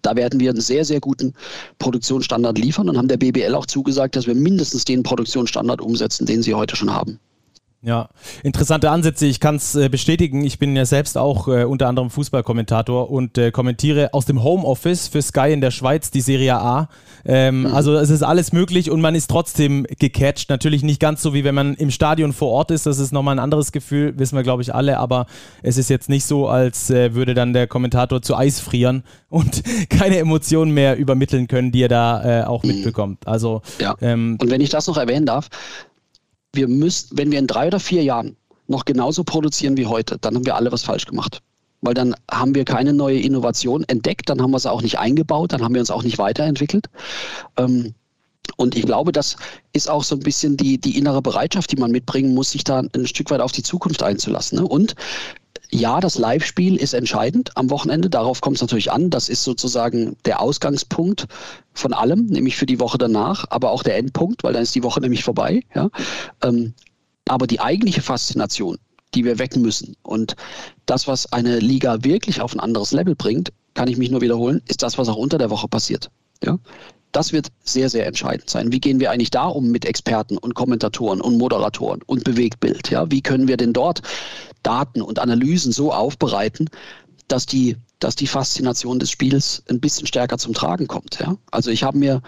Da 0.01 0.15
werden 0.15 0.39
wir 0.39 0.49
einen 0.49 0.61
sehr, 0.61 0.85
sehr 0.85 1.01
guten 1.01 1.33
Produktionsstandard 1.77 2.57
liefern 2.57 2.89
und 2.89 2.97
haben 2.97 3.09
der 3.09 3.17
BBL 3.17 3.53
auch 3.53 3.65
zugesagt, 3.65 4.15
dass 4.15 4.27
wir 4.27 4.35
mindestens 4.35 4.85
den 4.85 5.03
Produktionsstandard 5.03 5.81
umsetzen, 5.81 6.25
den 6.25 6.41
sie 6.41 6.53
heute 6.53 6.77
schon 6.77 6.93
haben. 6.93 7.19
Ja, 7.83 8.09
interessante 8.43 8.91
Ansätze. 8.91 9.25
Ich 9.25 9.39
kann 9.39 9.55
es 9.55 9.73
äh, 9.73 9.89
bestätigen. 9.89 10.43
Ich 10.43 10.59
bin 10.59 10.75
ja 10.75 10.85
selbst 10.85 11.17
auch 11.17 11.47
äh, 11.47 11.63
unter 11.63 11.87
anderem 11.87 12.11
Fußballkommentator 12.11 13.09
und 13.09 13.39
äh, 13.39 13.49
kommentiere 13.49 14.13
aus 14.13 14.25
dem 14.25 14.43
Homeoffice 14.43 15.07
für 15.07 15.23
Sky 15.23 15.51
in 15.51 15.61
der 15.61 15.71
Schweiz 15.71 16.11
die 16.11 16.21
Serie 16.21 16.59
A. 16.59 16.89
Ähm, 17.25 17.61
mhm. 17.61 17.73
Also 17.73 17.95
es 17.95 18.11
ist 18.11 18.21
alles 18.21 18.53
möglich 18.53 18.91
und 18.91 19.01
man 19.01 19.15
ist 19.15 19.31
trotzdem 19.31 19.87
gecatcht. 19.97 20.51
Natürlich 20.51 20.83
nicht 20.83 20.99
ganz 20.99 21.23
so, 21.23 21.33
wie 21.33 21.43
wenn 21.43 21.55
man 21.55 21.73
im 21.73 21.89
Stadion 21.89 22.33
vor 22.33 22.49
Ort 22.49 22.69
ist. 22.69 22.85
Das 22.85 22.99
ist 22.99 23.13
nochmal 23.13 23.35
ein 23.35 23.39
anderes 23.39 23.71
Gefühl, 23.71 24.13
wissen 24.19 24.35
wir, 24.35 24.43
glaube 24.43 24.61
ich, 24.61 24.75
alle. 24.75 24.99
Aber 24.99 25.25
es 25.63 25.79
ist 25.79 25.89
jetzt 25.89 26.07
nicht 26.07 26.25
so, 26.25 26.47
als 26.47 26.91
äh, 26.91 27.15
würde 27.15 27.33
dann 27.33 27.51
der 27.51 27.65
Kommentator 27.65 28.21
zu 28.21 28.35
Eis 28.35 28.59
frieren 28.59 29.03
und 29.29 29.63
keine 29.89 30.19
Emotionen 30.19 30.71
mehr 30.71 30.97
übermitteln 30.97 31.47
können, 31.47 31.71
die 31.71 31.81
er 31.81 31.89
da 31.89 32.41
äh, 32.41 32.43
auch 32.43 32.61
mhm. 32.61 32.69
mitbekommt. 32.69 33.27
Also, 33.27 33.63
ja. 33.79 33.95
Ähm, 34.01 34.37
und 34.39 34.51
wenn 34.51 34.61
ich 34.61 34.69
das 34.69 34.85
noch 34.85 34.97
erwähnen 34.97 35.25
darf, 35.25 35.49
wir 36.53 36.67
müssen, 36.67 37.17
wenn 37.17 37.31
wir 37.31 37.39
in 37.39 37.47
drei 37.47 37.67
oder 37.67 37.79
vier 37.79 38.03
Jahren 38.03 38.35
noch 38.67 38.85
genauso 38.85 39.23
produzieren 39.23 39.77
wie 39.77 39.85
heute, 39.85 40.17
dann 40.19 40.35
haben 40.35 40.45
wir 40.45 40.55
alle 40.55 40.71
was 40.71 40.83
falsch 40.83 41.05
gemacht. 41.05 41.41
Weil 41.81 41.93
dann 41.93 42.15
haben 42.29 42.53
wir 42.53 42.63
keine 42.63 42.93
neue 42.93 43.19
Innovation 43.19 43.83
entdeckt, 43.85 44.29
dann 44.29 44.41
haben 44.41 44.51
wir 44.51 44.59
sie 44.59 44.71
auch 44.71 44.81
nicht 44.81 44.99
eingebaut, 44.99 45.51
dann 45.51 45.63
haben 45.63 45.73
wir 45.73 45.81
uns 45.81 45.89
auch 45.89 46.03
nicht 46.03 46.19
weiterentwickelt. 46.19 46.87
Ähm, 47.57 47.95
und 48.57 48.75
ich 48.75 48.85
glaube, 48.85 49.11
das 49.11 49.37
ist 49.73 49.89
auch 49.89 50.03
so 50.03 50.15
ein 50.15 50.21
bisschen 50.21 50.57
die, 50.57 50.79
die 50.79 50.97
innere 50.97 51.21
Bereitschaft, 51.21 51.71
die 51.71 51.77
man 51.77 51.91
mitbringen 51.91 52.33
muss, 52.33 52.51
sich 52.51 52.63
da 52.63 52.79
ein 52.79 53.07
Stück 53.07 53.31
weit 53.31 53.41
auf 53.41 53.51
die 53.51 53.63
Zukunft 53.63 54.03
einzulassen. 54.03 54.59
Ne? 54.59 54.67
Und 54.67 54.95
ja, 55.73 56.01
das 56.01 56.17
Live-Spiel 56.17 56.75
ist 56.75 56.93
entscheidend 56.93 57.55
am 57.55 57.69
Wochenende. 57.69 58.09
Darauf 58.09 58.41
kommt 58.41 58.57
es 58.57 58.61
natürlich 58.61 58.91
an. 58.91 59.09
Das 59.09 59.29
ist 59.29 59.43
sozusagen 59.43 60.17
der 60.25 60.41
Ausgangspunkt 60.41 61.27
von 61.73 61.93
allem, 61.93 62.25
nämlich 62.25 62.57
für 62.57 62.65
die 62.65 62.79
Woche 62.79 62.97
danach, 62.97 63.45
aber 63.49 63.71
auch 63.71 63.81
der 63.81 63.97
Endpunkt, 63.97 64.43
weil 64.43 64.53
dann 64.53 64.63
ist 64.63 64.75
die 64.75 64.83
Woche 64.83 64.99
nämlich 64.99 65.23
vorbei. 65.23 65.61
Ja? 65.73 65.89
Ähm, 66.43 66.73
aber 67.27 67.47
die 67.47 67.61
eigentliche 67.61 68.01
Faszination, 68.01 68.77
die 69.15 69.23
wir 69.23 69.39
wecken 69.39 69.61
müssen 69.61 69.95
und 70.03 70.35
das, 70.85 71.07
was 71.07 71.31
eine 71.31 71.59
Liga 71.59 72.03
wirklich 72.03 72.41
auf 72.41 72.53
ein 72.53 72.59
anderes 72.59 72.91
Level 72.91 73.15
bringt, 73.15 73.53
kann 73.73 73.87
ich 73.87 73.97
mich 73.97 74.11
nur 74.11 74.21
wiederholen, 74.21 74.61
ist 74.67 74.83
das, 74.83 74.97
was 74.97 75.07
auch 75.07 75.15
unter 75.15 75.37
der 75.37 75.49
Woche 75.49 75.69
passiert. 75.69 76.09
Ja? 76.43 76.57
Das 77.11 77.33
wird 77.33 77.47
sehr, 77.63 77.89
sehr 77.89 78.07
entscheidend 78.07 78.49
sein. 78.49 78.71
Wie 78.71 78.79
gehen 78.79 78.99
wir 78.99 79.11
eigentlich 79.11 79.31
da 79.31 79.45
um 79.45 79.69
mit 79.69 79.85
Experten 79.85 80.37
und 80.37 80.55
Kommentatoren 80.55 81.21
und 81.21 81.37
Moderatoren 81.37 82.01
und 82.05 82.23
Bewegtbild? 82.23 82.89
Ja? 82.89 83.09
Wie 83.11 83.21
können 83.21 83.47
wir 83.47 83.57
denn 83.57 83.73
dort 83.73 84.01
Daten 84.63 85.01
und 85.01 85.19
Analysen 85.19 85.71
so 85.71 85.91
aufbereiten, 85.91 86.69
dass 87.27 87.45
die, 87.45 87.77
dass 87.99 88.15
die 88.15 88.27
Faszination 88.27 88.99
des 88.99 89.11
Spiels 89.11 89.63
ein 89.69 89.79
bisschen 89.79 90.07
stärker 90.07 90.37
zum 90.37 90.53
Tragen 90.53 90.87
kommt? 90.87 91.19
Ja? 91.19 91.35
Also 91.51 91.69
ich 91.69 91.83
habe 91.83 91.97
mir 91.97 92.21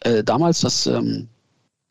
äh, 0.00 0.24
damals 0.24 0.60
das, 0.60 0.86
ähm, 0.86 1.28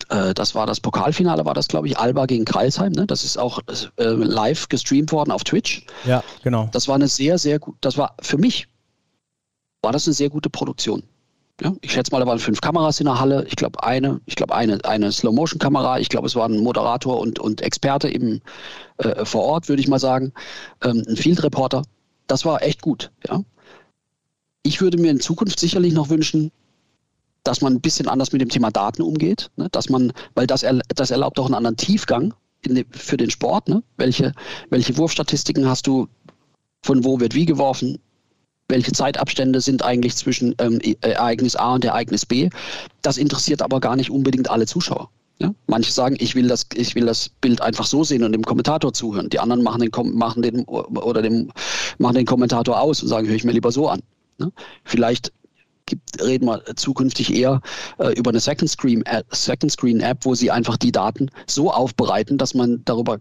äh, 0.09 0.33
das 0.33 0.55
war 0.55 0.65
das 0.65 0.79
Pokalfinale, 0.79 1.45
war 1.45 1.53
das, 1.53 1.67
glaube 1.67 1.87
ich, 1.87 1.99
Alba 1.99 2.25
gegen 2.25 2.45
Kreilsheim. 2.45 2.93
Ne? 2.93 3.05
Das 3.05 3.23
ist 3.23 3.37
auch 3.37 3.59
äh, 3.67 4.03
live 4.03 4.69
gestreamt 4.69 5.11
worden 5.11 5.31
auf 5.31 5.43
Twitch. 5.43 5.85
Ja, 6.05 6.23
genau. 6.41 6.69
Das 6.71 6.87
war 6.87 6.95
eine 6.95 7.07
sehr, 7.07 7.37
sehr 7.37 7.59
gut, 7.59 7.75
das 7.81 7.97
war 7.97 8.15
für 8.21 8.37
mich, 8.37 8.67
war 9.83 9.91
das 9.91 10.07
eine 10.07 10.13
sehr 10.15 10.29
gute 10.29 10.49
Produktion. 10.49 11.03
Ja, 11.63 11.73
ich 11.79 11.93
schätze 11.93 12.11
mal, 12.11 12.19
da 12.19 12.27
waren 12.27 12.39
fünf 12.39 12.59
Kameras 12.59 12.99
in 12.99 13.05
der 13.05 13.21
Halle. 13.21 13.45
Ich 13.47 13.55
glaube, 13.55 13.81
eine, 13.83 14.19
ich 14.25 14.35
glaube, 14.35 14.53
eine, 14.53 14.83
eine 14.83 15.11
Slow-Motion-Kamera. 15.11 15.97
Ich 15.99 16.09
glaube, 16.09 16.27
es 16.27 16.35
war 16.35 16.49
ein 16.49 16.59
Moderator 16.59 17.19
und, 17.19 17.39
und 17.39 17.61
Experte 17.61 18.09
eben 18.09 18.41
äh, 18.97 19.23
vor 19.23 19.43
Ort, 19.43 19.69
würde 19.69 19.81
ich 19.81 19.87
mal 19.87 19.99
sagen. 19.99 20.33
Ähm, 20.83 21.03
ein 21.07 21.15
Field-Reporter. 21.15 21.83
Das 22.27 22.43
war 22.43 22.61
echt 22.63 22.81
gut. 22.81 23.11
Ja. 23.27 23.41
Ich 24.63 24.81
würde 24.81 24.97
mir 24.97 25.11
in 25.11 25.21
Zukunft 25.21 25.57
sicherlich 25.57 25.93
noch 25.93 26.09
wünschen, 26.09 26.51
dass 27.43 27.61
man 27.61 27.73
ein 27.73 27.81
bisschen 27.81 28.09
anders 28.09 28.33
mit 28.33 28.41
dem 28.41 28.49
Thema 28.49 28.69
Daten 28.69 29.01
umgeht, 29.01 29.49
ne? 29.55 29.69
dass 29.71 29.89
man, 29.89 30.11
weil 30.35 30.47
das, 30.47 30.65
das 30.95 31.11
erlaubt 31.11 31.39
auch 31.39 31.45
einen 31.45 31.55
anderen 31.55 31.77
Tiefgang 31.77 32.33
de, 32.65 32.85
für 32.91 33.17
den 33.17 33.29
Sport. 33.29 33.69
Ne? 33.69 33.83
Welche, 33.95 34.33
welche 34.69 34.97
Wurfstatistiken 34.97 35.67
hast 35.67 35.87
du? 35.87 36.07
Von 36.85 37.05
wo 37.05 37.21
wird 37.21 37.33
wie 37.33 37.45
geworfen? 37.45 37.99
Welche 38.73 38.91
Zeitabstände 38.91 39.61
sind 39.61 39.83
eigentlich 39.83 40.15
zwischen 40.15 40.55
ähm, 40.57 40.79
e-, 40.81 40.95
Ereignis 41.01 41.55
A 41.55 41.75
und 41.75 41.85
Ereignis 41.85 42.25
B. 42.25 42.49
Das 43.03 43.17
interessiert 43.17 43.61
aber 43.61 43.79
gar 43.79 43.95
nicht 43.95 44.09
unbedingt 44.09 44.49
alle 44.49 44.65
Zuschauer. 44.65 45.09
Ja? 45.37 45.53
Manche 45.67 45.91
sagen, 45.91 46.15
ich 46.19 46.33
will, 46.33 46.47
das, 46.47 46.65
ich 46.73 46.95
will 46.95 47.05
das 47.05 47.29
Bild 47.29 47.61
einfach 47.61 47.85
so 47.85 48.03
sehen 48.03 48.23
und 48.23 48.31
dem 48.31 48.43
Kommentator 48.43 48.91
zuhören. 48.91 49.29
Die 49.29 49.39
anderen 49.39 49.61
machen 49.61 49.81
den, 49.81 50.17
machen 50.17 50.41
den, 50.41 50.65
oder 50.65 51.21
dem, 51.21 51.51
machen 51.99 52.15
den 52.15 52.25
Kommentator 52.25 52.81
aus 52.81 53.03
und 53.03 53.09
sagen, 53.09 53.27
höre 53.27 53.35
ich 53.35 53.43
mir 53.43 53.51
lieber 53.51 53.71
so 53.71 53.89
an. 53.89 54.01
Ne? 54.39 54.51
Vielleicht 54.83 55.31
gibt, 55.85 56.19
reden 56.23 56.45
wir 56.45 56.63
zukünftig 56.75 57.31
eher 57.31 57.61
äh, 57.99 58.13
über 58.13 58.31
eine 58.31 58.39
Second 58.39 58.71
Screen, 58.71 59.05
App, 59.05 59.27
Second 59.29 59.71
Screen 59.71 59.99
App, 59.99 60.25
wo 60.25 60.33
sie 60.33 60.49
einfach 60.49 60.77
die 60.77 60.91
Daten 60.91 61.29
so 61.45 61.71
aufbereiten, 61.71 62.39
dass 62.39 62.55
man 62.55 62.81
darüber 62.85 63.19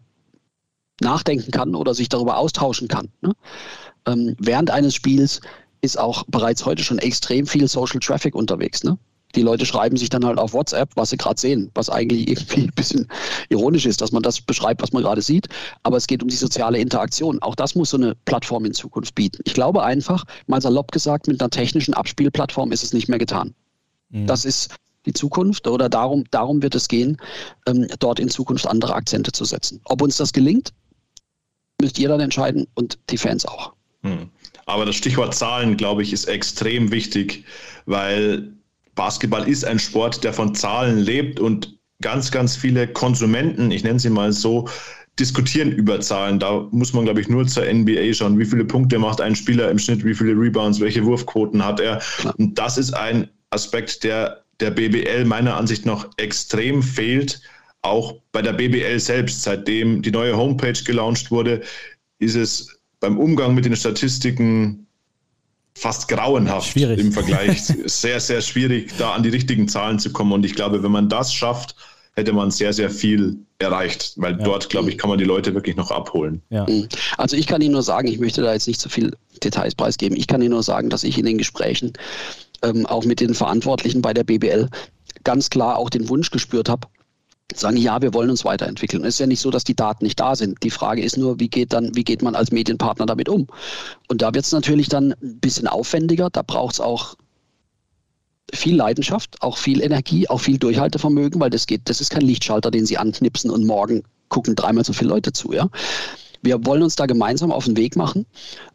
nachdenken 1.00 1.50
kann 1.50 1.74
oder 1.74 1.92
sich 1.92 2.08
darüber 2.08 2.38
austauschen 2.38 2.88
kann. 2.88 3.08
Ne? 3.20 3.34
Ähm, 4.06 4.36
während 4.38 4.70
eines 4.70 4.94
Spiels 4.94 5.40
ist 5.80 5.98
auch 5.98 6.24
bereits 6.28 6.64
heute 6.64 6.82
schon 6.82 6.98
extrem 6.98 7.46
viel 7.46 7.66
Social 7.68 8.00
Traffic 8.00 8.34
unterwegs. 8.34 8.84
Ne? 8.84 8.98
Die 9.34 9.42
Leute 9.42 9.64
schreiben 9.64 9.96
sich 9.96 10.10
dann 10.10 10.24
halt 10.24 10.38
auf 10.38 10.52
WhatsApp, 10.52 10.90
was 10.94 11.10
sie 11.10 11.16
gerade 11.16 11.40
sehen, 11.40 11.70
was 11.74 11.88
eigentlich 11.88 12.28
irgendwie 12.28 12.62
ein 12.62 12.72
bisschen 12.74 13.08
ironisch 13.48 13.86
ist, 13.86 14.00
dass 14.00 14.12
man 14.12 14.22
das 14.22 14.40
beschreibt, 14.40 14.82
was 14.82 14.92
man 14.92 15.02
gerade 15.02 15.22
sieht. 15.22 15.48
Aber 15.82 15.96
es 15.96 16.06
geht 16.06 16.22
um 16.22 16.28
die 16.28 16.36
soziale 16.36 16.78
Interaktion. 16.78 17.40
Auch 17.42 17.54
das 17.54 17.74
muss 17.74 17.90
so 17.90 17.96
eine 17.96 18.14
Plattform 18.24 18.64
in 18.64 18.74
Zukunft 18.74 19.14
bieten. 19.14 19.40
Ich 19.44 19.54
glaube 19.54 19.82
einfach, 19.82 20.24
mal 20.46 20.60
salopp 20.60 20.92
gesagt, 20.92 21.28
mit 21.28 21.40
einer 21.40 21.50
technischen 21.50 21.94
Abspielplattform 21.94 22.72
ist 22.72 22.84
es 22.84 22.92
nicht 22.92 23.08
mehr 23.08 23.18
getan. 23.18 23.54
Mhm. 24.10 24.26
Das 24.26 24.44
ist 24.44 24.74
die 25.06 25.12
Zukunft 25.12 25.66
oder 25.66 25.88
darum, 25.88 26.24
darum 26.30 26.62
wird 26.62 26.74
es 26.74 26.86
gehen, 26.86 27.16
ähm, 27.66 27.88
dort 27.98 28.20
in 28.20 28.28
Zukunft 28.28 28.66
andere 28.66 28.94
Akzente 28.94 29.32
zu 29.32 29.44
setzen. 29.44 29.80
Ob 29.84 30.02
uns 30.02 30.16
das 30.16 30.32
gelingt, 30.32 30.72
müsst 31.80 31.98
ihr 31.98 32.08
dann 32.08 32.20
entscheiden 32.20 32.68
und 32.74 32.98
die 33.10 33.18
Fans 33.18 33.44
auch. 33.46 33.72
Hm. 34.02 34.30
Aber 34.66 34.86
das 34.86 34.96
Stichwort 34.96 35.34
Zahlen, 35.34 35.76
glaube 35.76 36.02
ich, 36.02 36.12
ist 36.12 36.26
extrem 36.26 36.90
wichtig, 36.90 37.44
weil 37.86 38.52
Basketball 38.94 39.48
ist 39.48 39.64
ein 39.64 39.78
Sport, 39.78 40.22
der 40.24 40.32
von 40.32 40.54
Zahlen 40.54 40.98
lebt 40.98 41.40
und 41.40 41.78
ganz, 42.00 42.30
ganz 42.30 42.56
viele 42.56 42.88
Konsumenten, 42.88 43.70
ich 43.70 43.84
nenne 43.84 43.98
sie 43.98 44.10
mal 44.10 44.32
so, 44.32 44.68
diskutieren 45.18 45.72
über 45.72 46.00
Zahlen. 46.00 46.38
Da 46.38 46.68
muss 46.70 46.92
man, 46.92 47.04
glaube 47.04 47.20
ich, 47.20 47.28
nur 47.28 47.46
zur 47.46 47.64
NBA 47.70 48.12
schauen. 48.14 48.38
Wie 48.38 48.44
viele 48.44 48.64
Punkte 48.64 48.98
macht 48.98 49.20
ein 49.20 49.36
Spieler 49.36 49.70
im 49.70 49.78
Schnitt? 49.78 50.04
Wie 50.04 50.14
viele 50.14 50.32
Rebounds? 50.32 50.80
Welche 50.80 51.04
Wurfquoten 51.04 51.64
hat 51.64 51.80
er? 51.80 52.00
Und 52.38 52.58
das 52.58 52.78
ist 52.78 52.92
ein 52.92 53.28
Aspekt, 53.50 54.04
der 54.04 54.42
der 54.60 54.70
BBL 54.70 55.24
meiner 55.24 55.56
Ansicht 55.56 55.84
nach 55.84 56.08
extrem 56.16 56.82
fehlt. 56.82 57.42
Auch 57.82 58.14
bei 58.30 58.42
der 58.42 58.52
BBL 58.52 58.98
selbst, 59.00 59.42
seitdem 59.42 60.02
die 60.02 60.12
neue 60.12 60.36
Homepage 60.36 60.80
gelauncht 60.84 61.30
wurde, 61.30 61.62
ist 62.18 62.36
es 62.36 62.80
beim 63.02 63.18
Umgang 63.18 63.54
mit 63.54 63.66
den 63.66 63.76
Statistiken 63.76 64.86
fast 65.74 66.08
grauenhaft 66.08 66.70
schwierig. 66.70 66.98
im 67.00 67.12
Vergleich. 67.12 67.60
sehr, 67.84 68.20
sehr 68.20 68.40
schwierig, 68.40 68.92
da 68.96 69.12
an 69.12 69.22
die 69.22 69.28
richtigen 69.28 69.68
Zahlen 69.68 69.98
zu 69.98 70.12
kommen. 70.12 70.32
Und 70.32 70.46
ich 70.46 70.54
glaube, 70.54 70.82
wenn 70.82 70.92
man 70.92 71.08
das 71.08 71.34
schafft, 71.34 71.74
hätte 72.14 72.32
man 72.32 72.50
sehr, 72.50 72.72
sehr 72.72 72.90
viel 72.90 73.38
erreicht, 73.58 74.12
weil 74.16 74.38
ja. 74.38 74.44
dort, 74.44 74.68
glaube 74.68 74.90
ich, 74.90 74.98
kann 74.98 75.10
man 75.10 75.18
die 75.18 75.24
Leute 75.24 75.54
wirklich 75.54 75.76
noch 75.76 75.90
abholen. 75.90 76.42
Ja. 76.50 76.66
Mhm. 76.68 76.88
Also 77.16 77.36
ich 77.36 77.46
kann 77.46 77.60
Ihnen 77.60 77.72
nur 77.72 77.82
sagen, 77.82 78.08
ich 78.08 78.18
möchte 78.18 78.42
da 78.42 78.52
jetzt 78.52 78.68
nicht 78.68 78.80
zu 78.80 78.88
so 78.88 78.94
viel 78.94 79.16
Details 79.42 79.74
preisgeben. 79.74 80.16
Ich 80.16 80.26
kann 80.26 80.42
Ihnen 80.42 80.52
nur 80.52 80.62
sagen, 80.62 80.90
dass 80.90 81.04
ich 81.04 81.18
in 81.18 81.24
den 81.24 81.38
Gesprächen 81.38 81.94
ähm, 82.62 82.86
auch 82.86 83.04
mit 83.04 83.20
den 83.20 83.34
Verantwortlichen 83.34 84.02
bei 84.02 84.14
der 84.14 84.24
BBL 84.24 84.68
ganz 85.24 85.50
klar 85.50 85.76
auch 85.76 85.90
den 85.90 86.08
Wunsch 86.08 86.30
gespürt 86.30 86.68
habe, 86.68 86.86
sagen, 87.60 87.76
ja, 87.76 88.00
wir 88.02 88.14
wollen 88.14 88.30
uns 88.30 88.44
weiterentwickeln. 88.44 89.04
Es 89.04 89.14
ist 89.14 89.20
ja 89.20 89.26
nicht 89.26 89.40
so, 89.40 89.50
dass 89.50 89.64
die 89.64 89.76
Daten 89.76 90.04
nicht 90.04 90.18
da 90.20 90.34
sind. 90.36 90.62
Die 90.62 90.70
Frage 90.70 91.02
ist 91.02 91.16
nur, 91.16 91.38
wie 91.40 91.48
geht 91.48 91.72
dann, 91.72 91.94
wie 91.94 92.04
geht 92.04 92.22
man 92.22 92.34
als 92.34 92.52
Medienpartner 92.52 93.06
damit 93.06 93.28
um? 93.28 93.46
Und 94.08 94.22
da 94.22 94.34
wird 94.34 94.44
es 94.44 94.52
natürlich 94.52 94.88
dann 94.88 95.12
ein 95.22 95.40
bisschen 95.40 95.66
aufwendiger. 95.66 96.30
Da 96.30 96.42
braucht 96.42 96.74
es 96.74 96.80
auch 96.80 97.16
viel 98.54 98.76
Leidenschaft, 98.76 99.40
auch 99.40 99.56
viel 99.56 99.80
Energie, 99.80 100.28
auch 100.28 100.40
viel 100.40 100.58
Durchhaltevermögen, 100.58 101.40
weil 101.40 101.50
das 101.50 101.66
geht, 101.66 101.82
das 101.84 102.00
ist 102.00 102.10
kein 102.10 102.22
Lichtschalter, 102.22 102.70
den 102.70 102.86
Sie 102.86 102.98
anknipsen 102.98 103.50
und 103.50 103.64
morgen 103.64 104.02
gucken 104.28 104.56
dreimal 104.56 104.84
so 104.84 104.92
viele 104.92 105.10
Leute 105.10 105.32
zu, 105.32 105.52
ja. 105.52 105.68
Wir 106.44 106.66
wollen 106.66 106.82
uns 106.82 106.96
da 106.96 107.06
gemeinsam 107.06 107.52
auf 107.52 107.66
den 107.66 107.76
Weg 107.76 107.94
machen. 107.94 108.26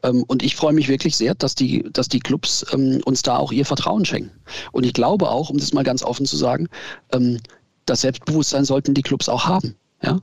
Ähm, 0.01 0.23
und 0.27 0.41
ich 0.41 0.55
freue 0.55 0.71
mich 0.71 0.87
wirklich 0.87 1.17
sehr, 1.17 1.35
dass 1.35 1.53
die, 1.53 1.83
dass 1.91 2.07
die 2.07 2.21
Clubs 2.21 2.65
ähm, 2.71 3.01
uns 3.03 3.23
da 3.23 3.35
auch 3.35 3.51
ihr 3.51 3.65
Vertrauen 3.65 4.05
schenken. 4.05 4.31
Und 4.71 4.85
ich 4.85 4.93
glaube 4.93 5.29
auch, 5.29 5.49
um 5.49 5.57
das 5.57 5.73
mal 5.73 5.83
ganz 5.83 6.01
offen 6.01 6.25
zu 6.25 6.37
sagen, 6.37 6.69
ähm, 7.11 7.39
das 7.87 8.01
Selbstbewusstsein 8.01 8.65
sollten 8.65 8.93
die 8.93 9.01
Clubs 9.01 9.27
auch 9.27 9.45
haben. 9.45 9.75
Ja? 10.03 10.19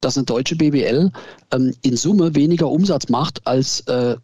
Dass 0.00 0.16
eine 0.16 0.26
deutsche 0.26 0.56
BBL 0.56 1.10
ähm, 1.52 1.74
in 1.82 1.96
Summe 1.96 2.34
weniger 2.34 2.68
Umsatz 2.68 3.08
macht 3.08 3.44
als 3.46 3.80
äh, 3.88 4.16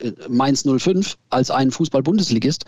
äh 0.00 0.12
Mainz 0.28 0.64
05, 0.64 1.18
als 1.30 1.50
ein 1.50 1.70
Fußball-Bundesligist, 1.70 2.64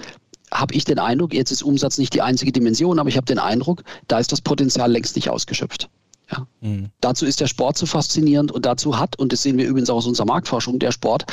habe 0.52 0.74
ich 0.74 0.84
den 0.84 0.98
Eindruck, 0.98 1.34
jetzt 1.34 1.50
ist 1.50 1.62
Umsatz 1.62 1.98
nicht 1.98 2.14
die 2.14 2.22
einzige 2.22 2.52
Dimension, 2.52 2.98
aber 2.98 3.08
ich 3.08 3.16
habe 3.16 3.26
den 3.26 3.38
Eindruck, 3.38 3.82
da 4.08 4.18
ist 4.18 4.30
das 4.32 4.40
Potenzial 4.40 4.90
längst 4.90 5.16
nicht 5.16 5.30
ausgeschöpft. 5.30 5.88
Ja. 6.30 6.46
Mhm. 6.60 6.90
Dazu 7.00 7.26
ist 7.26 7.40
der 7.40 7.46
Sport 7.46 7.76
zu 7.76 7.86
faszinierend 7.86 8.50
und 8.52 8.64
dazu 8.66 8.98
hat, 8.98 9.18
und 9.18 9.32
das 9.32 9.42
sehen 9.42 9.58
wir 9.58 9.66
übrigens 9.66 9.90
auch 9.90 9.96
aus 9.96 10.06
unserer 10.06 10.26
Marktforschung, 10.26 10.78
der 10.78 10.92
Sport 10.92 11.26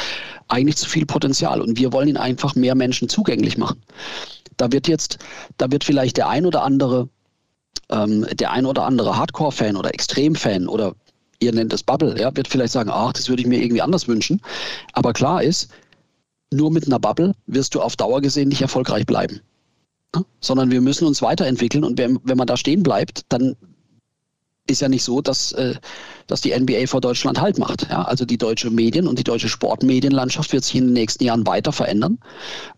eigentlich 0.48 0.76
zu 0.78 0.90
viel 0.90 1.06
Potenzial. 1.06 1.62
Und 1.62 1.78
wir 1.78 1.94
wollen 1.94 2.10
ihn 2.10 2.18
einfach 2.18 2.56
mehr 2.56 2.76
Menschen 2.76 3.10
zugänglich 3.10 3.58
machen. 3.58 3.82
Da 4.58 4.72
wird 4.72 4.88
jetzt, 4.88 5.18
da 5.58 5.72
wird 5.72 5.84
vielleicht 5.84 6.18
der 6.18 6.28
ein 6.28 6.46
oder 6.46 6.64
andere 6.64 7.08
ähm, 7.90 8.26
der 8.34 8.52
ein 8.52 8.66
oder 8.66 8.84
andere 8.84 9.18
Hardcore-Fan 9.18 9.76
oder 9.76 9.94
Extrem-Fan 9.94 10.68
oder 10.68 10.96
ihr 11.40 11.54
nennt 11.54 11.74
es 11.74 11.84
Bubble, 11.84 12.20
ja, 12.20 12.36
wird 12.36 12.48
vielleicht 12.48 12.74
sagen, 12.74 12.90
ach, 12.92 13.14
das 13.14 13.28
würde 13.28 13.42
ich 13.42 13.48
mir 13.48 13.62
irgendwie 13.62 13.82
anders 13.82 14.08
wünschen. 14.08 14.42
Aber 14.94 15.12
klar 15.14 15.44
ist, 15.44 15.70
nur 16.52 16.72
mit 16.72 16.86
einer 16.86 17.00
Bubble 17.00 17.34
wirst 17.48 17.76
du 17.76 17.82
auf 17.82 17.96
Dauer 17.96 18.22
gesehen 18.22 18.50
nicht 18.50 18.62
erfolgreich 18.62 19.06
bleiben. 19.06 19.42
Ja? 20.16 20.24
Sondern 20.40 20.72
wir 20.72 20.82
müssen 20.82 21.08
uns 21.08 21.22
weiterentwickeln 21.22 21.84
und 21.84 21.98
wenn, 21.98 22.20
wenn 22.24 22.38
man 22.38 22.48
da 22.48 22.58
stehen 22.58 22.84
bleibt, 22.84 23.26
dann 23.30 23.56
ist 24.68 24.82
ja 24.82 24.90
nicht 24.90 25.04
so, 25.04 25.22
dass, 25.22 25.52
äh, 25.54 25.76
dass 26.28 26.42
die 26.42 26.58
NBA 26.58 26.88
vor 26.88 27.02
Deutschland 27.02 27.42
Halt 27.42 27.58
macht. 27.58 27.88
Ja? 27.90 28.04
Also 28.04 28.26
die 28.26 28.38
deutsche 28.38 28.70
Medien- 28.70 29.08
und 29.08 29.18
die 29.18 29.24
deutsche 29.24 29.50
Sportmedienlandschaft 29.50 30.54
wird 30.54 30.64
sich 30.64 30.76
in 30.76 30.88
den 30.88 30.94
nächsten 30.94 31.24
Jahren 31.24 31.48
weiter 31.48 31.72
verändern. 31.72 32.20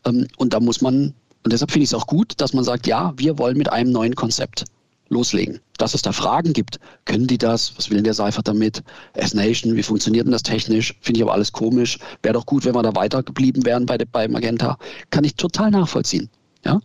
Ähm, 0.05 0.27
und 0.37 0.53
da 0.53 0.59
muss 0.59 0.81
man, 0.81 1.13
und 1.43 1.51
deshalb 1.51 1.71
finde 1.71 1.83
ich 1.83 1.89
es 1.89 1.93
auch 1.93 2.07
gut, 2.07 2.33
dass 2.37 2.53
man 2.53 2.63
sagt, 2.63 2.87
ja, 2.87 3.13
wir 3.17 3.37
wollen 3.37 3.57
mit 3.57 3.71
einem 3.71 3.91
neuen 3.91 4.15
Konzept 4.15 4.65
loslegen. 5.13 5.59
Dass 5.77 5.93
es 5.93 6.01
da 6.01 6.11
Fragen 6.11 6.53
gibt, 6.53 6.79
können 7.05 7.27
die 7.27 7.37
das? 7.37 7.73
Was 7.77 7.89
will 7.89 7.97
denn 7.97 8.03
der 8.03 8.13
Seifert 8.13 8.47
damit? 8.47 8.83
S-Nation, 9.13 9.75
wie 9.75 9.83
funktioniert 9.83 10.25
denn 10.25 10.31
das 10.31 10.43
technisch? 10.43 10.95
Finde 11.01 11.19
ich 11.19 11.23
aber 11.23 11.33
alles 11.33 11.51
komisch. 11.51 11.99
Wäre 12.21 12.33
doch 12.33 12.45
gut, 12.45 12.65
wenn 12.65 12.75
wir 12.75 12.83
da 12.83 12.95
weiter 12.95 13.23
geblieben 13.23 13.65
wären 13.65 13.85
bei, 13.85 13.97
bei 13.97 14.27
Magenta. 14.27 14.77
Kann 15.09 15.23
ich 15.23 15.35
total 15.35 15.71
nachvollziehen. 15.71 16.29
Ja? 16.65 16.79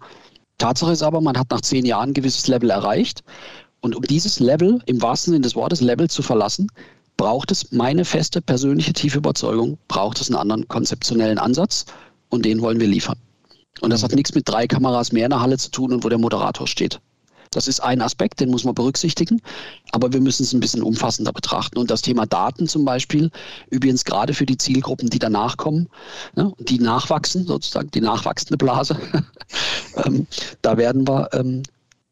Tatsache 0.58 0.92
ist 0.92 1.02
aber, 1.02 1.20
man 1.20 1.38
hat 1.38 1.50
nach 1.50 1.60
zehn 1.60 1.84
Jahren 1.84 2.10
ein 2.10 2.14
gewisses 2.14 2.48
Level 2.48 2.70
erreicht. 2.70 3.22
Und 3.80 3.94
um 3.94 4.02
dieses 4.02 4.40
Level, 4.40 4.80
im 4.86 5.00
wahrsten 5.00 5.32
Sinne 5.32 5.42
des 5.42 5.54
Wortes, 5.54 5.80
Level 5.80 6.10
zu 6.10 6.22
verlassen, 6.22 6.68
braucht 7.16 7.50
es 7.50 7.72
meine 7.72 8.04
feste 8.04 8.40
persönliche 8.40 8.92
tiefe 8.92 9.18
Überzeugung, 9.18 9.78
braucht 9.88 10.20
es 10.20 10.28
einen 10.28 10.38
anderen 10.38 10.66
konzeptionellen 10.68 11.38
Ansatz 11.38 11.86
und 12.28 12.44
den 12.44 12.60
wollen 12.60 12.80
wir 12.80 12.88
liefern. 12.88 13.18
Und 13.80 13.90
das 13.90 14.02
hat 14.02 14.12
nichts 14.12 14.34
mit 14.34 14.48
drei 14.48 14.66
Kameras 14.66 15.12
mehr 15.12 15.24
in 15.24 15.30
der 15.30 15.40
Halle 15.40 15.58
zu 15.58 15.70
tun 15.70 15.92
und 15.92 16.04
wo 16.04 16.08
der 16.08 16.18
Moderator 16.18 16.66
steht. 16.66 17.00
Das 17.50 17.68
ist 17.68 17.80
ein 17.80 18.00
Aspekt, 18.00 18.40
den 18.40 18.50
muss 18.50 18.64
man 18.64 18.74
berücksichtigen, 18.74 19.40
aber 19.92 20.12
wir 20.12 20.20
müssen 20.20 20.42
es 20.42 20.52
ein 20.52 20.60
bisschen 20.60 20.82
umfassender 20.82 21.32
betrachten. 21.32 21.78
Und 21.78 21.90
das 21.90 22.02
Thema 22.02 22.26
Daten 22.26 22.68
zum 22.68 22.84
Beispiel, 22.84 23.30
übrigens 23.70 24.04
gerade 24.04 24.34
für 24.34 24.46
die 24.46 24.58
Zielgruppen, 24.58 25.10
die 25.10 25.18
danach 25.18 25.56
kommen, 25.56 25.88
ne, 26.34 26.52
die 26.58 26.78
nachwachsen, 26.78 27.46
sozusagen 27.46 27.90
die 27.90 28.00
nachwachsende 28.00 28.56
Blase, 28.56 28.98
ähm, 30.04 30.26
da 30.62 30.76
werden 30.76 31.06
wir 31.06 31.28
ähm, 31.32 31.62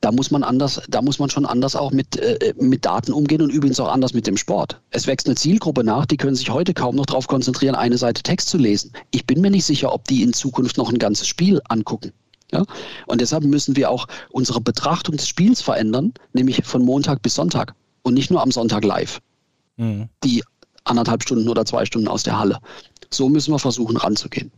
da 0.01 0.13
muss 0.13 0.31
man 0.31 0.45
anders, 0.45 0.81
da 0.89 1.03
muss 1.03 1.19
man 1.19 1.31
schon 1.31 1.47
anders 1.47 1.75
auch 1.75 1.91
mit, 1.91 2.17
äh, 2.17 2.55
mit 2.61 2.85
Daten 2.85 3.13
umgehen 3.13 3.43
und 3.43 3.51
übrigens 3.51 3.81
auch 3.81 3.91
anders 3.91 4.13
mit 4.13 4.27
dem 4.27 4.37
Sport. 4.37 4.81
Es 4.91 5.07
wächst 5.07 5.27
eine 5.27 5.37
Zielgruppe 5.37 5.83
nach, 5.83 6.07
die 6.07 6.17
können 6.17 6.37
sich 6.37 6.51
heute 6.51 6.75
kaum 6.75 6.97
noch 6.97 7.07
darauf 7.07 7.27
konzentrieren, 7.27 7.75
eine 7.75 7.99
Seite 7.99 8.23
Text 8.23 8.49
zu 8.49 8.59
lesen. 8.59 8.93
Ich 9.11 9.27
bin 9.27 9.41
mir 9.41 9.51
nicht 9.51 9.65
sicher, 9.65 9.93
ob 9.93 10.05
die 10.05 10.23
in 10.23 10.33
Zukunft 10.33 10.77
noch 10.77 10.91
ein 10.91 10.99
ganzes 10.99 11.27
Spiel 11.27 11.61
angucken. 11.69 12.13
Ja? 12.53 12.65
Und 13.07 13.21
deshalb 13.21 13.45
müssen 13.45 13.77
wir 13.77 13.91
auch 13.91 14.07
unsere 14.31 14.61
Betrachtung 14.61 15.17
des 15.17 15.29
Spiels 15.29 15.61
verändern, 15.61 16.15
nämlich 16.33 16.65
von 16.65 16.85
Montag 16.85 17.23
bis 17.23 17.35
Sonntag 17.35 17.75
und 18.03 18.15
nicht 18.15 18.31
nur 18.31 18.43
am 18.43 18.51
Sonntag 18.51 18.85
live. 18.85 19.21
Mhm. 19.77 20.09
Die 20.25 20.43
anderthalb 20.85 21.23
Stunden 21.23 21.49
oder 21.49 21.65
zwei 21.65 21.85
Stunden 21.85 22.09
aus 22.09 22.23
der 22.23 22.39
Halle. 22.39 22.59
So 23.11 23.29
müssen 23.29 23.53
wir 23.53 23.59
versuchen 23.59 23.97
ranzugehen. 23.97 24.51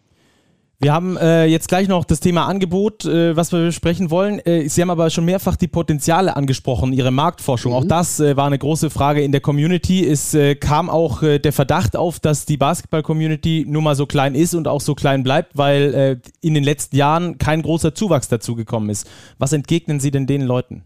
Wir 0.81 0.93
haben 0.93 1.17
äh, 1.17 1.47
jetzt 1.47 1.67
gleich 1.67 1.89
noch 1.89 2.05
das 2.05 2.21
Thema 2.21 2.47
Angebot, 2.47 3.05
äh, 3.05 3.35
was 3.35 3.51
wir 3.51 3.65
besprechen 3.65 4.13
wollen. 4.13 4.39
Äh, 4.39 4.69
Sie 4.69 4.81
haben 4.81 4.91
aber 4.91 5.11
schon 5.11 5.25
mehrfach 5.25 5.57
die 5.57 5.67
Potenziale 5.67 6.37
angesprochen, 6.37 6.93
Ihre 6.93 7.11
Marktforschung. 7.11 7.73
Mhm. 7.73 7.79
Auch 7.79 7.85
das 7.85 8.21
äh, 8.21 8.37
war 8.37 8.47
eine 8.47 8.59
große 8.59 8.89
Frage 8.89 9.23
in 9.23 9.33
der 9.33 9.41
Community. 9.41 10.07
Es 10.07 10.35
äh, 10.35 10.55
kam 10.55 10.89
auch 10.89 11.25
äh, 11.25 11.41
der 11.41 11.53
Verdacht 11.53 11.97
auf, 11.97 12.21
dass 12.21 12.45
die 12.45 12.57
Basketball-Community 12.57 13.67
nur 13.69 13.83
mal 13.83 13.97
so 13.97 14.07
klein 14.07 14.37
ist 14.37 14.55
und 14.55 14.69
auch 14.69 14.81
so 14.81 14.95
klein 14.95 15.25
bleibt, 15.25 15.57
weil 15.57 16.21
in 16.41 16.55
den 16.55 16.63
letzten 16.63 16.97
Jahren 16.97 17.39
kein 17.39 17.63
großer 17.63 17.95
Zuwachs 17.95 18.29
dazu 18.29 18.55
gekommen 18.55 18.91
ist. 18.91 19.09
Was 19.39 19.53
entgegnen 19.53 19.99
Sie 19.99 20.11
denn 20.11 20.27
den 20.27 20.43
Leuten? 20.43 20.85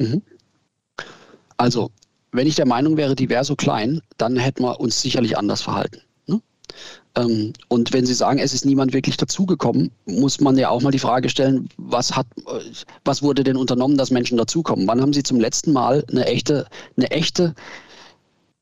Mhm. 0.00 0.22
Also, 1.56 1.90
wenn 2.32 2.46
ich 2.46 2.56
der 2.56 2.66
Meinung 2.66 2.96
wäre, 2.96 3.14
die 3.14 3.28
wäre 3.28 3.44
so 3.44 3.54
klein, 3.54 4.00
dann 4.16 4.36
hätten 4.36 4.64
wir 4.64 4.80
uns 4.80 5.00
sicherlich 5.00 5.38
anders 5.38 5.62
verhalten. 5.62 6.00
Ähm, 7.14 7.52
und 7.68 7.92
wenn 7.92 8.06
Sie 8.06 8.14
sagen, 8.14 8.38
es 8.38 8.54
ist 8.54 8.64
niemand 8.64 8.92
wirklich 8.92 9.16
dazugekommen, 9.16 9.90
muss 10.06 10.40
man 10.40 10.56
ja 10.56 10.70
auch 10.70 10.82
mal 10.82 10.90
die 10.90 10.98
Frage 10.98 11.28
stellen, 11.28 11.68
was, 11.76 12.16
hat, 12.16 12.26
was 13.04 13.22
wurde 13.22 13.44
denn 13.44 13.56
unternommen, 13.56 13.96
dass 13.96 14.10
Menschen 14.10 14.38
dazukommen? 14.38 14.86
Wann 14.86 15.00
haben 15.00 15.12
Sie 15.12 15.22
zum 15.22 15.38
letzten 15.38 15.72
Mal 15.72 16.04
eine 16.10 16.26
echte, 16.26 16.66
eine 16.96 17.10
echte 17.10 17.54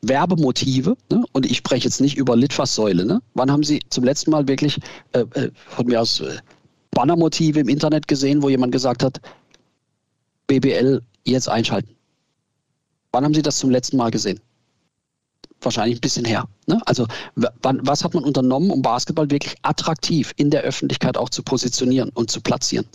Werbemotive, 0.02 0.96
ne? 1.10 1.24
und 1.32 1.46
ich 1.46 1.58
spreche 1.58 1.84
jetzt 1.84 2.00
nicht 2.00 2.16
über 2.16 2.34
Litfaßsäule, 2.34 3.04
ne? 3.04 3.20
wann 3.34 3.50
haben 3.50 3.62
Sie 3.62 3.80
zum 3.90 4.04
letzten 4.04 4.30
Mal 4.30 4.48
wirklich 4.48 4.78
äh, 5.12 5.20
äh, 5.34 5.50
von 5.68 5.86
mir 5.86 6.00
aus 6.00 6.20
äh, 6.20 6.38
Bannermotive 6.90 7.60
im 7.60 7.68
Internet 7.68 8.08
gesehen, 8.08 8.42
wo 8.42 8.48
jemand 8.48 8.72
gesagt 8.72 9.02
hat, 9.02 9.20
BBL 10.46 11.02
jetzt 11.24 11.48
einschalten? 11.48 11.94
Wann 13.12 13.24
haben 13.24 13.34
Sie 13.34 13.42
das 13.42 13.58
zum 13.58 13.70
letzten 13.70 13.96
Mal 13.96 14.10
gesehen? 14.10 14.40
Wahrscheinlich 15.60 15.98
ein 15.98 16.00
bisschen 16.00 16.24
her. 16.24 16.44
Ne? 16.66 16.80
Also 16.86 17.06
wann, 17.34 17.80
was 17.82 18.04
hat 18.04 18.14
man 18.14 18.24
unternommen, 18.24 18.70
um 18.70 18.82
Basketball 18.82 19.30
wirklich 19.30 19.54
attraktiv 19.62 20.32
in 20.36 20.50
der 20.50 20.62
Öffentlichkeit 20.62 21.16
auch 21.16 21.28
zu 21.28 21.42
positionieren 21.42 22.10
und 22.10 22.30
zu 22.30 22.40
platzieren? 22.40 22.86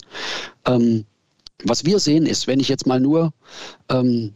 Ähm, 0.66 1.04
was 1.64 1.84
wir 1.84 1.98
sehen 1.98 2.26
ist, 2.26 2.46
wenn 2.46 2.60
ich 2.60 2.68
jetzt 2.68 2.86
mal 2.86 3.00
nur 3.00 3.32
ähm, 3.88 4.32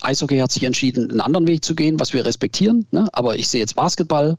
Eishockey 0.00 0.38
hat 0.38 0.52
sich 0.52 0.64
entschieden, 0.64 1.10
einen 1.10 1.20
anderen 1.20 1.46
Weg 1.46 1.64
zu 1.64 1.74
gehen, 1.74 2.00
was 2.00 2.12
wir 2.12 2.24
respektieren, 2.24 2.86
ne? 2.90 3.08
aber 3.12 3.36
ich 3.36 3.48
sehe 3.48 3.60
jetzt 3.60 3.76
Basketball, 3.76 4.36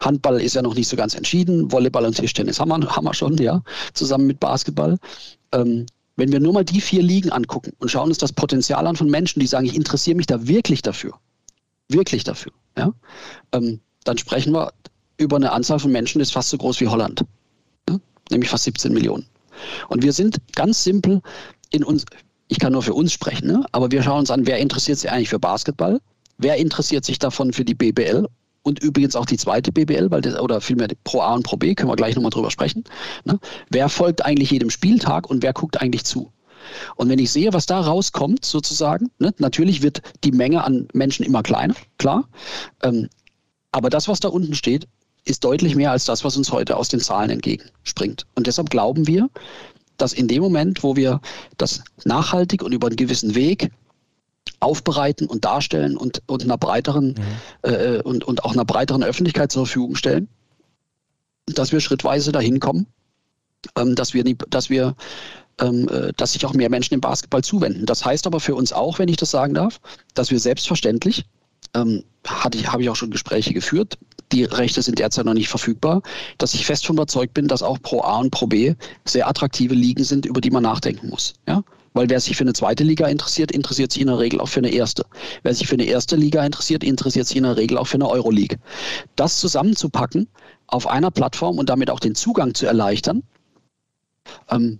Handball 0.00 0.40
ist 0.40 0.54
ja 0.54 0.62
noch 0.62 0.74
nicht 0.74 0.88
so 0.88 0.96
ganz 0.96 1.14
entschieden, 1.14 1.72
Volleyball 1.72 2.04
und 2.04 2.16
Tischtennis 2.16 2.60
haben 2.60 2.68
wir, 2.68 2.96
haben 2.96 3.04
wir 3.04 3.14
schon, 3.14 3.36
ja, 3.38 3.62
zusammen 3.94 4.26
mit 4.26 4.38
Basketball. 4.38 4.98
Ähm, 5.52 5.86
wenn 6.16 6.32
wir 6.32 6.40
nur 6.40 6.52
mal 6.52 6.64
die 6.64 6.80
vier 6.80 7.02
Ligen 7.02 7.30
angucken 7.30 7.72
und 7.78 7.90
schauen 7.90 8.08
uns 8.08 8.18
das 8.18 8.32
Potenzial 8.32 8.86
an 8.86 8.96
von 8.96 9.08
Menschen, 9.08 9.40
die 9.40 9.46
sagen, 9.46 9.66
ich 9.66 9.76
interessiere 9.76 10.16
mich 10.16 10.26
da 10.26 10.46
wirklich 10.46 10.82
dafür, 10.82 11.14
wirklich 11.88 12.24
dafür, 12.24 12.52
ja, 12.76 12.92
ähm, 13.52 13.80
dann 14.04 14.18
sprechen 14.18 14.52
wir 14.52 14.72
über 15.16 15.36
eine 15.36 15.52
Anzahl 15.52 15.78
von 15.78 15.92
Menschen, 15.92 16.18
die 16.18 16.22
ist 16.22 16.32
fast 16.32 16.50
so 16.50 16.58
groß 16.58 16.80
wie 16.80 16.88
Holland, 16.88 17.24
ja? 17.88 17.98
nämlich 18.30 18.50
fast 18.50 18.64
17 18.64 18.92
Millionen. 18.92 19.26
Und 19.88 20.02
wir 20.02 20.12
sind 20.12 20.38
ganz 20.54 20.84
simpel 20.84 21.20
in 21.70 21.82
uns, 21.82 22.04
ich 22.48 22.58
kann 22.58 22.72
nur 22.72 22.82
für 22.82 22.94
uns 22.94 23.12
sprechen, 23.12 23.48
ne? 23.48 23.64
aber 23.72 23.90
wir 23.90 24.02
schauen 24.02 24.20
uns 24.20 24.30
an, 24.30 24.46
wer 24.46 24.58
interessiert 24.58 24.98
sich 24.98 25.10
eigentlich 25.10 25.28
für 25.28 25.40
Basketball, 25.40 26.00
wer 26.38 26.56
interessiert 26.56 27.04
sich 27.04 27.18
davon 27.18 27.52
für 27.52 27.64
die 27.64 27.74
BBL 27.74 28.26
und 28.62 28.82
übrigens 28.82 29.16
auch 29.16 29.26
die 29.26 29.36
zweite 29.36 29.72
BBL, 29.72 30.10
weil 30.10 30.20
das, 30.20 30.38
oder 30.38 30.60
vielmehr 30.60 30.88
Pro 31.04 31.20
A 31.20 31.34
und 31.34 31.42
Pro 31.42 31.56
B, 31.56 31.74
können 31.74 31.90
wir 31.90 31.96
gleich 31.96 32.14
nochmal 32.14 32.30
drüber 32.30 32.50
sprechen. 32.50 32.84
Ne? 33.24 33.38
Wer 33.70 33.88
folgt 33.88 34.24
eigentlich 34.24 34.50
jedem 34.50 34.70
Spieltag 34.70 35.28
und 35.28 35.42
wer 35.42 35.52
guckt 35.52 35.80
eigentlich 35.80 36.04
zu? 36.04 36.30
Und 36.96 37.08
wenn 37.08 37.18
ich 37.18 37.30
sehe, 37.30 37.52
was 37.52 37.66
da 37.66 37.80
rauskommt, 37.80 38.44
sozusagen, 38.44 39.10
ne, 39.18 39.32
natürlich 39.38 39.82
wird 39.82 40.02
die 40.24 40.32
Menge 40.32 40.64
an 40.64 40.88
Menschen 40.92 41.24
immer 41.24 41.42
kleiner, 41.42 41.74
klar. 41.98 42.28
Ähm, 42.82 43.08
aber 43.72 43.90
das, 43.90 44.08
was 44.08 44.20
da 44.20 44.28
unten 44.28 44.54
steht, 44.54 44.88
ist 45.24 45.44
deutlich 45.44 45.74
mehr 45.74 45.90
als 45.90 46.04
das, 46.04 46.24
was 46.24 46.36
uns 46.36 46.52
heute 46.52 46.76
aus 46.76 46.88
den 46.88 47.00
Zahlen 47.00 47.30
entgegenspringt. 47.30 48.26
Und 48.34 48.46
deshalb 48.46 48.70
glauben 48.70 49.06
wir, 49.06 49.28
dass 49.98 50.12
in 50.12 50.28
dem 50.28 50.42
Moment, 50.42 50.82
wo 50.82 50.96
wir 50.96 51.20
das 51.58 51.82
nachhaltig 52.04 52.62
und 52.62 52.72
über 52.72 52.86
einen 52.86 52.96
gewissen 52.96 53.34
Weg 53.34 53.70
aufbereiten 54.60 55.26
und 55.28 55.44
darstellen 55.44 55.96
und, 55.96 56.22
und 56.26 56.42
einer 56.42 56.56
breiteren 56.56 57.08
mhm. 57.08 57.70
äh, 57.70 58.00
und, 58.02 58.24
und 58.24 58.44
auch 58.44 58.52
einer 58.52 58.64
breiteren 58.64 59.02
Öffentlichkeit 59.02 59.52
zur 59.52 59.66
Verfügung 59.66 59.94
stellen, 59.96 60.28
dass 61.46 61.72
wir 61.72 61.80
schrittweise 61.80 62.32
dahin 62.32 62.60
kommen, 62.60 62.86
ähm, 63.76 63.94
dass 63.94 64.14
wir, 64.14 64.24
dass 64.24 64.70
wir 64.70 64.96
dass 66.16 66.32
sich 66.32 66.46
auch 66.46 66.54
mehr 66.54 66.70
Menschen 66.70 66.94
dem 66.94 67.00
Basketball 67.00 67.42
zuwenden. 67.42 67.84
Das 67.84 68.04
heißt 68.04 68.26
aber 68.26 68.38
für 68.38 68.54
uns 68.54 68.72
auch, 68.72 68.98
wenn 68.98 69.08
ich 69.08 69.16
das 69.16 69.32
sagen 69.32 69.54
darf, 69.54 69.80
dass 70.14 70.30
wir 70.30 70.38
selbstverständlich, 70.38 71.24
ähm, 71.74 72.04
hatte 72.24 72.58
ich, 72.58 72.68
habe 72.68 72.82
ich 72.82 72.88
auch 72.90 72.96
schon 72.96 73.10
Gespräche 73.10 73.52
geführt, 73.52 73.98
die 74.32 74.44
Rechte 74.44 74.82
sind 74.82 74.98
derzeit 74.98 75.24
noch 75.24 75.34
nicht 75.34 75.48
verfügbar, 75.48 76.02
dass 76.36 76.54
ich 76.54 76.66
fest 76.66 76.86
von 76.86 76.96
überzeugt 76.96 77.34
bin, 77.34 77.48
dass 77.48 77.62
auch 77.62 77.80
Pro 77.80 78.02
A 78.02 78.18
und 78.18 78.30
Pro 78.30 78.46
B 78.46 78.74
sehr 79.04 79.28
attraktive 79.28 79.74
Ligen 79.74 80.04
sind, 80.04 80.26
über 80.26 80.40
die 80.40 80.50
man 80.50 80.62
nachdenken 80.62 81.08
muss. 81.08 81.34
Ja? 81.46 81.62
Weil 81.94 82.10
wer 82.10 82.20
sich 82.20 82.36
für 82.36 82.44
eine 82.44 82.52
zweite 82.52 82.84
Liga 82.84 83.08
interessiert, 83.08 83.50
interessiert 83.50 83.92
sich 83.92 84.02
in 84.02 84.08
der 84.08 84.18
Regel 84.18 84.40
auch 84.40 84.48
für 84.48 84.60
eine 84.60 84.70
erste. 84.70 85.06
Wer 85.42 85.54
sich 85.54 85.66
für 85.66 85.74
eine 85.74 85.84
erste 85.84 86.16
Liga 86.16 86.44
interessiert, 86.44 86.84
interessiert 86.84 87.26
sich 87.26 87.36
in 87.36 87.44
der 87.44 87.56
Regel 87.56 87.78
auch 87.78 87.86
für 87.86 87.96
eine 87.96 88.08
Euroleague. 88.08 88.58
Das 89.16 89.40
zusammenzupacken 89.40 90.28
auf 90.66 90.86
einer 90.86 91.10
Plattform 91.10 91.58
und 91.58 91.68
damit 91.70 91.90
auch 91.90 92.00
den 92.00 92.14
Zugang 92.14 92.54
zu 92.54 92.66
erleichtern, 92.66 93.22
ähm, 94.50 94.78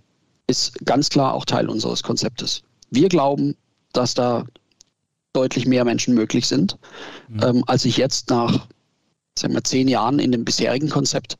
ist 0.49 0.73
ganz 0.85 1.09
klar 1.09 1.33
auch 1.33 1.45
Teil 1.45 1.69
unseres 1.69 2.03
Konzeptes. 2.03 2.63
Wir 2.89 3.07
glauben, 3.07 3.55
dass 3.93 4.13
da 4.13 4.45
deutlich 5.33 5.65
mehr 5.65 5.85
Menschen 5.85 6.15
möglich 6.15 6.47
sind, 6.47 6.77
mhm. 7.27 7.43
ähm, 7.43 7.63
als 7.67 7.83
sich 7.83 7.97
jetzt 7.97 8.29
nach 8.29 8.67
sagen 9.37 9.53
wir, 9.53 9.63
zehn 9.63 9.87
Jahren 9.87 10.19
in 10.19 10.31
dem 10.31 10.43
bisherigen 10.43 10.89
Konzept 10.89 11.37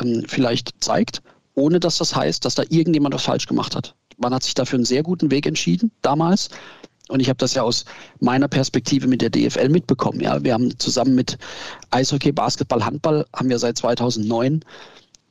ähm, 0.00 0.24
vielleicht 0.26 0.72
zeigt, 0.82 1.22
ohne 1.54 1.80
dass 1.80 1.98
das 1.98 2.14
heißt, 2.14 2.44
dass 2.44 2.54
da 2.54 2.62
irgendjemand 2.68 3.14
was 3.14 3.24
falsch 3.24 3.46
gemacht 3.46 3.76
hat. 3.76 3.94
Man 4.16 4.32
hat 4.32 4.44
sich 4.44 4.54
dafür 4.54 4.78
einen 4.78 4.86
sehr 4.86 5.02
guten 5.02 5.30
Weg 5.30 5.46
entschieden 5.46 5.90
damals. 6.02 6.48
Und 7.08 7.20
ich 7.20 7.28
habe 7.28 7.36
das 7.36 7.52
ja 7.52 7.62
aus 7.62 7.84
meiner 8.20 8.48
Perspektive 8.48 9.06
mit 9.08 9.20
der 9.20 9.28
DFL 9.28 9.68
mitbekommen. 9.68 10.20
Ja, 10.20 10.42
wir 10.42 10.54
haben 10.54 10.78
zusammen 10.78 11.14
mit 11.14 11.36
Eishockey, 11.90 12.32
Basketball, 12.32 12.84
Handball 12.84 13.26
haben 13.36 13.50
wir 13.50 13.58
seit 13.58 13.76
2009 13.76 14.64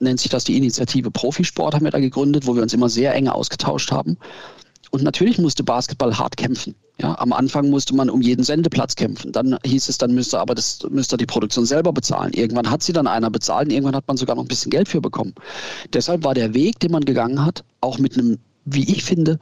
nennt 0.03 0.19
sich 0.19 0.29
das 0.29 0.43
die 0.43 0.57
Initiative 0.57 1.11
Profisport, 1.11 1.73
haben 1.73 1.83
wir 1.83 1.91
da 1.91 1.99
gegründet, 1.99 2.45
wo 2.47 2.55
wir 2.55 2.61
uns 2.61 2.73
immer 2.73 2.89
sehr 2.89 3.13
eng 3.15 3.27
ausgetauscht 3.27 3.91
haben. 3.91 4.17
Und 4.91 5.03
natürlich 5.03 5.39
musste 5.39 5.63
Basketball 5.63 6.17
hart 6.17 6.37
kämpfen. 6.37 6.75
Ja, 7.01 7.17
am 7.17 7.33
Anfang 7.33 7.71
musste 7.71 7.95
man 7.95 8.11
um 8.11 8.21
jeden 8.21 8.43
Sendeplatz 8.43 8.95
kämpfen. 8.95 9.31
Dann 9.31 9.57
hieß 9.65 9.89
es, 9.89 9.97
dann 9.97 10.13
müsste 10.13 10.39
aber 10.39 10.53
das 10.53 10.79
müsste 10.91 11.17
die 11.17 11.25
Produktion 11.25 11.65
selber 11.65 11.91
bezahlen. 11.91 12.31
Irgendwann 12.33 12.69
hat 12.69 12.83
sie 12.83 12.93
dann 12.93 13.07
einer 13.07 13.31
bezahlt 13.31 13.69
und 13.69 13.73
irgendwann 13.73 13.95
hat 13.95 14.07
man 14.07 14.17
sogar 14.17 14.35
noch 14.35 14.43
ein 14.43 14.47
bisschen 14.47 14.69
Geld 14.69 14.87
für 14.87 15.01
bekommen. 15.01 15.33
Deshalb 15.91 16.23
war 16.23 16.35
der 16.35 16.53
Weg, 16.53 16.79
den 16.79 16.91
man 16.91 17.03
gegangen 17.03 17.43
hat, 17.43 17.63
auch 17.81 17.97
mit 17.97 18.15
einem, 18.15 18.37
wie 18.65 18.83
ich 18.83 19.03
finde, 19.03 19.39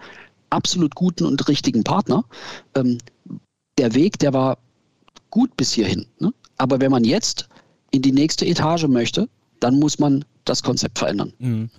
absolut 0.49 0.95
guten 0.95 1.25
und 1.25 1.45
richtigen 1.49 1.83
Partner, 1.83 2.23
ähm, 2.75 2.99
der 3.77 3.93
Weg, 3.93 4.19
der 4.19 4.33
war 4.33 4.57
gut 5.29 5.57
bis 5.57 5.73
hierhin. 5.73 6.05
Ne? 6.19 6.33
Aber 6.57 6.79
wenn 6.79 6.91
man 6.91 7.03
jetzt 7.03 7.49
in 7.91 8.01
die 8.01 8.13
nächste 8.13 8.45
Etage 8.45 8.87
möchte, 8.87 9.27
dann 9.59 9.79
muss 9.79 9.99
man 9.99 10.23
das 10.45 10.63
Konzept 10.63 10.99
verändern. 10.99 11.33
Mhm. 11.39 11.69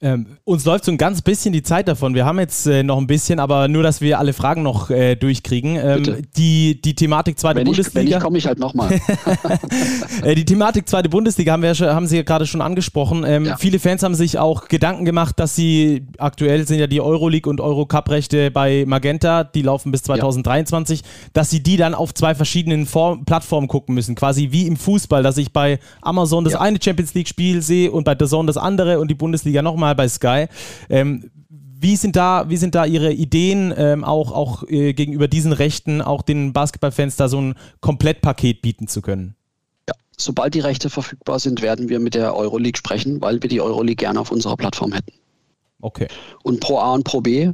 Ähm, 0.00 0.38
uns 0.44 0.64
läuft 0.64 0.84
so 0.84 0.92
ein 0.92 0.98
ganz 0.98 1.22
bisschen 1.22 1.52
die 1.52 1.64
Zeit 1.64 1.88
davon. 1.88 2.14
Wir 2.14 2.24
haben 2.24 2.38
jetzt 2.38 2.68
äh, 2.68 2.84
noch 2.84 2.98
ein 2.98 3.08
bisschen, 3.08 3.40
aber 3.40 3.66
nur, 3.66 3.82
dass 3.82 4.00
wir 4.00 4.20
alle 4.20 4.32
Fragen 4.32 4.62
noch 4.62 4.90
äh, 4.90 5.16
durchkriegen. 5.16 5.74
Ähm, 5.74 6.22
die, 6.36 6.80
die 6.80 6.94
Thematik 6.94 7.36
zweite 7.36 7.58
wenn 7.58 7.64
Bundesliga. 7.64 8.00
Ich, 8.00 8.06
wenn 8.06 8.16
ich 8.16 8.22
komme 8.22 8.38
ich 8.38 8.46
halt 8.46 8.60
nochmal. 8.60 8.90
äh, 10.22 10.36
die 10.36 10.44
Thematik 10.44 10.88
zweite 10.88 11.08
Bundesliga 11.08 11.52
haben, 11.52 11.62
wir 11.62 11.74
haben 11.74 12.06
Sie 12.06 12.16
ja 12.16 12.22
gerade 12.22 12.46
schon 12.46 12.60
angesprochen. 12.60 13.24
Ähm, 13.26 13.46
ja. 13.46 13.56
Viele 13.56 13.80
Fans 13.80 14.04
haben 14.04 14.14
sich 14.14 14.38
auch 14.38 14.68
Gedanken 14.68 15.04
gemacht, 15.04 15.40
dass 15.40 15.56
sie 15.56 16.06
aktuell 16.18 16.64
sind 16.64 16.78
ja 16.78 16.86
die 16.86 17.00
Euroleague 17.00 17.50
und 17.50 17.60
Eurocup-Rechte 17.60 18.52
bei 18.52 18.84
Magenta, 18.86 19.42
die 19.42 19.62
laufen 19.62 19.90
bis 19.90 20.04
2023, 20.04 21.00
ja. 21.00 21.06
dass 21.32 21.50
sie 21.50 21.60
die 21.60 21.76
dann 21.76 21.94
auf 21.94 22.14
zwei 22.14 22.36
verschiedenen 22.36 22.86
Form 22.86 23.24
Plattformen 23.24 23.66
gucken 23.66 23.96
müssen. 23.96 24.14
Quasi 24.14 24.52
wie 24.52 24.68
im 24.68 24.76
Fußball, 24.76 25.24
dass 25.24 25.38
ich 25.38 25.52
bei 25.52 25.80
Amazon 26.02 26.44
das 26.44 26.52
ja. 26.52 26.60
eine 26.60 26.78
Champions 26.80 27.14
League-Spiel 27.14 27.62
sehe 27.62 27.90
und 27.90 28.04
bei 28.04 28.14
The 28.16 28.26
Zone 28.26 28.46
das 28.46 28.56
andere 28.56 29.00
und 29.00 29.08
die 29.08 29.16
Bundesliga 29.16 29.60
nochmal 29.60 29.87
mal 29.88 29.94
bei 29.94 30.08
Sky. 30.08 30.46
Ähm, 30.88 31.30
wie 31.80 31.96
sind 31.96 32.16
da, 32.16 32.48
wie 32.48 32.56
sind 32.56 32.74
da 32.74 32.84
Ihre 32.84 33.12
Ideen, 33.12 33.72
ähm, 33.76 34.04
auch, 34.04 34.32
auch 34.32 34.64
äh, 34.68 34.92
gegenüber 34.92 35.28
diesen 35.28 35.52
Rechten, 35.52 36.02
auch 36.02 36.22
den 36.22 36.52
Basketballfans 36.52 37.16
da 37.16 37.28
so 37.28 37.40
ein 37.40 37.54
Komplettpaket 37.80 38.62
bieten 38.62 38.88
zu 38.88 39.00
können? 39.00 39.36
Ja, 39.88 39.94
sobald 40.16 40.54
die 40.54 40.60
Rechte 40.60 40.90
verfügbar 40.90 41.38
sind, 41.38 41.62
werden 41.62 41.88
wir 41.88 42.00
mit 42.00 42.14
der 42.14 42.36
Euroleague 42.36 42.76
sprechen, 42.76 43.20
weil 43.20 43.40
wir 43.42 43.48
die 43.48 43.60
Euroleague 43.60 43.96
gerne 43.96 44.20
auf 44.20 44.32
unserer 44.32 44.56
Plattform 44.56 44.92
hätten. 44.92 45.12
Okay. 45.80 46.08
Und 46.42 46.58
Pro 46.58 46.78
A 46.78 46.92
und 46.94 47.04
Pro 47.04 47.20
B, 47.20 47.52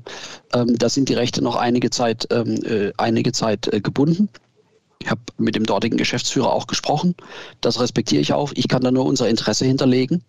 ähm, 0.55 0.79
da 0.79 0.89
sind 0.89 1.11
die 1.11 1.15
Rechte 1.15 1.43
noch 1.43 1.57
einige 1.57 1.91
Zeit, 1.91 2.27
ähm, 2.31 2.55
äh, 2.65 2.93
einige 2.97 3.33
Zeit 3.33 3.71
äh, 3.73 3.81
gebunden. 3.81 4.31
Ich 5.01 5.11
habe 5.11 5.21
mit 5.39 5.55
dem 5.55 5.67
dortigen 5.67 5.97
Geschäftsführer 5.97 6.53
auch 6.53 6.67
gesprochen. 6.67 7.15
Das 7.61 7.81
respektiere 7.81 8.23
ich 8.23 8.33
auch. 8.33 8.53
Ich 8.55 8.69
kann 8.69 8.83
da 8.83 8.91
nur 8.91 9.05
unser 9.05 9.29
Interesse 9.29 9.65
hinterlegen. 9.65 10.25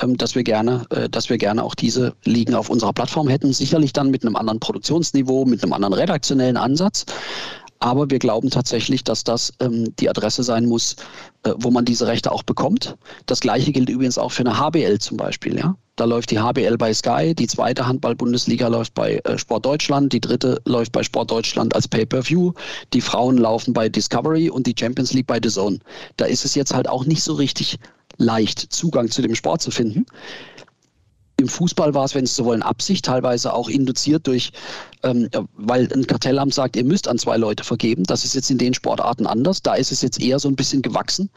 Ähm, 0.00 0.16
dass 0.16 0.34
wir 0.34 0.44
gerne, 0.44 0.86
äh, 0.90 1.08
dass 1.08 1.28
wir 1.28 1.38
gerne 1.38 1.62
auch 1.64 1.74
diese 1.74 2.14
Ligen 2.24 2.54
auf 2.54 2.70
unserer 2.70 2.92
Plattform 2.92 3.28
hätten. 3.28 3.52
Sicherlich 3.52 3.92
dann 3.92 4.10
mit 4.10 4.24
einem 4.24 4.36
anderen 4.36 4.60
Produktionsniveau, 4.60 5.44
mit 5.44 5.62
einem 5.62 5.72
anderen 5.72 5.94
redaktionellen 5.94 6.56
Ansatz. 6.56 7.04
Aber 7.80 8.10
wir 8.10 8.18
glauben 8.18 8.50
tatsächlich, 8.50 9.04
dass 9.04 9.22
das 9.24 9.52
ähm, 9.60 9.94
die 9.98 10.10
Adresse 10.10 10.42
sein 10.42 10.66
muss, 10.66 10.96
äh, 11.44 11.52
wo 11.56 11.70
man 11.70 11.84
diese 11.84 12.06
Rechte 12.06 12.32
auch 12.32 12.42
bekommt. 12.42 12.96
Das 13.26 13.40
gleiche 13.40 13.70
gilt 13.72 13.88
übrigens 13.88 14.18
auch 14.18 14.32
für 14.32 14.42
eine 14.42 14.58
HBL 14.58 14.98
zum 14.98 15.16
Beispiel. 15.16 15.56
Ja? 15.56 15.76
Da 15.94 16.04
läuft 16.04 16.30
die 16.30 16.38
HBL 16.38 16.76
bei 16.76 16.92
Sky, 16.92 17.34
die 17.34 17.46
zweite 17.46 17.86
Handball-Bundesliga 17.86 18.68
läuft 18.68 18.94
bei 18.94 19.20
äh, 19.24 19.38
Sport 19.38 19.66
Deutschland, 19.66 20.12
die 20.12 20.20
dritte 20.20 20.60
läuft 20.64 20.92
bei 20.92 21.02
Sport 21.02 21.30
Deutschland 21.30 21.74
als 21.74 21.88
Pay-Per-View, 21.88 22.52
die 22.92 23.00
Frauen 23.00 23.36
laufen 23.36 23.72
bei 23.74 23.88
Discovery 23.88 24.50
und 24.50 24.66
die 24.66 24.74
Champions 24.78 25.12
League 25.12 25.26
bei 25.26 25.40
The 25.42 25.48
Zone. 25.48 25.78
Da 26.16 26.26
ist 26.26 26.44
es 26.44 26.54
jetzt 26.54 26.74
halt 26.74 26.88
auch 26.88 27.04
nicht 27.04 27.22
so 27.22 27.34
richtig 27.34 27.78
leicht, 28.16 28.60
Zugang 28.72 29.10
zu 29.10 29.22
dem 29.22 29.34
Sport 29.34 29.62
zu 29.62 29.70
finden. 29.70 30.06
Im 31.36 31.48
Fußball 31.48 31.94
war 31.94 32.04
es, 32.04 32.14
wenn 32.16 32.26
Sie 32.26 32.34
so 32.34 32.44
wollen, 32.44 32.62
Absicht, 32.62 33.04
teilweise 33.04 33.52
auch 33.52 33.68
induziert 33.68 34.26
durch, 34.26 34.52
ähm, 35.02 35.28
weil 35.56 35.92
ein 35.92 36.06
Kartellamt 36.06 36.54
sagt, 36.54 36.76
ihr 36.76 36.84
müsst 36.84 37.08
an 37.08 37.18
zwei 37.18 37.36
Leute 37.36 37.64
vergeben. 37.64 38.04
Das 38.04 38.24
ist 38.24 38.34
jetzt 38.34 38.50
in 38.50 38.58
den 38.58 38.74
Sportarten 38.74 39.26
anders. 39.26 39.62
Da 39.62 39.74
ist 39.74 39.92
es 39.92 40.02
jetzt 40.02 40.20
eher 40.20 40.38
so 40.38 40.48
ein 40.48 40.56
bisschen 40.56 40.82
gewachsen. 40.82 41.30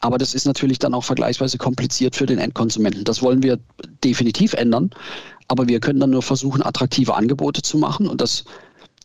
Aber 0.00 0.18
das 0.18 0.34
ist 0.34 0.46
natürlich 0.46 0.78
dann 0.78 0.94
auch 0.94 1.04
vergleichsweise 1.04 1.58
kompliziert 1.58 2.14
für 2.14 2.26
den 2.26 2.38
Endkonsumenten. 2.38 3.04
Das 3.04 3.22
wollen 3.22 3.42
wir 3.42 3.58
definitiv 4.04 4.52
ändern. 4.52 4.90
Aber 5.48 5.66
wir 5.66 5.80
können 5.80 5.98
dann 5.98 6.10
nur 6.10 6.22
versuchen, 6.22 6.62
attraktive 6.62 7.14
Angebote 7.14 7.62
zu 7.62 7.78
machen. 7.78 8.06
Und 8.06 8.20
das 8.20 8.44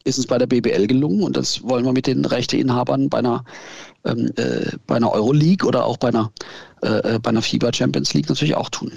ist 0.04 0.18
uns 0.18 0.28
bei 0.28 0.38
der 0.38 0.48
BBL 0.48 0.88
gelungen. 0.88 1.24
Und 1.24 1.36
das 1.36 1.64
wollen 1.64 1.86
wir 1.86 1.94
mit 1.94 2.06
den 2.06 2.26
Rechteinhabern 2.26 3.10
bei 3.10 3.20
einer, 3.20 3.44
ähm, 4.06 4.32
äh, 4.36 4.72
bei 4.86 4.98
einer 4.98 5.12
Euroleague 5.12 5.68
oder 5.68 5.86
auch 5.86 5.98
bei 5.98 6.10
einer, 6.10 6.32
äh, 6.84 7.16
äh 7.16 7.20
bei 7.20 7.30
einer 7.30 7.42
FIBA 7.42 7.74
Champions 7.74 8.14
League 8.14 8.30
natürlich 8.30 8.56
auch 8.56 8.70
tun. 8.70 8.92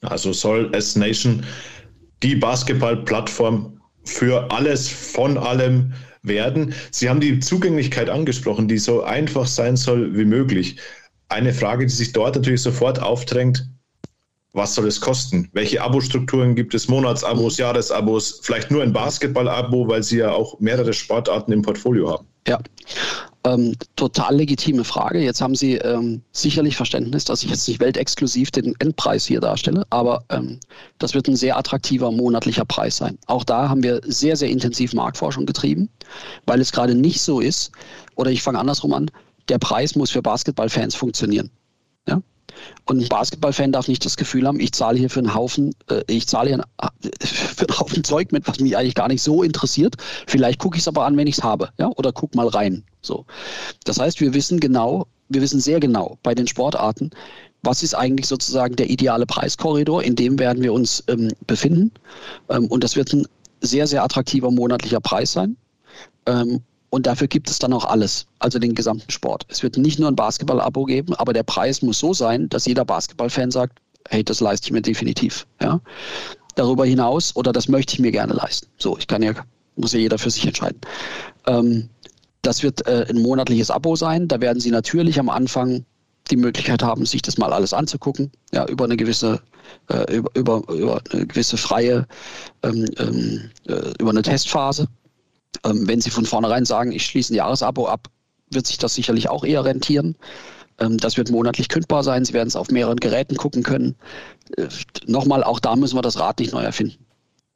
Also 0.00 0.32
soll 0.32 0.70
S-Nation 0.72 1.44
die 2.22 2.34
Basketball-Plattform 2.34 3.79
für 4.04 4.50
alles, 4.50 4.88
von 4.88 5.38
allem 5.38 5.92
werden. 6.22 6.74
Sie 6.90 7.08
haben 7.08 7.20
die 7.20 7.40
Zugänglichkeit 7.40 8.10
angesprochen, 8.10 8.68
die 8.68 8.78
so 8.78 9.02
einfach 9.02 9.46
sein 9.46 9.76
soll 9.76 10.16
wie 10.16 10.24
möglich. 10.24 10.76
Eine 11.28 11.54
Frage, 11.54 11.86
die 11.86 11.92
sich 11.92 12.12
dort 12.12 12.34
natürlich 12.34 12.62
sofort 12.62 13.00
aufdrängt, 13.00 13.68
was 14.52 14.74
soll 14.74 14.88
es 14.88 15.00
kosten? 15.00 15.48
Welche 15.52 15.80
Abo-Strukturen 15.80 16.56
gibt 16.56 16.74
es? 16.74 16.88
Monatsabos, 16.88 17.56
Jahresabos, 17.56 18.40
vielleicht 18.42 18.70
nur 18.70 18.82
ein 18.82 18.92
Basketball-Abo, 18.92 19.86
weil 19.86 20.02
Sie 20.02 20.18
ja 20.18 20.32
auch 20.32 20.58
mehrere 20.58 20.92
Sportarten 20.92 21.52
im 21.52 21.62
Portfolio 21.62 22.10
haben. 22.10 22.26
Ja, 22.48 22.58
ähm, 23.44 23.74
total 23.96 24.36
legitime 24.36 24.84
Frage. 24.84 25.20
Jetzt 25.20 25.40
haben 25.40 25.54
Sie 25.54 25.76
ähm, 25.76 26.22
sicherlich 26.32 26.76
Verständnis, 26.76 27.24
dass 27.24 27.42
ich 27.42 27.50
jetzt 27.50 27.66
nicht 27.68 27.80
weltexklusiv 27.80 28.50
den 28.50 28.74
Endpreis 28.80 29.24
hier 29.24 29.40
darstelle, 29.40 29.86
aber 29.90 30.24
ähm, 30.28 30.60
das 30.98 31.14
wird 31.14 31.28
ein 31.28 31.36
sehr 31.36 31.56
attraktiver 31.56 32.10
monatlicher 32.10 32.64
Preis 32.64 32.96
sein. 32.96 33.18
Auch 33.26 33.44
da 33.44 33.68
haben 33.68 33.82
wir 33.82 34.00
sehr, 34.04 34.36
sehr 34.36 34.50
intensiv 34.50 34.92
Marktforschung 34.92 35.46
getrieben, 35.46 35.88
weil 36.46 36.60
es 36.60 36.72
gerade 36.72 36.94
nicht 36.94 37.22
so 37.22 37.40
ist, 37.40 37.72
oder 38.16 38.30
ich 38.30 38.42
fange 38.42 38.58
andersrum 38.58 38.92
an, 38.92 39.10
der 39.48 39.58
Preis 39.58 39.96
muss 39.96 40.10
für 40.10 40.22
Basketballfans 40.22 40.94
funktionieren. 40.94 41.50
Ja? 42.06 42.20
Und 42.86 43.00
ein 43.00 43.08
Basketballfan 43.08 43.72
darf 43.72 43.88
nicht 43.88 44.04
das 44.04 44.16
Gefühl 44.16 44.46
haben, 44.46 44.60
ich 44.60 44.72
zahle 44.72 44.98
hier 44.98 45.10
für 45.10 45.20
einen 45.20 45.34
Haufen, 45.34 45.74
äh, 45.88 46.02
ich 46.06 46.26
zahle 46.26 46.48
hier 46.48 46.64
einen, 46.78 47.12
für 47.20 47.68
einen 47.68 47.78
Haufen 47.78 48.04
Zeug 48.04 48.32
mit, 48.32 48.46
was 48.48 48.60
mich 48.60 48.76
eigentlich 48.76 48.94
gar 48.94 49.08
nicht 49.08 49.22
so 49.22 49.42
interessiert. 49.42 49.96
Vielleicht 50.26 50.58
gucke 50.58 50.76
ich 50.76 50.82
es 50.82 50.88
aber 50.88 51.04
an, 51.04 51.16
wenn 51.16 51.26
ich 51.26 51.38
es 51.38 51.44
habe, 51.44 51.70
ja, 51.78 51.88
oder 51.96 52.12
guck 52.12 52.34
mal 52.34 52.48
rein. 52.48 52.84
So. 53.02 53.26
Das 53.84 53.98
heißt, 53.98 54.20
wir 54.20 54.34
wissen 54.34 54.60
genau, 54.60 55.06
wir 55.28 55.42
wissen 55.42 55.60
sehr 55.60 55.80
genau 55.80 56.18
bei 56.22 56.34
den 56.34 56.46
Sportarten, 56.46 57.10
was 57.62 57.82
ist 57.82 57.94
eigentlich 57.94 58.26
sozusagen 58.26 58.76
der 58.76 58.90
ideale 58.90 59.26
Preiskorridor, 59.26 60.02
in 60.02 60.16
dem 60.16 60.38
werden 60.38 60.62
wir 60.62 60.72
uns 60.72 61.04
ähm, 61.08 61.28
befinden. 61.46 61.92
Ähm, 62.48 62.66
und 62.66 62.84
das 62.84 62.96
wird 62.96 63.12
ein 63.12 63.26
sehr, 63.60 63.86
sehr 63.86 64.02
attraktiver 64.02 64.50
monatlicher 64.50 65.00
Preis 65.00 65.32
sein. 65.32 65.56
Ähm, 66.26 66.62
und 66.90 67.06
dafür 67.06 67.28
gibt 67.28 67.48
es 67.48 67.58
dann 67.58 67.72
auch 67.72 67.84
alles, 67.84 68.26
also 68.40 68.58
den 68.58 68.74
gesamten 68.74 69.10
Sport. 69.10 69.46
Es 69.48 69.62
wird 69.62 69.76
nicht 69.76 69.98
nur 69.98 70.08
ein 70.08 70.16
Basketball-Abo 70.16 70.84
geben, 70.84 71.14
aber 71.14 71.32
der 71.32 71.44
Preis 71.44 71.82
muss 71.82 71.98
so 71.98 72.12
sein, 72.12 72.48
dass 72.48 72.66
jeder 72.66 72.84
Basketball-Fan 72.84 73.50
sagt, 73.50 73.78
hey, 74.08 74.24
das 74.24 74.40
leiste 74.40 74.66
ich 74.66 74.72
mir 74.72 74.82
definitiv. 74.82 75.46
Ja? 75.60 75.80
Darüber 76.56 76.84
hinaus, 76.84 77.34
oder 77.36 77.52
das 77.52 77.68
möchte 77.68 77.94
ich 77.94 78.00
mir 78.00 78.10
gerne 78.10 78.34
leisten. 78.34 78.66
So, 78.76 78.98
ich 78.98 79.06
kann 79.06 79.22
ja, 79.22 79.32
muss 79.76 79.92
ja 79.92 80.00
jeder 80.00 80.18
für 80.18 80.30
sich 80.30 80.44
entscheiden. 80.46 80.80
Ähm, 81.46 81.88
das 82.42 82.62
wird 82.62 82.86
äh, 82.86 83.06
ein 83.08 83.22
monatliches 83.22 83.70
Abo 83.70 83.94
sein. 83.96 84.26
Da 84.26 84.40
werden 84.40 84.60
Sie 84.60 84.70
natürlich 84.70 85.20
am 85.20 85.28
Anfang 85.28 85.84
die 86.30 86.36
Möglichkeit 86.36 86.82
haben, 86.82 87.06
sich 87.06 87.22
das 87.22 87.38
mal 87.38 87.52
alles 87.52 87.72
anzugucken, 87.72 88.30
ja, 88.52 88.66
über 88.66 88.84
eine 88.84 88.96
gewisse, 88.96 89.40
äh, 89.88 90.14
über, 90.14 90.30
über, 90.34 90.62
über 90.68 91.02
eine 91.12 91.26
gewisse 91.26 91.56
freie, 91.56 92.06
ähm, 92.62 92.86
ähm, 92.98 93.50
äh, 93.68 93.92
über 93.98 94.10
eine 94.10 94.22
Testphase. 94.22 94.86
Ähm, 95.64 95.86
wenn 95.88 96.00
Sie 96.00 96.10
von 96.10 96.26
vornherein 96.26 96.64
sagen, 96.64 96.92
ich 96.92 97.04
schließe 97.04 97.32
ein 97.32 97.36
Jahresabo 97.36 97.86
ab, 97.86 98.08
wird 98.50 98.66
sich 98.66 98.78
das 98.78 98.94
sicherlich 98.94 99.28
auch 99.28 99.44
eher 99.44 99.64
rentieren. 99.64 100.16
Ähm, 100.78 100.96
das 100.98 101.16
wird 101.16 101.30
monatlich 101.30 101.68
kündbar 101.68 102.02
sein. 102.02 102.24
Sie 102.24 102.32
werden 102.32 102.48
es 102.48 102.56
auf 102.56 102.70
mehreren 102.70 102.96
Geräten 102.96 103.36
gucken 103.36 103.62
können. 103.62 103.96
Äh, 104.56 104.68
nochmal, 105.06 105.44
auch 105.44 105.60
da 105.60 105.76
müssen 105.76 105.96
wir 105.96 106.02
das 106.02 106.18
Rad 106.18 106.40
nicht 106.40 106.52
neu 106.52 106.62
erfinden. 106.62 107.04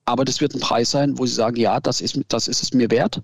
Aber 0.06 0.24
das 0.24 0.40
wird 0.40 0.54
ein 0.54 0.60
Preis 0.60 0.90
sein, 0.90 1.18
wo 1.18 1.24
Sie 1.24 1.34
sagen, 1.34 1.56
ja, 1.56 1.80
das 1.80 2.00
ist, 2.00 2.20
das 2.28 2.46
ist 2.48 2.62
es 2.62 2.74
mir 2.74 2.90
wert 2.90 3.22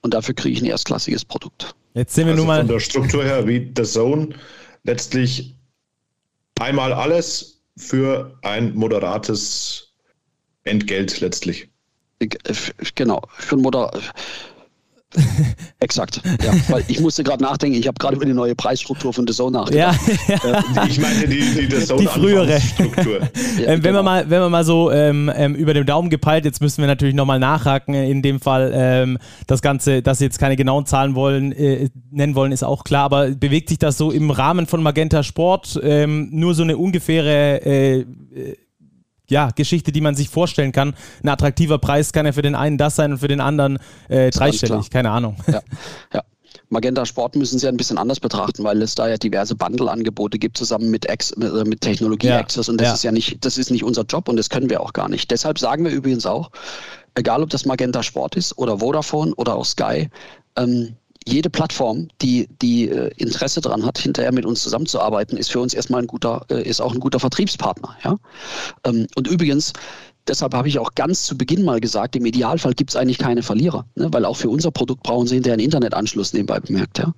und 0.00 0.12
dafür 0.12 0.34
kriege 0.34 0.54
ich 0.54 0.62
ein 0.62 0.66
erstklassiges 0.66 1.24
Produkt. 1.24 1.74
Jetzt 1.94 2.14
sehen 2.14 2.26
wir 2.26 2.32
also 2.32 2.42
nun 2.42 2.48
mal. 2.48 2.58
Von 2.60 2.68
der 2.68 2.80
Struktur 2.80 3.24
her 3.24 3.46
wie 3.46 3.72
The 3.76 3.84
Zone 3.84 4.30
letztlich 4.82 5.56
einmal 6.58 6.92
alles 6.92 7.62
für 7.76 8.36
ein 8.42 8.74
moderates 8.74 9.94
Entgelt 10.64 11.20
letztlich. 11.20 11.68
Äh, 12.18 12.28
genau, 12.94 13.22
für 13.38 13.56
ein 13.56 13.62
Moder 13.62 13.90
Exakt, 15.78 16.20
ja. 16.42 16.52
Weil 16.68 16.84
ich 16.88 17.00
musste 17.00 17.22
gerade 17.22 17.42
nachdenken, 17.42 17.78
ich 17.78 17.86
habe 17.86 17.96
gerade 17.98 18.16
über 18.16 18.24
die 18.24 18.34
neue 18.34 18.54
Preisstruktur 18.54 19.12
von 19.12 19.26
The 19.26 19.32
Zone 19.32 19.56
nachgedacht. 19.56 19.98
Ja, 20.28 20.34
ja. 20.34 20.82
Äh, 20.82 20.88
ich 20.88 21.00
meine 21.00 21.26
die, 21.26 21.40
die, 21.40 21.74
The 21.74 21.86
Zone 21.86 22.02
die 22.02 22.06
frühere 22.06 22.60
Struktur. 22.60 23.20
ja, 23.58 23.66
ähm, 23.66 23.66
wenn, 23.66 23.80
genau. 23.82 23.98
wir 23.98 24.02
mal, 24.02 24.30
wenn 24.30 24.40
wir 24.40 24.48
mal 24.48 24.64
so 24.64 24.90
ähm, 24.90 25.30
ähm, 25.34 25.54
über 25.54 25.74
den 25.74 25.86
Daumen 25.86 26.10
gepeilt, 26.10 26.44
jetzt 26.44 26.60
müssen 26.60 26.82
wir 26.82 26.88
natürlich 26.88 27.14
nochmal 27.14 27.38
nachhaken, 27.38 27.94
in 27.94 28.20
dem 28.20 28.40
Fall 28.40 28.72
ähm, 28.74 29.18
das 29.46 29.62
Ganze, 29.62 30.02
dass 30.02 30.18
Sie 30.18 30.24
jetzt 30.24 30.38
keine 30.38 30.56
genauen 30.56 30.86
Zahlen 30.86 31.14
wollen, 31.14 31.52
äh, 31.52 31.88
nennen 32.10 32.34
wollen, 32.34 32.52
ist 32.52 32.64
auch 32.64 32.84
klar, 32.84 33.04
aber 33.04 33.30
bewegt 33.30 33.68
sich 33.68 33.78
das 33.78 33.96
so 33.96 34.10
im 34.10 34.30
Rahmen 34.30 34.66
von 34.66 34.82
Magenta 34.82 35.22
Sport 35.22 35.80
ähm, 35.82 36.28
nur 36.32 36.54
so 36.54 36.62
eine 36.62 36.76
ungefähre 36.76 37.64
äh, 37.64 38.06
ja, 39.28 39.50
Geschichte, 39.54 39.92
die 39.92 40.00
man 40.00 40.14
sich 40.14 40.28
vorstellen 40.28 40.72
kann. 40.72 40.94
Ein 41.22 41.28
attraktiver 41.28 41.78
Preis 41.78 42.12
kann 42.12 42.26
ja 42.26 42.32
für 42.32 42.42
den 42.42 42.54
einen 42.54 42.78
das 42.78 42.96
sein 42.96 43.12
und 43.12 43.18
für 43.18 43.28
den 43.28 43.40
anderen 43.40 43.78
äh, 44.08 44.30
dreistellig, 44.30 44.90
keine 44.90 45.10
Ahnung. 45.10 45.36
Ja, 45.46 45.60
ja. 46.14 46.22
Magenta 46.68 47.06
Sport 47.06 47.36
müssen 47.36 47.58
Sie 47.58 47.68
ein 47.68 47.76
bisschen 47.76 47.98
anders 47.98 48.18
betrachten, 48.18 48.64
weil 48.64 48.82
es 48.82 48.96
da 48.96 49.08
ja 49.08 49.16
diverse 49.16 49.54
Bundle-Angebote 49.54 50.38
gibt, 50.38 50.56
zusammen 50.56 50.90
mit, 50.90 51.06
Ex, 51.06 51.36
mit, 51.36 51.52
äh, 51.52 51.64
mit 51.64 51.80
Technologie-Access. 51.80 52.66
Ja. 52.66 52.70
Und 52.72 52.80
das 52.80 52.88
ja. 52.88 52.94
ist 52.94 53.02
ja 53.04 53.12
nicht, 53.12 53.44
das 53.44 53.56
ist 53.56 53.70
nicht 53.70 53.84
unser 53.84 54.02
Job 54.02 54.28
und 54.28 54.36
das 54.36 54.50
können 54.50 54.68
wir 54.68 54.80
auch 54.80 54.92
gar 54.92 55.08
nicht. 55.08 55.30
Deshalb 55.30 55.58
sagen 55.58 55.84
wir 55.84 55.92
übrigens 55.92 56.26
auch, 56.26 56.50
egal 57.14 57.42
ob 57.42 57.50
das 57.50 57.66
Magenta 57.66 58.02
Sport 58.02 58.34
ist 58.36 58.58
oder 58.58 58.80
Vodafone 58.80 59.34
oder 59.36 59.54
auch 59.54 59.64
Sky, 59.64 60.08
ähm, 60.56 60.96
jede 61.26 61.50
Plattform, 61.50 62.08
die, 62.22 62.48
die 62.62 62.88
äh, 62.88 63.10
Interesse 63.16 63.60
daran 63.60 63.84
hat, 63.84 63.98
hinterher 63.98 64.32
mit 64.32 64.46
uns 64.46 64.62
zusammenzuarbeiten, 64.62 65.36
ist 65.36 65.50
für 65.50 65.60
uns 65.60 65.74
erstmal 65.74 66.02
ein 66.02 66.06
guter, 66.06 66.46
äh, 66.50 66.62
ist 66.62 66.80
auch 66.80 66.94
ein 66.94 67.00
guter 67.00 67.18
Vertriebspartner. 67.18 67.96
Ja? 68.04 68.16
Ähm, 68.84 69.06
und 69.16 69.26
übrigens, 69.26 69.72
deshalb 70.28 70.54
habe 70.54 70.68
ich 70.68 70.78
auch 70.78 70.94
ganz 70.94 71.24
zu 71.24 71.36
Beginn 71.36 71.64
mal 71.64 71.80
gesagt, 71.80 72.14
im 72.16 72.24
Idealfall 72.26 72.74
gibt 72.74 72.90
es 72.90 72.96
eigentlich 72.96 73.18
keine 73.18 73.42
Verlierer, 73.42 73.86
ne? 73.96 74.08
weil 74.12 74.24
auch 74.24 74.36
für 74.36 74.48
unser 74.48 74.70
Produkt 74.70 75.02
brauchen 75.02 75.26
sie 75.26 75.34
hinterher 75.34 75.54
einen 75.54 75.64
Internetanschluss 75.64 76.32
nebenbei 76.32 76.60
bemerkt. 76.60 76.98
Ja? 76.98 77.12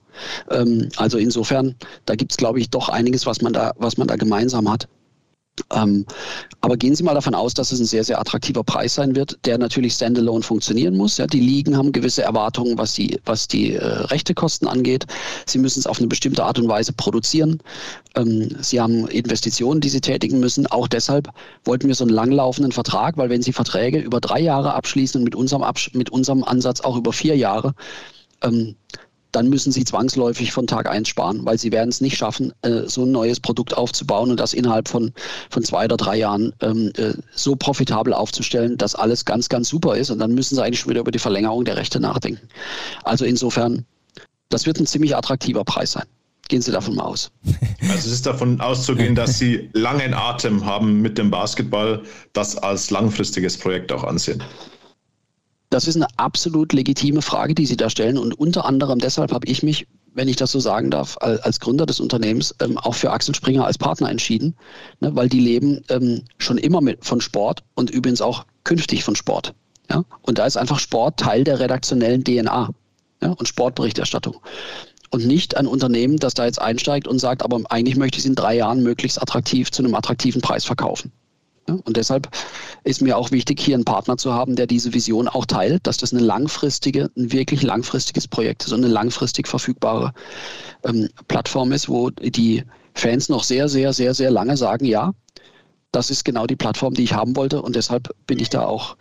Ähm, 0.50 0.88
also 0.96 1.18
insofern, 1.18 1.76
da 2.06 2.14
gibt 2.14 2.32
es, 2.32 2.38
glaube 2.38 2.60
ich, 2.60 2.70
doch 2.70 2.88
einiges, 2.88 3.26
was 3.26 3.42
man 3.42 3.52
da, 3.52 3.74
was 3.76 3.98
man 3.98 4.08
da 4.08 4.16
gemeinsam 4.16 4.70
hat. 4.70 4.88
Ähm, 5.74 6.06
aber 6.60 6.76
gehen 6.76 6.94
Sie 6.94 7.02
mal 7.02 7.14
davon 7.14 7.34
aus, 7.34 7.54
dass 7.54 7.72
es 7.72 7.80
ein 7.80 7.86
sehr, 7.86 8.04
sehr 8.04 8.20
attraktiver 8.20 8.64
Preis 8.64 8.94
sein 8.94 9.14
wird, 9.14 9.38
der 9.44 9.58
natürlich 9.58 9.94
standalone 9.94 10.42
funktionieren 10.42 10.96
muss. 10.96 11.18
Ja, 11.18 11.26
die 11.26 11.40
Ligen 11.40 11.76
haben 11.76 11.92
gewisse 11.92 12.22
Erwartungen, 12.22 12.78
was 12.78 12.94
die, 12.94 13.18
was 13.24 13.48
die 13.48 13.74
äh, 13.74 13.84
Rechtekosten 13.84 14.66
angeht. 14.66 15.06
Sie 15.46 15.58
müssen 15.58 15.80
es 15.80 15.86
auf 15.86 15.98
eine 15.98 16.08
bestimmte 16.08 16.44
Art 16.44 16.58
und 16.58 16.68
Weise 16.68 16.92
produzieren. 16.92 17.60
Ähm, 18.16 18.48
sie 18.60 18.80
haben 18.80 19.06
Investitionen, 19.08 19.80
die 19.80 19.88
sie 19.88 20.00
tätigen 20.00 20.40
müssen. 20.40 20.66
Auch 20.66 20.88
deshalb 20.88 21.28
wollten 21.64 21.88
wir 21.88 21.94
so 21.94 22.04
einen 22.04 22.14
langlaufenden 22.14 22.72
Vertrag, 22.72 23.16
weil 23.16 23.30
wenn 23.30 23.42
Sie 23.42 23.52
Verträge 23.52 23.98
über 23.98 24.20
drei 24.20 24.40
Jahre 24.40 24.74
abschließen 24.74 25.20
und 25.20 25.24
mit 25.24 25.34
unserem, 25.34 25.62
Absch 25.62 25.90
mit 25.94 26.10
unserem 26.10 26.44
Ansatz 26.44 26.80
auch 26.80 26.96
über 26.96 27.12
vier 27.12 27.36
Jahre, 27.36 27.74
ähm, 28.42 28.76
dann 29.38 29.50
müssen 29.50 29.70
sie 29.70 29.84
zwangsläufig 29.84 30.50
von 30.50 30.66
Tag 30.66 30.88
1 30.90 31.06
sparen, 31.06 31.46
weil 31.46 31.58
sie 31.58 31.70
werden 31.70 31.90
es 31.90 32.00
nicht 32.00 32.16
schaffen, 32.16 32.52
äh, 32.62 32.82
so 32.86 33.04
ein 33.04 33.12
neues 33.12 33.38
Produkt 33.38 33.76
aufzubauen 33.76 34.32
und 34.32 34.40
das 34.40 34.52
innerhalb 34.52 34.88
von, 34.88 35.12
von 35.48 35.62
zwei 35.62 35.84
oder 35.84 35.96
drei 35.96 36.16
Jahren 36.16 36.52
ähm, 36.60 36.90
äh, 36.96 37.12
so 37.32 37.54
profitabel 37.54 38.12
aufzustellen, 38.12 38.76
dass 38.76 38.96
alles 38.96 39.24
ganz, 39.24 39.48
ganz 39.48 39.68
super 39.68 39.96
ist. 39.96 40.10
Und 40.10 40.18
dann 40.18 40.34
müssen 40.34 40.56
sie 40.56 40.62
eigentlich 40.64 40.80
schon 40.80 40.90
wieder 40.90 41.02
über 41.02 41.12
die 41.12 41.20
Verlängerung 41.20 41.64
der 41.64 41.76
Rechte 41.76 42.00
nachdenken. 42.00 42.48
Also 43.04 43.24
insofern, 43.24 43.84
das 44.48 44.66
wird 44.66 44.80
ein 44.80 44.86
ziemlich 44.86 45.14
attraktiver 45.14 45.62
Preis 45.64 45.92
sein. 45.92 46.06
Gehen 46.48 46.62
Sie 46.62 46.72
davon 46.72 46.96
mal 46.96 47.04
aus. 47.04 47.30
Also 47.82 48.08
es 48.08 48.14
ist 48.14 48.26
davon 48.26 48.60
auszugehen, 48.60 49.14
dass 49.14 49.38
Sie 49.38 49.70
langen 49.72 50.12
Atem 50.14 50.64
haben 50.64 51.00
mit 51.00 51.16
dem 51.16 51.30
Basketball, 51.30 52.02
das 52.32 52.56
als 52.56 52.90
langfristiges 52.90 53.56
Projekt 53.56 53.92
auch 53.92 54.02
ansehen. 54.02 54.42
Das 55.70 55.86
ist 55.86 55.96
eine 55.96 56.06
absolut 56.16 56.72
legitime 56.72 57.22
Frage, 57.22 57.54
die 57.54 57.66
Sie 57.66 57.76
da 57.76 57.90
stellen. 57.90 58.18
Und 58.18 58.34
unter 58.34 58.64
anderem 58.64 58.98
deshalb 58.98 59.32
habe 59.32 59.46
ich 59.46 59.62
mich, 59.62 59.86
wenn 60.14 60.28
ich 60.28 60.36
das 60.36 60.50
so 60.50 60.60
sagen 60.60 60.90
darf, 60.90 61.16
als 61.20 61.60
Gründer 61.60 61.84
des 61.84 62.00
Unternehmens 62.00 62.54
ähm, 62.60 62.78
auch 62.78 62.94
für 62.94 63.10
Axel 63.10 63.34
Springer 63.34 63.66
als 63.66 63.78
Partner 63.78 64.10
entschieden, 64.10 64.56
ne, 65.00 65.14
weil 65.14 65.28
die 65.28 65.40
leben 65.40 65.82
ähm, 65.90 66.22
schon 66.38 66.58
immer 66.58 66.80
mit, 66.80 67.04
von 67.04 67.20
Sport 67.20 67.62
und 67.74 67.90
übrigens 67.90 68.22
auch 68.22 68.44
künftig 68.64 69.04
von 69.04 69.14
Sport. 69.14 69.54
Ja? 69.90 70.04
Und 70.22 70.38
da 70.38 70.46
ist 70.46 70.56
einfach 70.56 70.78
Sport 70.78 71.20
Teil 71.20 71.44
der 71.44 71.60
redaktionellen 71.60 72.24
DNA 72.24 72.70
ja? 73.22 73.30
und 73.30 73.46
Sportberichterstattung. 73.46 74.36
Und 75.10 75.26
nicht 75.26 75.56
ein 75.56 75.66
Unternehmen, 75.66 76.18
das 76.18 76.34
da 76.34 76.44
jetzt 76.44 76.60
einsteigt 76.60 77.08
und 77.08 77.18
sagt, 77.18 77.42
aber 77.42 77.60
eigentlich 77.70 77.96
möchte 77.96 78.18
ich 78.18 78.24
es 78.24 78.28
in 78.28 78.34
drei 78.34 78.56
Jahren 78.56 78.82
möglichst 78.82 79.20
attraktiv 79.20 79.70
zu 79.70 79.82
einem 79.82 79.94
attraktiven 79.94 80.42
Preis 80.42 80.64
verkaufen. 80.64 81.12
Und 81.74 81.96
deshalb 81.96 82.28
ist 82.84 83.02
mir 83.02 83.16
auch 83.16 83.30
wichtig, 83.30 83.60
hier 83.60 83.74
einen 83.74 83.84
Partner 83.84 84.16
zu 84.16 84.32
haben, 84.32 84.56
der 84.56 84.66
diese 84.66 84.94
Vision 84.94 85.28
auch 85.28 85.46
teilt, 85.46 85.86
dass 85.86 85.96
das 85.96 86.12
eine 86.12 86.22
langfristige, 86.22 87.10
ein 87.16 87.32
wirklich 87.32 87.62
langfristiges 87.62 88.28
Projekt 88.28 88.64
ist 88.64 88.72
und 88.72 88.84
eine 88.84 88.92
langfristig 88.92 89.48
verfügbare 89.48 90.12
ähm, 90.84 91.08
Plattform 91.28 91.72
ist, 91.72 91.88
wo 91.88 92.10
die 92.10 92.64
Fans 92.94 93.28
noch 93.28 93.44
sehr, 93.44 93.68
sehr, 93.68 93.92
sehr, 93.92 94.14
sehr 94.14 94.30
lange 94.30 94.56
sagen, 94.56 94.84
ja, 94.84 95.12
das 95.92 96.10
ist 96.10 96.24
genau 96.24 96.46
die 96.46 96.56
Plattform, 96.56 96.94
die 96.94 97.04
ich 97.04 97.14
haben 97.14 97.36
wollte 97.36 97.62
und 97.62 97.76
deshalb 97.76 98.14
bin 98.26 98.38
ich 98.38 98.50
da 98.50 98.66
auch 98.66 98.96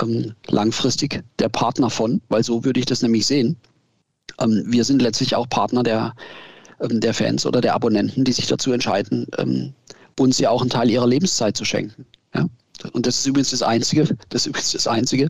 ähm, 0.00 0.34
langfristig 0.48 1.22
der 1.38 1.48
Partner 1.48 1.90
von, 1.90 2.20
weil 2.28 2.42
so 2.42 2.64
würde 2.64 2.80
ich 2.80 2.86
das 2.86 3.02
nämlich 3.02 3.26
sehen. 3.26 3.56
Ähm, 4.40 4.64
wir 4.66 4.84
sind 4.84 5.00
letztlich 5.00 5.34
auch 5.34 5.48
Partner 5.48 5.82
der, 5.82 6.14
ähm, 6.80 7.00
der 7.00 7.14
Fans 7.14 7.46
oder 7.46 7.60
der 7.60 7.74
Abonnenten, 7.74 8.24
die 8.24 8.32
sich 8.32 8.46
dazu 8.46 8.72
entscheiden, 8.72 9.26
ähm, 9.38 9.74
uns 10.18 10.38
ja 10.38 10.50
auch 10.50 10.60
einen 10.60 10.70
Teil 10.70 10.90
ihrer 10.90 11.06
Lebenszeit 11.06 11.56
zu 11.56 11.64
schenken. 11.64 12.06
Ja? 12.34 12.46
Und 12.92 13.06
das 13.06 13.18
ist 13.18 13.26
übrigens 13.26 13.50
das 13.50 13.62
Einzige, 13.62 14.04
das 14.28 14.42
ist 14.42 14.46
übrigens 14.46 14.72
das 14.72 14.86
Einzige, 14.86 15.28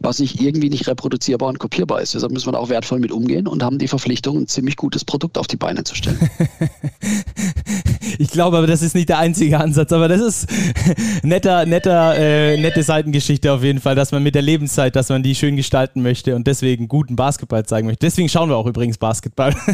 was 0.00 0.18
nicht 0.18 0.40
irgendwie 0.40 0.70
nicht 0.70 0.86
reproduzierbar 0.86 1.48
und 1.48 1.58
kopierbar 1.58 2.00
ist. 2.00 2.14
Deshalb 2.14 2.32
müssen 2.32 2.52
wir 2.52 2.58
auch 2.58 2.68
wertvoll 2.68 3.00
mit 3.00 3.12
umgehen 3.12 3.46
und 3.46 3.62
haben 3.62 3.78
die 3.78 3.88
Verpflichtung, 3.88 4.38
ein 4.38 4.46
ziemlich 4.46 4.76
gutes 4.76 5.04
Produkt 5.04 5.38
auf 5.38 5.46
die 5.46 5.56
Beine 5.56 5.84
zu 5.84 5.94
stellen. 5.94 6.18
ich 8.18 8.28
glaube 8.28 8.58
aber, 8.58 8.66
das 8.66 8.82
ist 8.82 8.94
nicht 8.94 9.08
der 9.08 9.18
einzige 9.18 9.58
Ansatz, 9.58 9.92
aber 9.92 10.08
das 10.08 10.20
ist 10.20 10.46
netter, 11.22 11.66
netter, 11.66 12.16
äh, 12.16 12.56
nette 12.56 12.82
Seitengeschichte 12.82 13.52
auf 13.52 13.64
jeden 13.64 13.80
Fall, 13.80 13.94
dass 13.94 14.12
man 14.12 14.22
mit 14.22 14.34
der 14.34 14.42
Lebenszeit, 14.42 14.94
dass 14.94 15.08
man 15.08 15.22
die 15.22 15.34
schön 15.34 15.56
gestalten 15.56 16.02
möchte 16.02 16.36
und 16.36 16.46
deswegen 16.46 16.88
guten 16.88 17.16
Basketball 17.16 17.66
zeigen 17.66 17.86
möchte. 17.86 18.06
Deswegen 18.06 18.28
schauen 18.28 18.48
wir 18.48 18.56
auch 18.56 18.66
übrigens 18.66 18.98
Basketball. 18.98 19.54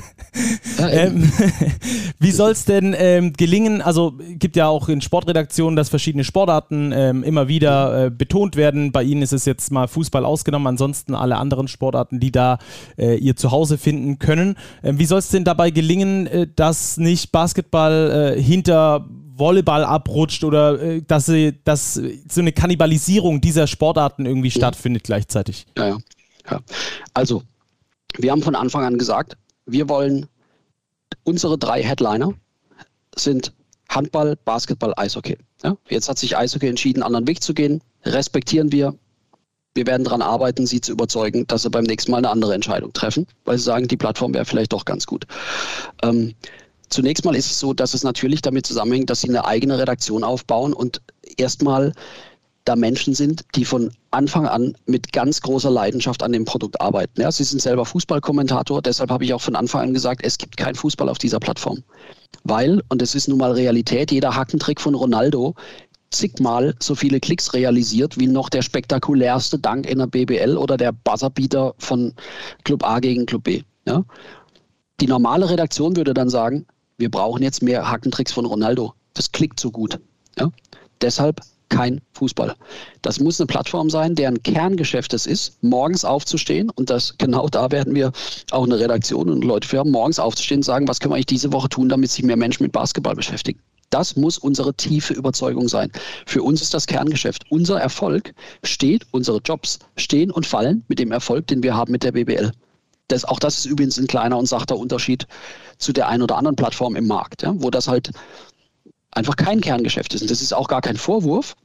Ja, 0.78 0.88
ähm, 0.88 1.30
wie 2.18 2.30
soll 2.30 2.53
es 2.53 2.64
denn 2.64 2.95
ähm, 2.97 3.34
gelingen? 3.34 3.82
Also 3.82 4.14
gibt 4.38 4.57
ja 4.57 4.68
auch 4.68 4.88
in 4.88 5.03
Sportredaktionen, 5.03 5.76
dass 5.76 5.91
verschiedene 5.91 6.24
Sportarten 6.24 6.93
äh, 6.93 7.11
ähm, 7.11 7.22
immer 7.22 7.49
wieder 7.49 8.07
äh, 8.07 8.11
betont 8.11 8.57
werden. 8.57 8.93
Bei 8.93 9.03
Ihnen 9.03 9.22
ist 9.22 9.32
es 9.32 9.45
jetzt 9.45 9.70
mal 9.70 9.88
Fußball 9.88 10.24
ausgenommen, 10.24 10.66
ansonsten 10.66 11.14
alle 11.14 11.36
anderen 11.36 11.68
Sportarten, 11.68 12.20
die 12.20 12.30
da 12.30 12.59
äh, 12.97 13.16
ihr 13.16 13.36
Zuhause 13.36 13.78
finden 13.78 14.18
können. 14.18 14.57
Ähm, 14.82 14.99
wie 14.99 15.05
soll 15.05 15.18
es 15.18 15.28
denn 15.28 15.45
dabei 15.45 15.70
gelingen, 15.70 16.26
äh, 16.26 16.47
dass 16.55 16.97
nicht 16.97 17.32
Basketball 17.32 18.29
äh, 18.36 18.40
hinter 18.40 19.06
Volleyball 19.36 19.84
abrutscht 19.84 20.44
oder 20.44 20.80
äh, 20.80 21.02
dass, 21.02 21.26
sie, 21.26 21.58
dass 21.64 21.94
so 21.94 22.40
eine 22.40 22.52
Kannibalisierung 22.52 23.40
dieser 23.40 23.66
Sportarten 23.66 24.26
irgendwie 24.26 24.48
mhm. 24.48 24.58
stattfindet 24.58 25.04
gleichzeitig? 25.04 25.66
Ja, 25.76 25.88
ja, 25.88 25.98
ja. 26.50 26.60
Also, 27.14 27.42
wir 28.18 28.30
haben 28.30 28.42
von 28.42 28.54
Anfang 28.54 28.84
an 28.84 28.98
gesagt, 28.98 29.36
wir 29.66 29.88
wollen 29.88 30.26
unsere 31.24 31.58
drei 31.58 31.82
Headliner 31.82 32.32
sind 33.16 33.52
Handball, 33.88 34.36
Basketball, 34.44 34.94
Eishockey. 34.96 35.36
Ja, 35.62 35.76
jetzt 35.88 36.08
hat 36.08 36.18
sich 36.18 36.36
Eishockey 36.36 36.68
entschieden, 36.68 37.02
einen 37.02 37.14
anderen 37.14 37.26
Weg 37.26 37.42
zu 37.42 37.54
gehen. 37.54 37.82
Respektieren 38.04 38.72
wir. 38.72 38.94
Wir 39.74 39.86
werden 39.86 40.04
daran 40.04 40.22
arbeiten, 40.22 40.66
sie 40.66 40.80
zu 40.80 40.92
überzeugen, 40.92 41.46
dass 41.46 41.62
sie 41.62 41.70
beim 41.70 41.84
nächsten 41.84 42.10
Mal 42.10 42.18
eine 42.18 42.30
andere 42.30 42.54
Entscheidung 42.54 42.92
treffen, 42.92 43.26
weil 43.44 43.56
sie 43.56 43.64
sagen, 43.64 43.86
die 43.86 43.96
Plattform 43.96 44.34
wäre 44.34 44.44
vielleicht 44.44 44.72
doch 44.72 44.84
ganz 44.84 45.06
gut. 45.06 45.26
Ähm, 46.02 46.34
zunächst 46.91 47.24
mal 47.24 47.34
ist 47.34 47.51
es 47.51 47.59
so, 47.59 47.72
dass 47.72 47.95
es 47.95 48.05
natürlich 48.05 48.43
damit 48.43 48.66
zusammenhängt, 48.66 49.11
dass 49.11 49.22
sie 49.22 49.28
eine 49.28 49.45
eigene 49.45 49.78
Redaktion 49.78 50.24
aufbauen 50.24 50.72
und 50.72 51.01
erstmal 51.36 51.93
da 52.64 52.76
Menschen 52.76 53.14
sind, 53.14 53.45
die 53.55 53.64
von 53.64 53.91
Anfang 54.11 54.47
an 54.47 54.76
mit 54.86 55.12
ganz 55.12 55.41
großer 55.41 55.70
Leidenschaft 55.70 56.22
an 56.22 56.32
dem 56.32 56.45
Produkt 56.45 56.80
arbeiten. 56.80 57.20
Ja, 57.20 57.32
sie 57.32 57.45
sind 57.45 57.62
selber 57.62 57.86
Fußballkommentator, 57.86 58.82
deshalb 58.82 59.11
habe 59.11 59.24
ich 59.24 59.32
auch 59.32 59.41
von 59.41 59.57
Anfang 59.57 59.82
an 59.82 59.95
gesagt, 59.95 60.20
es 60.24 60.36
gibt 60.36 60.57
keinen 60.57 60.74
Fußball 60.74 61.09
auf 61.09 61.18
dieser 61.18 61.41
Plattform. 61.41 61.82
Weil, 62.45 62.82
und 62.88 63.01
das 63.01 63.14
ist 63.14 63.28
nun 63.28 63.38
mal 63.38 63.53
Realität, 63.53 64.12
jeder 64.12 64.34
Hackentrick 64.34 64.80
von 64.80 64.95
Ronaldo 64.95 65.55
zigmal 66.11 66.74
so 66.80 66.95
viele 66.95 67.20
Klicks 67.20 67.55
realisiert 67.55 68.18
wie 68.18 68.26
noch 68.26 68.49
der 68.49 68.62
spektakulärste 68.62 69.59
Dank 69.59 69.88
in 69.88 69.99
der 69.99 70.09
BBL 70.09 70.57
oder 70.57 70.76
der 70.76 70.93
Buzzerbeater 70.93 71.74
von 71.78 72.14
Club 72.64 72.84
A 72.84 72.99
gegen 72.99 73.26
Club 73.26 73.45
B. 73.45 73.62
Ja? 73.86 74.05
Die 75.01 75.07
normale 75.07 75.49
Redaktion 75.49 75.97
würde 75.97 76.12
dann 76.12 76.28
sagen, 76.28 76.66
wir 77.01 77.11
brauchen 77.11 77.42
jetzt 77.42 77.62
mehr 77.62 77.90
Hackentricks 77.90 78.32
von 78.32 78.44
Ronaldo. 78.44 78.94
Das 79.14 79.32
klickt 79.32 79.59
so 79.59 79.70
gut. 79.70 79.98
Ja? 80.38 80.51
Deshalb 81.01 81.40
kein 81.70 82.01
Fußball. 82.12 82.55
Das 83.01 83.20
muss 83.20 83.40
eine 83.40 83.46
Plattform 83.46 83.88
sein, 83.88 84.14
deren 84.14 84.42
Kerngeschäft 84.42 85.14
es 85.14 85.24
ist, 85.24 85.62
morgens 85.62 86.05
aufzustehen 86.05 86.68
und 86.68 86.90
das 86.90 87.14
genau 87.18 87.48
da 87.48 87.70
werden 87.70 87.94
wir 87.94 88.12
auch 88.51 88.64
eine 88.64 88.78
Redaktion 88.78 89.30
und 89.30 89.44
Leute 89.44 89.66
für 89.66 89.78
haben, 89.78 89.90
morgens 89.90 90.18
aufzustehen 90.18 90.59
und 90.59 90.64
sagen, 90.64 90.88
was 90.88 91.01
können 91.01 91.12
wir 91.12 91.16
eigentlich 91.16 91.26
diese 91.26 91.53
Woche 91.53 91.68
tun, 91.68 91.88
damit 91.88 92.11
sich 92.11 92.24
mehr 92.24 92.36
Menschen 92.36 92.64
mit 92.64 92.72
Basketball 92.72 93.14
beschäftigen. 93.14 93.61
Das 93.88 94.14
muss 94.14 94.38
unsere 94.38 94.74
tiefe 94.74 95.14
Überzeugung 95.14 95.68
sein. 95.68 95.90
Für 96.26 96.42
uns 96.42 96.62
ist 96.62 96.74
das 96.74 96.86
Kerngeschäft. 96.86 97.44
Unser 97.51 97.80
Erfolg 97.80 98.34
steht, 98.62 99.05
unsere 99.11 99.38
Jobs 99.38 99.80
stehen 99.96 100.30
und 100.30 100.46
fallen 100.46 100.84
mit 100.86 101.01
dem 101.01 101.11
Erfolg, 101.11 101.48
den 101.48 101.62
wir 101.64 101.76
haben 101.76 101.90
mit 101.90 102.05
der 102.05 102.12
BBL. 102.12 102.53
Das, 103.11 103.24
auch 103.24 103.38
das 103.38 103.58
ist 103.58 103.66
übrigens 103.66 103.98
ein 103.98 104.06
kleiner 104.06 104.38
und 104.38 104.46
sachter 104.46 104.76
Unterschied 104.76 105.26
zu 105.78 105.92
der 105.92 106.08
einen 106.08 106.22
oder 106.22 106.36
anderen 106.36 106.56
Plattform 106.56 106.96
im 106.96 107.06
Markt, 107.06 107.42
ja, 107.42 107.52
wo 107.56 107.70
das 107.70 107.88
halt 107.88 108.11
einfach 109.11 109.36
kein 109.36 109.61
Kerngeschäft 109.61 110.14
ist. 110.14 110.22
Und 110.22 110.30
das 110.30 110.42
ist 110.42 110.52
auch 110.52 110.68
gar 110.68 110.80
kein 110.80 110.96
Vorwurf, 110.96 111.56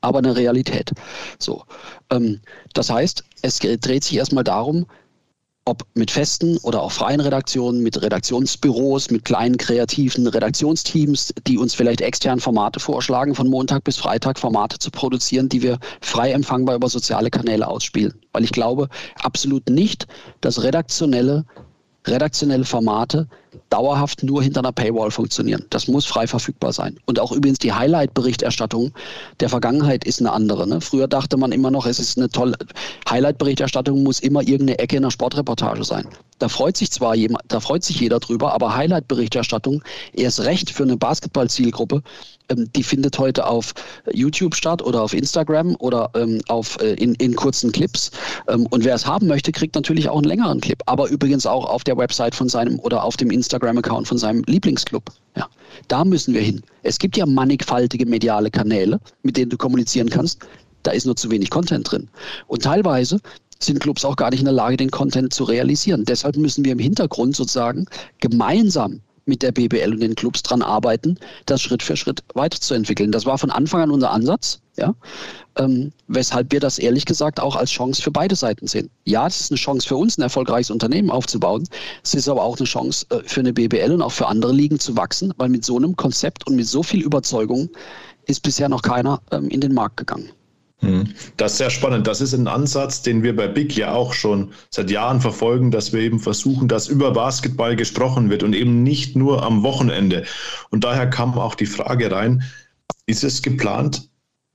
aber 0.00 0.18
eine 0.18 0.36
Realität. 0.36 0.92
So, 1.38 1.64
ähm, 2.10 2.40
das 2.74 2.90
heißt, 2.90 3.24
es 3.42 3.58
dreht 3.58 4.04
sich 4.04 4.16
erstmal 4.16 4.44
darum, 4.44 4.86
ob 5.66 5.86
mit 5.94 6.10
festen 6.10 6.58
oder 6.58 6.82
auch 6.82 6.92
freien 6.92 7.20
Redaktionen, 7.20 7.82
mit 7.82 8.00
Redaktionsbüros, 8.02 9.10
mit 9.10 9.24
kleinen 9.24 9.56
kreativen 9.56 10.26
Redaktionsteams, 10.26 11.32
die 11.46 11.56
uns 11.56 11.74
vielleicht 11.74 12.02
extern 12.02 12.38
Formate 12.40 12.80
vorschlagen, 12.80 13.34
von 13.34 13.48
Montag 13.48 13.84
bis 13.84 13.96
Freitag 13.96 14.38
Formate 14.38 14.78
zu 14.78 14.90
produzieren, 14.90 15.48
die 15.48 15.62
wir 15.62 15.78
frei 16.02 16.32
empfangbar 16.32 16.76
über 16.76 16.88
soziale 16.88 17.30
Kanäle 17.30 17.66
ausspielen. 17.66 18.12
Weil 18.32 18.44
ich 18.44 18.52
glaube 18.52 18.88
absolut 19.22 19.70
nicht, 19.70 20.06
dass 20.42 20.62
redaktionelle, 20.62 21.46
redaktionelle 22.06 22.66
Formate 22.66 23.28
dauerhaft 23.70 24.22
nur 24.22 24.42
hinter 24.42 24.60
einer 24.60 24.72
Paywall 24.72 25.10
funktionieren. 25.10 25.64
Das 25.70 25.88
muss 25.88 26.06
frei 26.06 26.26
verfügbar 26.26 26.72
sein. 26.72 26.98
Und 27.06 27.18
auch 27.20 27.32
übrigens 27.32 27.58
die 27.58 27.72
Highlight-Berichterstattung 27.72 28.92
der 29.40 29.48
Vergangenheit 29.48 30.04
ist 30.04 30.20
eine 30.20 30.32
andere. 30.32 30.66
Ne? 30.66 30.80
Früher 30.80 31.08
dachte 31.08 31.36
man 31.36 31.52
immer 31.52 31.70
noch, 31.70 31.86
es 31.86 31.98
ist 31.98 32.18
eine 32.18 32.28
tolle 32.28 32.56
Highlight-Berichterstattung 33.08 34.02
muss 34.02 34.20
immer 34.20 34.42
irgendeine 34.42 34.78
Ecke 34.78 34.96
in 34.96 35.04
einer 35.04 35.10
Sportreportage 35.10 35.84
sein. 35.84 36.06
Da 36.38 36.48
freut 36.48 36.76
sich 36.76 36.90
zwar 36.90 37.14
jemand, 37.14 37.44
da 37.48 37.60
freut 37.60 37.84
sich 37.84 38.00
jeder 38.00 38.18
drüber, 38.18 38.52
aber 38.52 38.74
Highlight-Berichterstattung 38.74 39.82
erst 40.12 40.40
recht 40.40 40.70
für 40.70 40.82
eine 40.82 40.96
Basketball-Zielgruppe, 40.96 42.02
ähm, 42.48 42.70
die 42.74 42.82
findet 42.82 43.18
heute 43.18 43.46
auf 43.46 43.72
YouTube 44.12 44.54
statt 44.54 44.82
oder 44.82 45.02
auf 45.02 45.14
Instagram 45.14 45.76
oder 45.78 46.10
ähm, 46.14 46.40
auf, 46.48 46.80
äh, 46.80 46.94
in, 46.94 47.14
in 47.14 47.34
kurzen 47.34 47.72
Clips. 47.72 48.10
Ähm, 48.48 48.66
und 48.66 48.84
wer 48.84 48.94
es 48.94 49.06
haben 49.06 49.26
möchte, 49.26 49.52
kriegt 49.52 49.74
natürlich 49.74 50.08
auch 50.08 50.16
einen 50.16 50.24
längeren 50.24 50.60
Clip. 50.60 50.80
Aber 50.86 51.08
übrigens 51.08 51.46
auch 51.46 51.64
auf 51.64 51.84
der 51.84 51.96
Website 51.96 52.34
von 52.34 52.48
seinem 52.48 52.78
oder 52.80 53.04
auf 53.04 53.16
dem 53.16 53.30
Instagram-Account 53.44 54.08
von 54.08 54.18
seinem 54.18 54.42
Lieblingsclub. 54.46 55.04
Ja, 55.36 55.46
da 55.88 56.04
müssen 56.04 56.34
wir 56.34 56.40
hin. 56.40 56.62
Es 56.82 56.98
gibt 56.98 57.16
ja 57.16 57.26
mannigfaltige 57.26 58.06
mediale 58.06 58.50
Kanäle, 58.50 59.00
mit 59.22 59.36
denen 59.36 59.50
du 59.50 59.56
kommunizieren 59.56 60.08
kannst. 60.08 60.40
Da 60.82 60.92
ist 60.92 61.06
nur 61.06 61.16
zu 61.16 61.30
wenig 61.30 61.50
Content 61.50 61.90
drin. 61.90 62.08
Und 62.46 62.62
teilweise 62.62 63.20
sind 63.58 63.80
Clubs 63.80 64.04
auch 64.04 64.16
gar 64.16 64.30
nicht 64.30 64.40
in 64.40 64.46
der 64.46 64.54
Lage, 64.54 64.76
den 64.76 64.90
Content 64.90 65.32
zu 65.32 65.44
realisieren. 65.44 66.04
Deshalb 66.04 66.36
müssen 66.36 66.64
wir 66.64 66.72
im 66.72 66.78
Hintergrund 66.78 67.36
sozusagen 67.36 67.86
gemeinsam 68.20 69.00
mit 69.26 69.42
der 69.42 69.52
BBL 69.52 69.92
und 69.92 70.00
den 70.00 70.14
Clubs 70.14 70.42
dran 70.42 70.62
arbeiten, 70.62 71.18
das 71.46 71.62
Schritt 71.62 71.82
für 71.82 71.96
Schritt 71.96 72.22
weiterzuentwickeln. 72.34 73.12
Das 73.12 73.24
war 73.24 73.38
von 73.38 73.50
Anfang 73.50 73.82
an 73.82 73.90
unser 73.90 74.10
Ansatz, 74.10 74.60
ja, 74.76 74.94
ähm, 75.56 75.92
weshalb 76.08 76.52
wir 76.52 76.60
das 76.60 76.78
ehrlich 76.78 77.04
gesagt 77.04 77.40
auch 77.40 77.56
als 77.56 77.70
Chance 77.70 78.02
für 78.02 78.10
beide 78.10 78.36
Seiten 78.36 78.66
sehen. 78.66 78.90
Ja, 79.04 79.26
es 79.26 79.40
ist 79.40 79.50
eine 79.50 79.58
Chance 79.58 79.88
für 79.88 79.96
uns, 79.96 80.18
ein 80.18 80.22
erfolgreiches 80.22 80.70
Unternehmen 80.70 81.10
aufzubauen. 81.10 81.68
Es 82.02 82.14
ist 82.14 82.28
aber 82.28 82.42
auch 82.42 82.58
eine 82.58 82.66
Chance 82.66 83.06
äh, 83.10 83.20
für 83.24 83.40
eine 83.40 83.52
BBL 83.52 83.92
und 83.92 84.02
auch 84.02 84.12
für 84.12 84.26
andere 84.26 84.52
Ligen 84.52 84.78
zu 84.78 84.96
wachsen, 84.96 85.32
weil 85.36 85.48
mit 85.48 85.64
so 85.64 85.76
einem 85.76 85.96
Konzept 85.96 86.46
und 86.46 86.56
mit 86.56 86.66
so 86.66 86.82
viel 86.82 87.02
Überzeugung 87.02 87.70
ist 88.26 88.42
bisher 88.42 88.68
noch 88.68 88.82
keiner 88.82 89.20
ähm, 89.30 89.48
in 89.48 89.60
den 89.60 89.74
Markt 89.74 89.96
gegangen. 89.96 90.30
Hm. 90.80 91.14
Das 91.36 91.52
ist 91.52 91.58
sehr 91.58 91.70
spannend. 91.70 92.06
Das 92.06 92.20
ist 92.20 92.34
ein 92.34 92.48
Ansatz, 92.48 93.02
den 93.02 93.22
wir 93.22 93.34
bei 93.34 93.48
Big 93.48 93.76
ja 93.76 93.92
auch 93.92 94.12
schon 94.12 94.52
seit 94.70 94.90
Jahren 94.90 95.20
verfolgen, 95.20 95.70
dass 95.70 95.92
wir 95.92 96.00
eben 96.00 96.18
versuchen, 96.18 96.68
dass 96.68 96.88
über 96.88 97.12
Basketball 97.12 97.76
gesprochen 97.76 98.28
wird 98.30 98.42
und 98.42 98.54
eben 98.54 98.82
nicht 98.82 99.16
nur 99.16 99.42
am 99.44 99.62
Wochenende. 99.62 100.24
Und 100.70 100.84
daher 100.84 101.08
kam 101.08 101.38
auch 101.38 101.54
die 101.54 101.66
Frage 101.66 102.10
rein, 102.10 102.42
ist 103.06 103.24
es 103.24 103.42
geplant, 103.42 104.08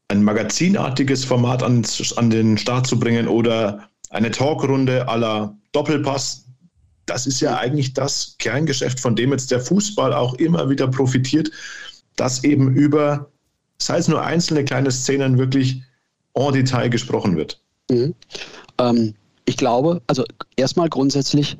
ein 0.09 0.23
magazinartiges 0.23 1.23
Format 1.23 1.63
an, 1.63 1.85
an 2.17 2.29
den 2.29 2.57
Start 2.57 2.87
zu 2.87 2.99
bringen 2.99 3.27
oder 3.27 3.89
eine 4.09 4.31
Talkrunde 4.31 5.07
aller 5.07 5.55
Doppelpass? 5.71 6.45
Das 7.05 7.25
ist 7.25 7.39
ja 7.39 7.57
eigentlich 7.57 7.93
das 7.93 8.35
Kerngeschäft, 8.39 8.99
von 8.99 9.15
dem 9.15 9.31
jetzt 9.31 9.51
der 9.51 9.61
Fußball 9.61 10.13
auch 10.13 10.33
immer 10.35 10.69
wieder 10.69 10.87
profitiert, 10.87 11.49
dass 12.15 12.43
eben 12.43 12.75
über, 12.75 13.31
sei 13.79 13.97
es 13.97 14.07
nur 14.07 14.21
einzelne 14.21 14.65
kleine 14.65 14.91
Szenen, 14.91 15.37
wirklich 15.37 15.81
en 16.33 16.53
Detail 16.53 16.89
gesprochen 16.89 17.37
wird? 17.37 17.61
Mhm. 17.89 18.13
Ähm, 18.77 19.15
ich 19.45 19.57
glaube, 19.57 20.01
also 20.07 20.23
erstmal 20.55 20.89
grundsätzlich, 20.89 21.57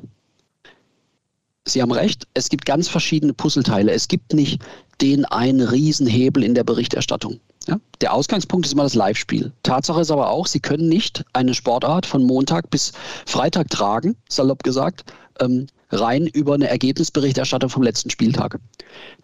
Sie 1.66 1.82
haben 1.82 1.92
recht, 1.92 2.26
es 2.34 2.48
gibt 2.48 2.64
ganz 2.64 2.88
verschiedene 2.88 3.34
Puzzleteile. 3.34 3.92
Es 3.92 4.08
gibt 4.08 4.32
nicht 4.32 4.62
den 5.00 5.24
einen 5.26 5.60
Riesenhebel 5.60 6.42
in 6.42 6.54
der 6.54 6.64
Berichterstattung. 6.64 7.38
Ja? 7.68 7.78
Der 8.00 8.14
Ausgangspunkt 8.14 8.66
ist 8.66 8.72
immer 8.72 8.84
das 8.84 8.94
Live-Spiel. 8.94 9.52
Tatsache 9.62 10.00
ist 10.00 10.10
aber 10.10 10.30
auch, 10.30 10.46
Sie 10.46 10.60
können 10.60 10.88
nicht 10.88 11.24
eine 11.32 11.54
Sportart 11.54 12.06
von 12.06 12.24
Montag 12.24 12.70
bis 12.70 12.92
Freitag 13.26 13.68
tragen, 13.70 14.16
salopp 14.28 14.62
gesagt, 14.62 15.04
ähm, 15.40 15.66
rein 15.90 16.26
über 16.26 16.54
eine 16.54 16.68
Ergebnisberichterstattung 16.68 17.70
vom 17.70 17.82
letzten 17.82 18.10
Spieltag. 18.10 18.58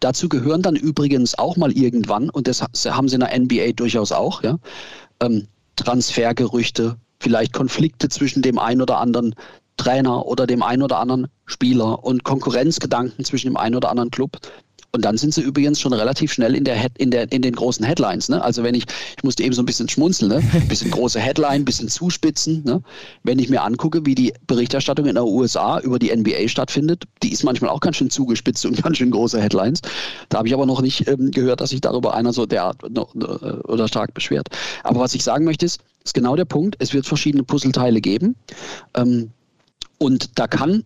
Dazu 0.01 0.29
gehören 0.29 0.63
dann 0.63 0.77
übrigens 0.77 1.39
auch 1.39 1.57
mal 1.57 1.73
irgendwann, 1.73 2.31
und 2.31 2.49
das 2.49 2.63
haben 2.63 3.09
Sie 3.09 3.15
in 3.15 3.21
der 3.21 3.39
NBA 3.39 3.73
durchaus 3.73 4.13
auch, 4.13 4.43
ja, 4.43 4.59
ähm, 5.21 5.47
Transfergerüchte, 5.77 6.97
vielleicht 7.21 7.53
Konflikte 7.53 8.09
zwischen 8.09 8.43
dem 8.43 8.59
einen 8.59 8.83
oder 8.83 8.99
anderen 8.99 9.35
Trainer 9.77 10.27
oder 10.27 10.47
dem 10.47 10.63
einen 10.63 10.83
oder 10.83 10.99
anderen 10.99 11.29
Spieler 11.45 12.03
und 12.03 12.25
Konkurrenzgedanken 12.25 13.25
zwischen 13.25 13.49
dem 13.49 13.57
einen 13.57 13.77
oder 13.77 13.91
anderen 13.91 14.11
Club. 14.11 14.39
Und 14.97 15.03
dann 15.03 15.19
sind 15.19 15.35
sie 15.35 15.43
übrigens 15.43 15.79
schon 15.79 15.93
relativ 15.93 16.33
schnell 16.33 16.55
in, 16.55 16.65
der, 16.65 16.87
in, 16.97 17.11
der, 17.11 17.31
in 17.31 17.43
den 17.43 17.55
großen 17.55 17.85
Headlines. 17.85 18.31
Ne? 18.31 18.43
Also 18.43 18.63
wenn 18.63 18.75
ich, 18.75 18.87
ich 19.15 19.23
musste 19.23 19.43
eben 19.43 19.53
so 19.53 19.61
ein 19.61 19.67
bisschen 19.67 19.91
schmunzeln, 19.91 20.31
ne? 20.31 20.43
ein 20.55 20.69
bisschen 20.69 20.91
große 20.91 21.21
Headline, 21.21 21.61
ein 21.61 21.65
bisschen 21.67 21.91
zuspitzen. 21.91 22.65
Ne? 22.65 22.81
Wenn 23.23 23.39
ich 23.39 23.51
mir 23.51 23.63
angucke, 23.63 24.07
wie 24.07 24.15
die 24.15 24.33
Berichterstattung 24.47 25.05
in 25.05 25.17
den 25.17 25.25
USA 25.25 25.81
über 25.81 25.99
die 25.99 26.17
NBA 26.17 26.49
stattfindet, 26.49 27.05
die 27.23 27.31
ist 27.31 27.45
manchmal 27.45 27.69
auch 27.69 27.81
ganz 27.81 27.97
schön 27.97 28.09
zugespitzt 28.09 28.65
und 28.65 28.83
ganz 28.83 28.97
schön 28.97 29.11
große 29.11 29.39
Headlines. 29.39 29.83
Da 30.31 30.39
habe 30.39 30.49
ich 30.49 30.55
aber 30.55 30.65
noch 30.65 30.81
nicht 30.81 31.07
ähm, 31.09 31.31
gehört, 31.31 31.61
dass 31.61 31.71
sich 31.71 31.83
darüber 31.83 32.15
einer 32.15 32.33
so 32.33 32.47
derart 32.47 32.83
äh, 32.83 32.99
oder 33.65 33.89
stark 33.89 34.15
beschwert. 34.15 34.49
Aber 34.83 35.01
was 35.01 35.15
ich 35.15 35.23
sagen 35.23 35.45
möchte 35.45 35.67
ist, 35.67 35.83
ist 36.05 36.15
genau 36.15 36.37
der 36.37 36.47
Punkt, 36.47 36.77
es 36.79 36.95
wird 36.95 37.05
verschiedene 37.05 37.43
Puzzleteile 37.43 38.01
geben. 38.01 38.35
Ähm, 38.95 39.31
und 39.99 40.39
da 40.39 40.47
kann 40.47 40.85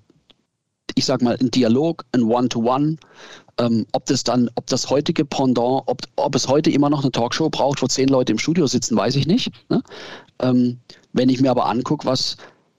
ich 0.94 1.04
sage 1.04 1.24
mal, 1.24 1.36
ein 1.40 1.50
Dialog, 1.50 2.04
ein 2.12 2.22
One-to-One, 2.22 2.96
ähm, 3.61 3.86
ob 3.92 4.06
das 4.06 4.24
dann, 4.24 4.48
ob 4.54 4.66
das 4.66 4.88
heutige 4.88 5.24
Pendant, 5.24 5.82
ob, 5.86 6.02
ob 6.16 6.34
es 6.34 6.48
heute 6.48 6.70
immer 6.70 6.88
noch 6.88 7.02
eine 7.02 7.12
Talkshow 7.12 7.50
braucht, 7.50 7.82
wo 7.82 7.86
zehn 7.86 8.08
Leute 8.08 8.32
im 8.32 8.38
Studio 8.38 8.66
sitzen, 8.66 8.96
weiß 8.96 9.16
ich 9.16 9.26
nicht. 9.26 9.50
Ne? 9.68 9.82
Ähm, 10.40 10.78
wenn 11.12 11.28
ich 11.28 11.40
mir 11.40 11.50
aber 11.50 11.66
angucke, 11.66 12.06
was 12.06 12.36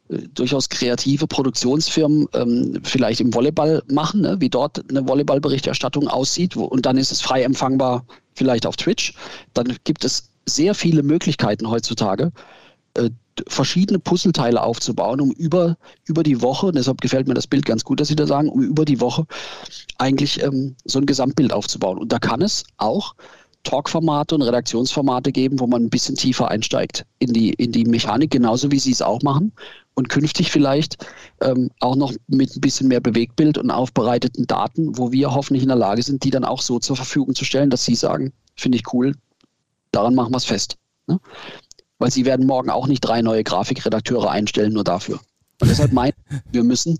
äh, 0.09 0.17
durchaus 0.33 0.69
kreative 0.69 1.27
Produktionsfirmen 1.27 2.27
ähm, 2.33 2.81
vielleicht 2.83 3.21
im 3.21 3.33
Volleyball 3.33 3.83
machen, 3.89 4.21
ne? 4.21 4.37
wie 4.39 4.49
dort 4.49 4.83
eine 4.89 5.07
Volleyballberichterstattung 5.07 6.07
aussieht, 6.07 6.55
wo, 6.55 6.65
und 6.65 6.85
dann 6.85 6.97
ist 6.97 7.11
es 7.11 7.21
frei 7.21 7.43
empfangbar 7.43 8.03
vielleicht 8.33 8.65
auf 8.65 8.75
Twitch, 8.75 9.13
dann 9.53 9.77
gibt 9.83 10.03
es 10.03 10.29
sehr 10.47 10.73
viele 10.73 11.03
Möglichkeiten 11.03 11.69
heutzutage, 11.69 12.31
verschiedene 13.47 13.99
Puzzleteile 13.99 14.61
aufzubauen, 14.61 15.21
um 15.21 15.31
über, 15.31 15.77
über 16.05 16.23
die 16.23 16.41
Woche, 16.41 16.71
deshalb 16.71 17.01
gefällt 17.01 17.27
mir 17.27 17.33
das 17.33 17.47
Bild 17.47 17.65
ganz 17.65 17.83
gut, 17.83 17.99
dass 17.99 18.09
Sie 18.09 18.15
da 18.15 18.27
sagen, 18.27 18.49
um 18.49 18.61
über 18.61 18.85
die 18.85 18.99
Woche 18.99 19.25
eigentlich 19.97 20.41
ähm, 20.43 20.75
so 20.85 20.99
ein 20.99 21.05
Gesamtbild 21.05 21.53
aufzubauen. 21.53 21.97
Und 21.97 22.11
da 22.11 22.19
kann 22.19 22.41
es 22.41 22.63
auch 22.77 23.15
Talkformate 23.63 24.35
und 24.35 24.41
Redaktionsformate 24.41 25.31
geben, 25.31 25.59
wo 25.59 25.67
man 25.67 25.83
ein 25.83 25.89
bisschen 25.89 26.15
tiefer 26.15 26.49
einsteigt 26.49 27.05
in 27.19 27.31
die, 27.33 27.53
in 27.53 27.71
die 27.71 27.85
Mechanik, 27.85 28.31
genauso 28.31 28.71
wie 28.71 28.79
Sie 28.79 28.91
es 28.91 29.01
auch 29.01 29.21
machen. 29.21 29.51
Und 29.93 30.09
künftig 30.09 30.51
vielleicht 30.51 31.05
ähm, 31.41 31.69
auch 31.79 31.95
noch 31.95 32.13
mit 32.27 32.55
ein 32.55 32.61
bisschen 32.61 32.87
mehr 32.87 33.01
Bewegtbild 33.01 33.57
und 33.57 33.71
aufbereiteten 33.71 34.47
Daten, 34.47 34.97
wo 34.97 35.11
wir 35.11 35.33
hoffentlich 35.33 35.63
in 35.63 35.69
der 35.69 35.77
Lage 35.77 36.01
sind, 36.01 36.23
die 36.23 36.31
dann 36.31 36.45
auch 36.45 36.61
so 36.61 36.79
zur 36.79 36.95
Verfügung 36.95 37.35
zu 37.35 37.45
stellen, 37.45 37.69
dass 37.69 37.85
Sie 37.85 37.95
sagen, 37.95 38.31
finde 38.55 38.77
ich 38.77 38.93
cool, 38.93 39.15
daran 39.91 40.15
machen 40.15 40.33
wir 40.33 40.37
es 40.37 40.45
fest. 40.45 40.77
Ne? 41.07 41.19
Weil 42.01 42.11
sie 42.11 42.25
werden 42.25 42.47
morgen 42.47 42.71
auch 42.71 42.87
nicht 42.87 43.01
drei 43.01 43.21
neue 43.21 43.43
Grafikredakteure 43.43 44.31
einstellen, 44.31 44.73
nur 44.73 44.83
dafür. 44.83 45.19
Und 45.61 45.69
deshalb 45.69 45.93
meinen 45.93 46.15
wir 46.51 46.63
müssen, 46.63 46.97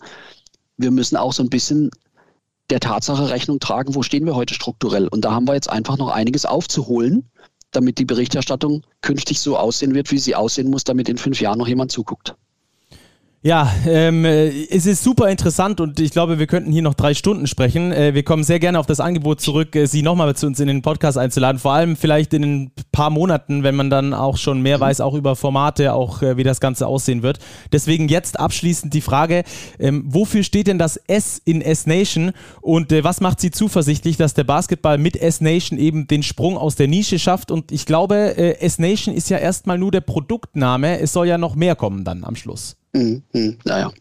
wir 0.77 0.91
müssen 0.91 1.17
auch 1.17 1.33
so 1.33 1.41
ein 1.41 1.49
bisschen 1.49 1.89
der 2.69 2.79
Tatsache 2.79 3.29
Rechnung 3.29 3.59
tragen, 3.59 3.95
wo 3.95 4.03
stehen 4.03 4.25
wir 4.27 4.35
heute 4.35 4.53
strukturell. 4.53 5.07
Und 5.07 5.25
da 5.25 5.31
haben 5.31 5.47
wir 5.47 5.55
jetzt 5.55 5.71
einfach 5.71 5.97
noch 5.97 6.09
einiges 6.09 6.45
aufzuholen, 6.45 7.27
damit 7.71 7.97
die 7.97 8.05
Berichterstattung 8.05 8.83
künftig 9.01 9.39
so 9.39 9.57
aussehen 9.57 9.95
wird, 9.95 10.11
wie 10.11 10.19
sie 10.19 10.35
aussehen 10.35 10.69
muss, 10.69 10.83
damit 10.83 11.09
in 11.09 11.17
fünf 11.17 11.41
Jahren 11.41 11.57
noch 11.57 11.67
jemand 11.67 11.91
zuguckt. 11.91 12.35
Ja, 13.43 13.73
ähm, 13.87 14.23
äh, 14.23 14.49
es 14.67 14.85
ist 14.85 15.03
super 15.03 15.27
interessant 15.27 15.81
und 15.81 15.99
ich 15.99 16.11
glaube, 16.11 16.37
wir 16.37 16.45
könnten 16.45 16.71
hier 16.71 16.83
noch 16.83 16.93
drei 16.93 17.15
Stunden 17.15 17.47
sprechen. 17.47 17.91
Äh, 17.91 18.13
wir 18.13 18.21
kommen 18.21 18.43
sehr 18.43 18.59
gerne 18.59 18.77
auf 18.77 18.85
das 18.85 18.99
Angebot 18.99 19.41
zurück, 19.41 19.75
äh, 19.75 19.87
Sie 19.87 20.03
nochmal 20.03 20.35
zu 20.35 20.45
uns 20.45 20.59
in 20.59 20.67
den 20.67 20.83
Podcast 20.83 21.17
einzuladen. 21.17 21.57
Vor 21.57 21.73
allem 21.73 21.95
vielleicht 21.95 22.35
in 22.35 22.43
ein 22.43 22.71
paar 22.91 23.09
Monaten, 23.09 23.63
wenn 23.63 23.73
man 23.73 23.89
dann 23.89 24.13
auch 24.13 24.37
schon 24.37 24.61
mehr 24.61 24.79
weiß, 24.79 25.01
auch 25.01 25.15
über 25.15 25.35
Formate, 25.35 25.93
auch 25.93 26.21
äh, 26.21 26.37
wie 26.37 26.43
das 26.43 26.59
Ganze 26.59 26.85
aussehen 26.85 27.23
wird. 27.23 27.39
Deswegen 27.71 28.09
jetzt 28.09 28.39
abschließend 28.39 28.93
die 28.93 29.01
Frage, 29.01 29.43
ähm, 29.79 30.03
wofür 30.05 30.43
steht 30.43 30.67
denn 30.67 30.77
das 30.77 30.97
S 31.07 31.41
in 31.43 31.63
S-Nation 31.63 32.33
und 32.61 32.91
äh, 32.91 33.03
was 33.03 33.21
macht 33.21 33.39
Sie 33.39 33.49
zuversichtlich, 33.49 34.17
dass 34.17 34.35
der 34.35 34.43
Basketball 34.43 34.99
mit 34.99 35.15
S-Nation 35.19 35.79
eben 35.79 36.05
den 36.05 36.21
Sprung 36.21 36.59
aus 36.59 36.75
der 36.75 36.87
Nische 36.87 37.17
schafft? 37.17 37.49
Und 37.49 37.71
ich 37.71 37.87
glaube, 37.87 38.37
äh, 38.37 38.59
S-Nation 38.59 39.15
ist 39.15 39.31
ja 39.31 39.39
erstmal 39.39 39.79
nur 39.79 39.89
der 39.89 40.01
Produktname. 40.01 40.99
Es 40.99 41.13
soll 41.13 41.27
ja 41.27 41.39
noch 41.39 41.55
mehr 41.55 41.75
kommen 41.75 42.03
dann 42.03 42.23
am 42.23 42.35
Schluss. 42.35 42.77
Mhm, 42.93 43.23
mh, 43.33 43.57
naja. 43.65 43.91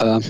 Ähm, 0.00 0.22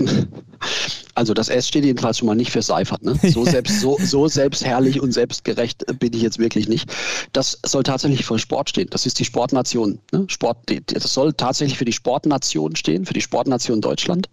also 1.15 1.33
das 1.33 1.49
S 1.49 1.67
steht 1.67 1.85
jedenfalls 1.85 2.17
schon 2.17 2.27
mal 2.27 2.35
nicht 2.35 2.51
für 2.51 2.61
Seifert. 2.61 3.03
Ne? 3.03 3.17
So, 3.23 3.45
selbst, 3.45 3.79
so, 3.79 3.97
so 3.99 4.27
selbstherrlich 4.27 5.01
und 5.01 5.13
selbstgerecht 5.13 5.85
bin 5.99 6.13
ich 6.13 6.21
jetzt 6.21 6.39
wirklich 6.39 6.67
nicht. 6.67 6.91
Das 7.33 7.57
soll 7.65 7.83
tatsächlich 7.83 8.25
für 8.25 8.37
Sport 8.37 8.69
stehen. 8.69 8.89
Das 8.91 9.05
ist 9.05 9.17
die 9.19 9.25
Sportnation. 9.25 9.99
Ne? 10.11 10.25
Sport, 10.27 10.57
das 10.87 11.13
soll 11.13 11.33
tatsächlich 11.33 11.77
für 11.77 11.85
die 11.85 11.93
Sportnation 11.93 12.75
stehen, 12.75 13.05
für 13.05 13.13
die 13.13 13.21
Sportnation 13.21 13.79
Deutschland. 13.81 14.27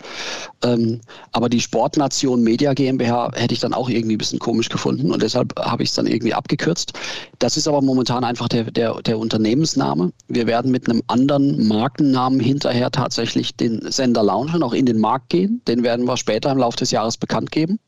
Ähm, 0.64 1.00
aber 1.30 1.48
die 1.48 1.60
Sportnation 1.60 2.42
Media 2.42 2.74
GmbH 2.74 3.30
hätte 3.34 3.54
ich 3.54 3.60
dann 3.60 3.74
auch 3.74 3.88
irgendwie 3.88 4.16
ein 4.16 4.18
bisschen 4.18 4.40
komisch 4.40 4.68
gefunden 4.68 5.12
und 5.12 5.22
deshalb 5.22 5.54
habe 5.58 5.84
ich 5.84 5.90
es 5.90 5.94
dann 5.94 6.06
irgendwie 6.06 6.34
abgekürzt. 6.34 6.92
Das 7.38 7.56
ist 7.56 7.68
aber 7.68 7.80
momentan 7.80 8.24
einfach 8.24 8.48
der, 8.48 8.64
der, 8.70 9.00
der 9.02 9.18
Unternehmensname. 9.18 10.12
Wir 10.26 10.46
werden 10.48 10.72
mit 10.72 10.88
einem 10.88 11.02
anderen 11.06 11.68
Markennamen 11.68 12.40
hinterher 12.40 12.90
tatsächlich 12.90 13.54
den 13.54 13.80
Sender 13.90 14.24
launchen, 14.24 14.62
auch 14.64 14.72
in 14.72 14.86
den 14.86 14.98
Markt 14.98 15.28
gehen. 15.28 15.62
Den 15.68 15.84
werden 15.84 16.06
wir 16.06 16.16
später 16.16 16.50
im 16.50 16.58
Laufe 16.58 16.71
des 16.76 16.90
Jahres 16.90 17.16
bekannt 17.16 17.50
geben. 17.50 17.78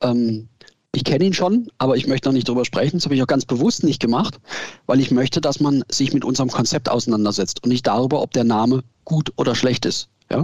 Ähm, 0.00 0.48
ich 0.94 1.04
kenne 1.04 1.24
ihn 1.24 1.32
schon, 1.32 1.68
aber 1.78 1.96
ich 1.96 2.06
möchte 2.06 2.28
noch 2.28 2.34
nicht 2.34 2.48
darüber 2.48 2.66
sprechen. 2.66 2.98
Das 2.98 3.06
habe 3.06 3.14
ich 3.14 3.22
auch 3.22 3.26
ganz 3.26 3.46
bewusst 3.46 3.82
nicht 3.82 4.00
gemacht, 4.00 4.38
weil 4.86 5.00
ich 5.00 5.10
möchte, 5.10 5.40
dass 5.40 5.58
man 5.58 5.84
sich 5.90 6.12
mit 6.12 6.24
unserem 6.24 6.50
Konzept 6.50 6.90
auseinandersetzt 6.90 7.64
und 7.64 7.70
nicht 7.70 7.86
darüber, 7.86 8.20
ob 8.20 8.32
der 8.32 8.44
Name 8.44 8.84
gut 9.04 9.32
oder 9.36 9.54
schlecht 9.54 9.86
ist. 9.86 10.08
Ja? 10.30 10.42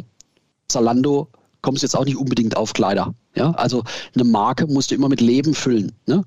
Zalando 0.69 1.29
kommt 1.61 1.83
jetzt 1.83 1.97
auch 1.97 2.07
nicht 2.07 2.17
unbedingt 2.17 2.57
auf 2.57 2.73
Kleider. 2.73 3.15
Ja? 3.35 3.51
Also 3.53 3.85
eine 4.15 4.25
Marke 4.25 4.67
musst 4.67 4.91
du 4.91 4.95
immer 4.95 5.11
mit 5.11 5.21
Leben 5.21 5.55
füllen. 5.55 5.93
Ne? 6.07 6.25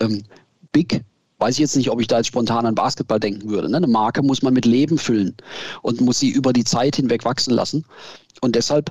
Ähm, 0.00 0.24
Big 0.72 1.04
weiß 1.38 1.54
ich 1.54 1.60
jetzt 1.60 1.76
nicht, 1.76 1.90
ob 1.90 2.00
ich 2.00 2.06
da 2.06 2.18
jetzt 2.18 2.26
spontan 2.26 2.66
an 2.66 2.74
Basketball 2.74 3.20
denken 3.20 3.48
würde. 3.48 3.70
Ne? 3.70 3.76
Eine 3.76 3.86
Marke 3.86 4.22
muss 4.22 4.42
man 4.42 4.52
mit 4.52 4.64
Leben 4.64 4.98
füllen 4.98 5.36
und 5.82 6.00
muss 6.00 6.18
sie 6.18 6.30
über 6.30 6.52
die 6.52 6.64
Zeit 6.64 6.96
hinweg 6.96 7.24
wachsen 7.24 7.54
lassen. 7.54 7.84
Und 8.40 8.56
deshalb, 8.56 8.90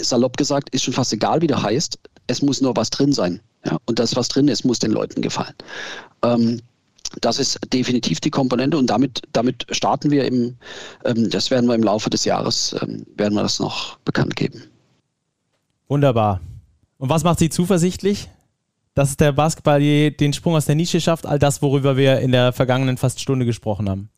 salopp 0.00 0.36
gesagt, 0.36 0.70
ist 0.70 0.84
schon 0.84 0.94
fast 0.94 1.12
egal, 1.12 1.42
wie 1.42 1.46
der 1.46 1.62
heißt. 1.62 1.98
Es 2.26 2.42
muss 2.42 2.60
nur 2.60 2.76
was 2.76 2.90
drin 2.90 3.12
sein. 3.12 3.40
Ja, 3.64 3.78
und 3.86 3.98
das, 3.98 4.16
was 4.16 4.28
drin 4.28 4.48
ist, 4.48 4.64
muss 4.64 4.78
den 4.78 4.90
Leuten 4.90 5.22
gefallen. 5.22 5.54
Ähm, 6.22 6.60
das 7.20 7.38
ist 7.38 7.58
definitiv 7.72 8.20
die 8.20 8.30
Komponente 8.30 8.78
und 8.78 8.86
damit, 8.88 9.22
damit 9.32 9.66
starten 9.70 10.10
wir 10.10 10.24
im, 10.24 10.56
ähm, 11.04 11.30
das 11.30 11.50
werden 11.50 11.66
wir 11.66 11.74
im 11.74 11.82
Laufe 11.82 12.10
des 12.10 12.24
Jahres, 12.24 12.74
ähm, 12.80 13.04
werden 13.16 13.34
wir 13.34 13.42
das 13.42 13.60
noch 13.60 13.98
bekannt 13.98 14.36
geben. 14.36 14.62
Wunderbar. 15.88 16.40
Und 16.96 17.10
was 17.10 17.24
macht 17.24 17.38
Sie 17.38 17.50
zuversichtlich, 17.50 18.28
dass 18.94 19.16
der 19.16 19.32
Basketball 19.32 19.80
den 20.10 20.32
Sprung 20.32 20.54
aus 20.54 20.66
der 20.66 20.74
Nische 20.74 21.00
schafft? 21.00 21.26
All 21.26 21.38
das, 21.38 21.60
worüber 21.60 21.96
wir 21.96 22.20
in 22.20 22.32
der 22.32 22.52
vergangenen 22.52 22.96
fast 22.96 23.20
Stunde 23.20 23.44
gesprochen 23.44 23.90
haben. 23.90 24.08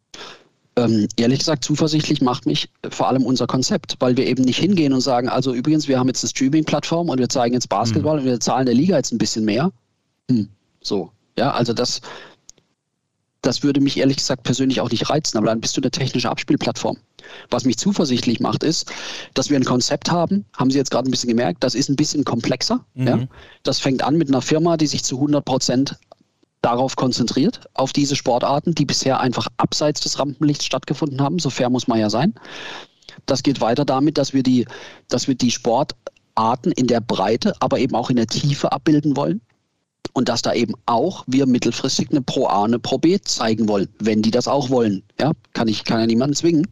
Ähm, 0.76 1.06
ehrlich 1.16 1.38
gesagt, 1.38 1.64
zuversichtlich 1.64 2.20
macht 2.20 2.46
mich 2.46 2.68
vor 2.90 3.08
allem 3.08 3.24
unser 3.24 3.46
Konzept, 3.46 3.96
weil 4.00 4.16
wir 4.16 4.26
eben 4.26 4.42
nicht 4.42 4.58
hingehen 4.58 4.92
und 4.92 5.02
sagen, 5.02 5.28
also 5.28 5.54
übrigens, 5.54 5.86
wir 5.86 5.98
haben 5.98 6.08
jetzt 6.08 6.24
eine 6.24 6.30
Streaming-Plattform 6.30 7.08
und 7.08 7.18
wir 7.18 7.28
zeigen 7.28 7.54
jetzt 7.54 7.68
Basketball 7.68 8.14
mhm. 8.14 8.20
und 8.20 8.26
wir 8.26 8.40
zahlen 8.40 8.66
der 8.66 8.74
Liga 8.74 8.96
jetzt 8.96 9.12
ein 9.12 9.18
bisschen 9.18 9.44
mehr. 9.44 9.70
Hm, 10.28 10.48
so, 10.80 11.10
ja, 11.38 11.52
also 11.52 11.72
das, 11.72 12.00
das 13.40 13.62
würde 13.62 13.80
mich 13.80 13.98
ehrlich 13.98 14.16
gesagt 14.16 14.42
persönlich 14.42 14.80
auch 14.80 14.90
nicht 14.90 15.08
reizen, 15.10 15.38
aber 15.38 15.46
dann 15.46 15.60
bist 15.60 15.76
du 15.76 15.80
eine 15.80 15.90
technische 15.92 16.28
Abspielplattform. 16.28 16.96
Was 17.50 17.64
mich 17.64 17.78
zuversichtlich 17.78 18.40
macht, 18.40 18.64
ist, 18.64 18.90
dass 19.34 19.50
wir 19.50 19.56
ein 19.56 19.64
Konzept 19.64 20.10
haben, 20.10 20.44
haben 20.56 20.70
Sie 20.70 20.78
jetzt 20.78 20.90
gerade 20.90 21.08
ein 21.08 21.10
bisschen 21.10 21.28
gemerkt, 21.28 21.62
das 21.62 21.74
ist 21.74 21.88
ein 21.88 21.96
bisschen 21.96 22.24
komplexer. 22.24 22.84
Mhm. 22.94 23.06
Ja? 23.06 23.18
Das 23.62 23.78
fängt 23.78 24.02
an 24.02 24.16
mit 24.16 24.28
einer 24.28 24.42
Firma, 24.42 24.76
die 24.76 24.86
sich 24.86 25.04
zu 25.04 25.16
100 25.16 25.44
Prozent 25.44 25.98
darauf 26.64 26.96
konzentriert, 26.96 27.60
auf 27.74 27.92
diese 27.92 28.16
Sportarten, 28.16 28.74
die 28.74 28.86
bisher 28.86 29.20
einfach 29.20 29.48
abseits 29.58 30.00
des 30.00 30.18
Rampenlichts 30.18 30.64
stattgefunden 30.64 31.20
haben. 31.20 31.38
So 31.38 31.50
fair 31.50 31.70
muss 31.70 31.88
man 31.88 31.98
ja 31.98 32.08
sein. 32.08 32.34
Das 33.26 33.42
geht 33.42 33.60
weiter 33.60 33.84
damit, 33.84 34.18
dass 34.18 34.32
wir 34.32 34.42
die, 34.42 34.66
dass 35.08 35.28
wir 35.28 35.34
die 35.34 35.50
Sportarten 35.50 36.72
in 36.72 36.86
der 36.86 37.00
Breite, 37.00 37.54
aber 37.60 37.78
eben 37.78 37.94
auch 37.94 38.10
in 38.10 38.16
der 38.16 38.26
Tiefe 38.26 38.72
abbilden 38.72 39.16
wollen. 39.16 39.40
Und 40.12 40.28
dass 40.28 40.42
da 40.42 40.52
eben 40.52 40.74
auch 40.86 41.24
wir 41.26 41.46
mittelfristig 41.46 42.10
eine 42.10 42.22
Pro 42.22 42.46
A, 42.46 42.64
eine 42.64 42.78
Pro 42.78 42.98
B 42.98 43.18
zeigen 43.20 43.68
wollen, 43.68 43.88
wenn 43.98 44.22
die 44.22 44.30
das 44.30 44.46
auch 44.46 44.70
wollen. 44.70 45.02
Ja, 45.20 45.32
kann 45.54 45.66
ich, 45.68 45.84
kann 45.84 46.00
ja 46.00 46.06
niemanden 46.06 46.36
zwingen. 46.36 46.66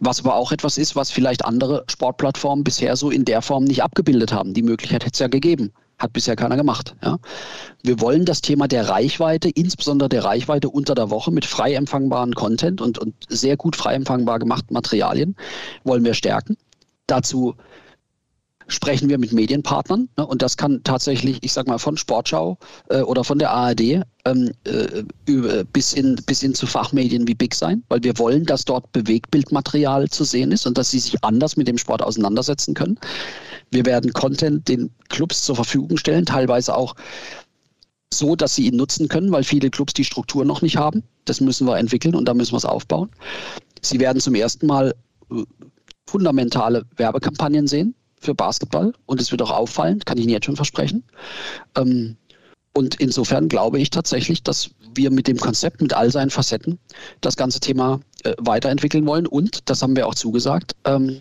Was 0.00 0.20
aber 0.20 0.34
auch 0.34 0.50
etwas 0.50 0.78
ist, 0.78 0.96
was 0.96 1.10
vielleicht 1.10 1.44
andere 1.44 1.84
Sportplattformen 1.88 2.64
bisher 2.64 2.96
so 2.96 3.10
in 3.10 3.24
der 3.24 3.42
Form 3.42 3.64
nicht 3.64 3.82
abgebildet 3.82 4.32
haben. 4.32 4.54
Die 4.54 4.62
Möglichkeit 4.62 5.04
hätte 5.04 5.14
es 5.14 5.18
ja 5.18 5.28
gegeben. 5.28 5.72
Hat 6.02 6.12
bisher 6.12 6.34
keiner 6.34 6.56
gemacht. 6.56 6.96
Ja. 7.00 7.18
Wir 7.84 8.00
wollen 8.00 8.24
das 8.24 8.40
Thema 8.40 8.66
der 8.66 8.88
Reichweite, 8.88 9.48
insbesondere 9.48 10.08
der 10.08 10.24
Reichweite 10.24 10.68
unter 10.68 10.96
der 10.96 11.10
Woche 11.10 11.30
mit 11.30 11.44
frei 11.44 11.74
empfangbaren 11.74 12.34
Content 12.34 12.80
und, 12.80 12.98
und 12.98 13.14
sehr 13.28 13.56
gut 13.56 13.76
frei 13.76 13.94
empfangbar 13.94 14.40
gemachten 14.40 14.74
Materialien, 14.74 15.36
wollen 15.84 16.04
wir 16.04 16.14
stärken. 16.14 16.56
Dazu 17.06 17.54
sprechen 18.72 19.08
wir 19.08 19.18
mit 19.18 19.32
Medienpartnern 19.32 20.08
ne, 20.16 20.26
und 20.26 20.42
das 20.42 20.56
kann 20.56 20.82
tatsächlich, 20.84 21.38
ich 21.42 21.52
sag 21.52 21.66
mal, 21.66 21.78
von 21.78 21.96
Sportschau 21.96 22.58
äh, 22.88 23.00
oder 23.00 23.24
von 23.24 23.38
der 23.38 23.50
ARD 23.50 24.02
ähm, 24.24 24.50
äh, 24.64 25.04
bis, 25.72 25.92
hin, 25.92 26.20
bis 26.26 26.40
hin 26.40 26.54
zu 26.54 26.66
Fachmedien 26.66 27.26
wie 27.28 27.34
Big 27.34 27.54
sein, 27.54 27.82
weil 27.88 28.02
wir 28.02 28.18
wollen, 28.18 28.44
dass 28.44 28.64
dort 28.64 28.90
Bewegtbildmaterial 28.92 30.08
zu 30.08 30.24
sehen 30.24 30.52
ist 30.52 30.66
und 30.66 30.78
dass 30.78 30.90
sie 30.90 30.98
sich 30.98 31.22
anders 31.22 31.56
mit 31.56 31.68
dem 31.68 31.78
Sport 31.78 32.02
auseinandersetzen 32.02 32.74
können. 32.74 32.98
Wir 33.70 33.86
werden 33.86 34.12
Content 34.12 34.68
den 34.68 34.90
Clubs 35.08 35.44
zur 35.44 35.56
Verfügung 35.56 35.96
stellen, 35.96 36.26
teilweise 36.26 36.74
auch 36.76 36.94
so, 38.12 38.36
dass 38.36 38.54
sie 38.54 38.66
ihn 38.66 38.76
nutzen 38.76 39.08
können, 39.08 39.32
weil 39.32 39.44
viele 39.44 39.70
Clubs 39.70 39.94
die 39.94 40.04
Struktur 40.04 40.44
noch 40.44 40.62
nicht 40.62 40.76
haben. 40.76 41.02
Das 41.24 41.40
müssen 41.40 41.66
wir 41.66 41.78
entwickeln 41.78 42.14
und 42.14 42.26
da 42.26 42.34
müssen 42.34 42.52
wir 42.52 42.58
es 42.58 42.64
aufbauen. 42.64 43.10
Sie 43.80 43.98
werden 44.00 44.20
zum 44.20 44.34
ersten 44.34 44.66
Mal 44.66 44.94
äh, 45.30 45.42
fundamentale 46.06 46.84
Werbekampagnen 46.96 47.66
sehen 47.66 47.94
für 48.22 48.34
Basketball 48.34 48.92
und 49.06 49.20
es 49.20 49.30
wird 49.30 49.42
auch 49.42 49.50
auffallen, 49.50 50.00
kann 50.00 50.16
ich 50.16 50.24
Ihnen 50.24 50.32
jetzt 50.32 50.46
schon 50.46 50.56
versprechen. 50.56 51.04
Ähm, 51.76 52.16
und 52.74 52.94
insofern 52.96 53.48
glaube 53.48 53.78
ich 53.78 53.90
tatsächlich, 53.90 54.42
dass 54.42 54.70
wir 54.94 55.10
mit 55.10 55.26
dem 55.26 55.36
Konzept, 55.36 55.82
mit 55.82 55.92
all 55.92 56.10
seinen 56.10 56.30
Facetten, 56.30 56.78
das 57.20 57.36
ganze 57.36 57.60
Thema 57.60 58.00
äh, 58.24 58.34
weiterentwickeln 58.38 59.06
wollen. 59.06 59.26
Und, 59.26 59.68
das 59.68 59.82
haben 59.82 59.96
wir 59.96 60.06
auch 60.06 60.14
zugesagt, 60.14 60.74
ähm, 60.84 61.20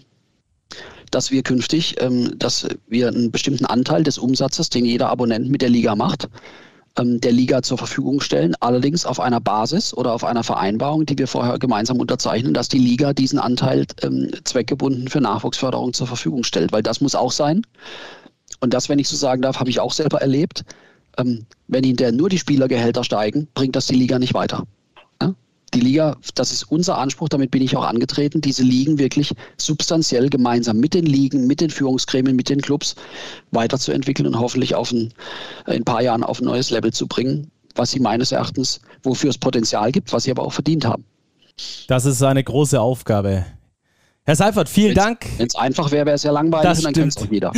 dass 1.10 1.32
wir 1.32 1.44
künftig, 1.44 1.96
ähm, 2.00 2.38
dass 2.38 2.68
wir 2.88 3.10
einen 3.10 3.32
bestimmten 3.32 3.66
Anteil 3.66 4.04
des 4.04 4.18
Umsatzes, 4.18 4.70
den 4.70 4.86
jeder 4.86 5.10
Abonnent 5.10 5.50
mit 5.50 5.62
der 5.62 5.70
Liga 5.70 5.96
macht, 5.96 6.30
der 6.98 7.32
Liga 7.32 7.62
zur 7.62 7.78
Verfügung 7.78 8.20
stellen, 8.20 8.54
allerdings 8.60 9.06
auf 9.06 9.20
einer 9.20 9.40
Basis 9.40 9.94
oder 9.94 10.14
auf 10.14 10.24
einer 10.24 10.44
Vereinbarung, 10.44 11.06
die 11.06 11.18
wir 11.18 11.28
vorher 11.28 11.58
gemeinsam 11.58 12.00
unterzeichnen, 12.00 12.54
dass 12.54 12.68
die 12.68 12.80
Liga 12.80 13.14
diesen 13.14 13.40
Anteil 13.40 13.86
ähm, 14.02 14.30
zweckgebunden 14.44 15.08
für 15.08 15.22
Nachwuchsförderung 15.22 15.94
zur 15.94 16.08
Verfügung 16.08 16.44
stellt, 16.44 16.72
weil 16.72 16.84
das 16.84 17.00
muss 17.00 17.16
auch 17.16 17.32
sein. 17.32 17.62
Und 18.60 18.74
das, 18.74 18.90
wenn 18.90 19.00
ich 19.00 19.08
so 19.08 19.16
sagen 19.16 19.42
darf, 19.42 19.60
habe 19.60 19.70
ich 19.70 19.80
auch 19.80 19.94
selber 19.94 20.22
erlebt. 20.22 20.66
Ähm, 21.18 21.46
wenn 21.68 21.84
hinterher 21.84 22.12
nur 22.12 22.30
die 22.30 22.40
Spielergehälter 22.40 23.04
steigen, 23.04 23.48
bringt 23.54 23.76
das 23.76 23.88
die 23.88 23.96
Liga 23.96 24.20
nicht 24.20 24.34
weiter 24.34 24.66
die 25.74 25.80
Liga, 25.80 26.18
das 26.36 26.52
ist 26.52 26.64
unser 26.64 26.98
Anspruch, 26.98 27.30
damit 27.30 27.52
bin 27.52 27.62
ich 27.62 27.76
auch 27.76 27.86
angetreten, 27.86 28.42
diese 28.42 28.64
Ligen 28.64 29.00
wirklich 29.00 29.34
substanziell 29.58 30.30
gemeinsam 30.30 30.78
mit 30.78 30.94
den 30.94 31.06
Ligen, 31.06 31.48
mit 31.48 31.62
den 31.62 31.70
Führungsgremien, 31.70 32.36
mit 32.36 32.50
den 32.50 32.62
Clubs 32.62 32.96
weiterzuentwickeln 33.52 34.28
und 34.28 34.40
hoffentlich 34.40 34.76
auf 34.76 34.92
ein, 34.92 35.14
in 35.68 35.74
ein 35.74 35.84
paar 35.84 36.02
Jahren 36.02 36.24
auf 36.24 36.42
ein 36.42 36.46
neues 36.46 36.72
Level 36.72 36.92
zu 36.92 37.08
bringen, 37.08 37.52
was 37.76 37.92
sie 37.92 38.00
meines 38.00 38.32
Erachtens, 38.32 38.82
wofür 39.04 39.30
es 39.30 39.38
Potenzial 39.38 39.92
gibt, 39.92 40.12
was 40.12 40.24
sie 40.24 40.32
aber 40.32 40.44
auch 40.44 40.54
verdient 40.54 40.86
haben. 40.86 41.06
Das 41.88 42.06
ist 42.06 42.22
eine 42.22 42.44
große 42.44 42.80
Aufgabe. 42.80 43.46
Herr 44.24 44.36
Seifert, 44.36 44.70
vielen 44.70 44.90
wenn's, 44.90 45.04
Dank. 45.04 45.26
Wenn 45.38 45.48
es 45.48 45.56
einfach 45.56 45.92
wäre, 45.92 46.06
wäre 46.06 46.16
es 46.16 46.24
ja 46.24 46.32
langweilig 46.32 46.64
das 46.64 46.80
und 46.80 46.86
dann 46.86 46.94
kennt 46.94 47.16
es 47.16 47.18
auch 47.18 47.32
jeder. 47.32 47.52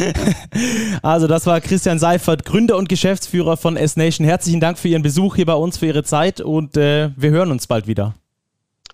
also 1.01 1.27
das 1.27 1.45
war 1.45 1.59
Christian 1.59 1.99
Seifert, 1.99 2.45
Gründer 2.45 2.77
und 2.77 2.87
Geschäftsführer 2.87 3.57
von 3.57 3.75
S-Nation. 3.75 4.25
Herzlichen 4.25 4.61
Dank 4.61 4.77
für 4.77 4.87
Ihren 4.87 5.01
Besuch 5.01 5.35
hier 5.35 5.45
bei 5.45 5.55
uns, 5.55 5.77
für 5.77 5.87
Ihre 5.87 6.03
Zeit 6.03 6.39
und 6.39 6.77
äh, 6.77 7.11
wir 7.17 7.31
hören 7.31 7.51
uns 7.51 7.67
bald 7.67 7.87
wieder. 7.87 8.15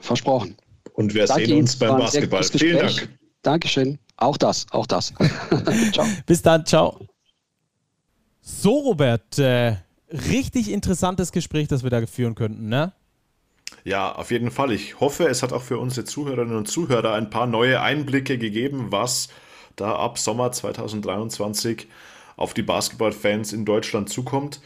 Versprochen. 0.01 0.55
Und 0.93 1.13
wir 1.13 1.27
Danke 1.27 1.45
sehen 1.45 1.59
uns 1.59 1.75
beim 1.75 1.97
Basketball. 1.97 2.43
Vielen 2.43 2.79
Dank. 2.79 3.09
Dankeschön. 3.43 3.99
Auch 4.17 4.37
das, 4.37 4.65
auch 4.71 4.87
das. 4.87 5.13
ciao. 5.93 6.05
Bis 6.25 6.41
dann, 6.41 6.65
ciao. 6.65 6.99
So, 8.41 8.79
Robert, 8.79 9.37
äh, 9.37 9.75
richtig 10.11 10.71
interessantes 10.71 11.31
Gespräch, 11.31 11.67
das 11.67 11.83
wir 11.83 11.91
da 11.91 12.05
führen 12.07 12.33
könnten, 12.33 12.67
ne? 12.67 12.93
Ja, 13.83 14.11
auf 14.11 14.31
jeden 14.31 14.51
Fall. 14.51 14.71
Ich 14.71 14.99
hoffe, 14.99 15.27
es 15.27 15.43
hat 15.43 15.53
auch 15.53 15.61
für 15.61 15.77
unsere 15.77 16.05
Zuhörerinnen 16.05 16.55
und 16.55 16.67
Zuhörer 16.67 17.13
ein 17.13 17.29
paar 17.29 17.47
neue 17.47 17.81
Einblicke 17.81 18.37
gegeben, 18.37 18.91
was 18.91 19.29
da 19.75 19.95
ab 19.95 20.19
Sommer 20.19 20.51
2023 20.51 21.87
auf 22.35 22.53
die 22.53 22.61
Basketballfans 22.61 23.53
in 23.53 23.65
Deutschland 23.65 24.09
zukommt. 24.09 24.61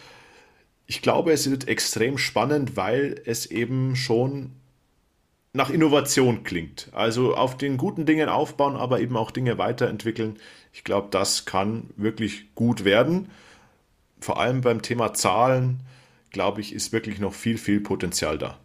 Ich 0.86 1.02
glaube, 1.02 1.32
es 1.32 1.50
wird 1.50 1.68
extrem 1.68 2.18
spannend, 2.18 2.76
weil 2.76 3.22
es 3.26 3.46
eben 3.46 3.96
schon 3.96 4.52
nach 5.54 5.70
Innovation 5.70 6.44
klingt. 6.44 6.90
Also 6.92 7.36
auf 7.36 7.58
den 7.58 7.78
guten 7.78 8.06
Dingen 8.06 8.28
aufbauen, 8.28 8.76
aber 8.76 9.00
eben 9.00 9.16
auch 9.16 9.32
Dinge 9.32 9.58
weiterentwickeln. 9.58 10.38
Ich 10.74 10.84
glaube, 10.84 11.10
das 11.12 11.46
kann 11.46 11.92
wirklich 11.96 12.54
gut 12.56 12.84
werden. 12.84 13.30
Vor 14.20 14.40
allem 14.40 14.62
beim 14.62 14.82
Thema 14.82 15.14
Zahlen, 15.14 15.82
glaube 16.32 16.62
ich, 16.62 16.74
ist 16.74 16.92
wirklich 16.92 17.20
noch 17.20 17.34
viel, 17.34 17.58
viel 17.58 17.80
Potenzial 17.80 18.38
da. 18.38 18.58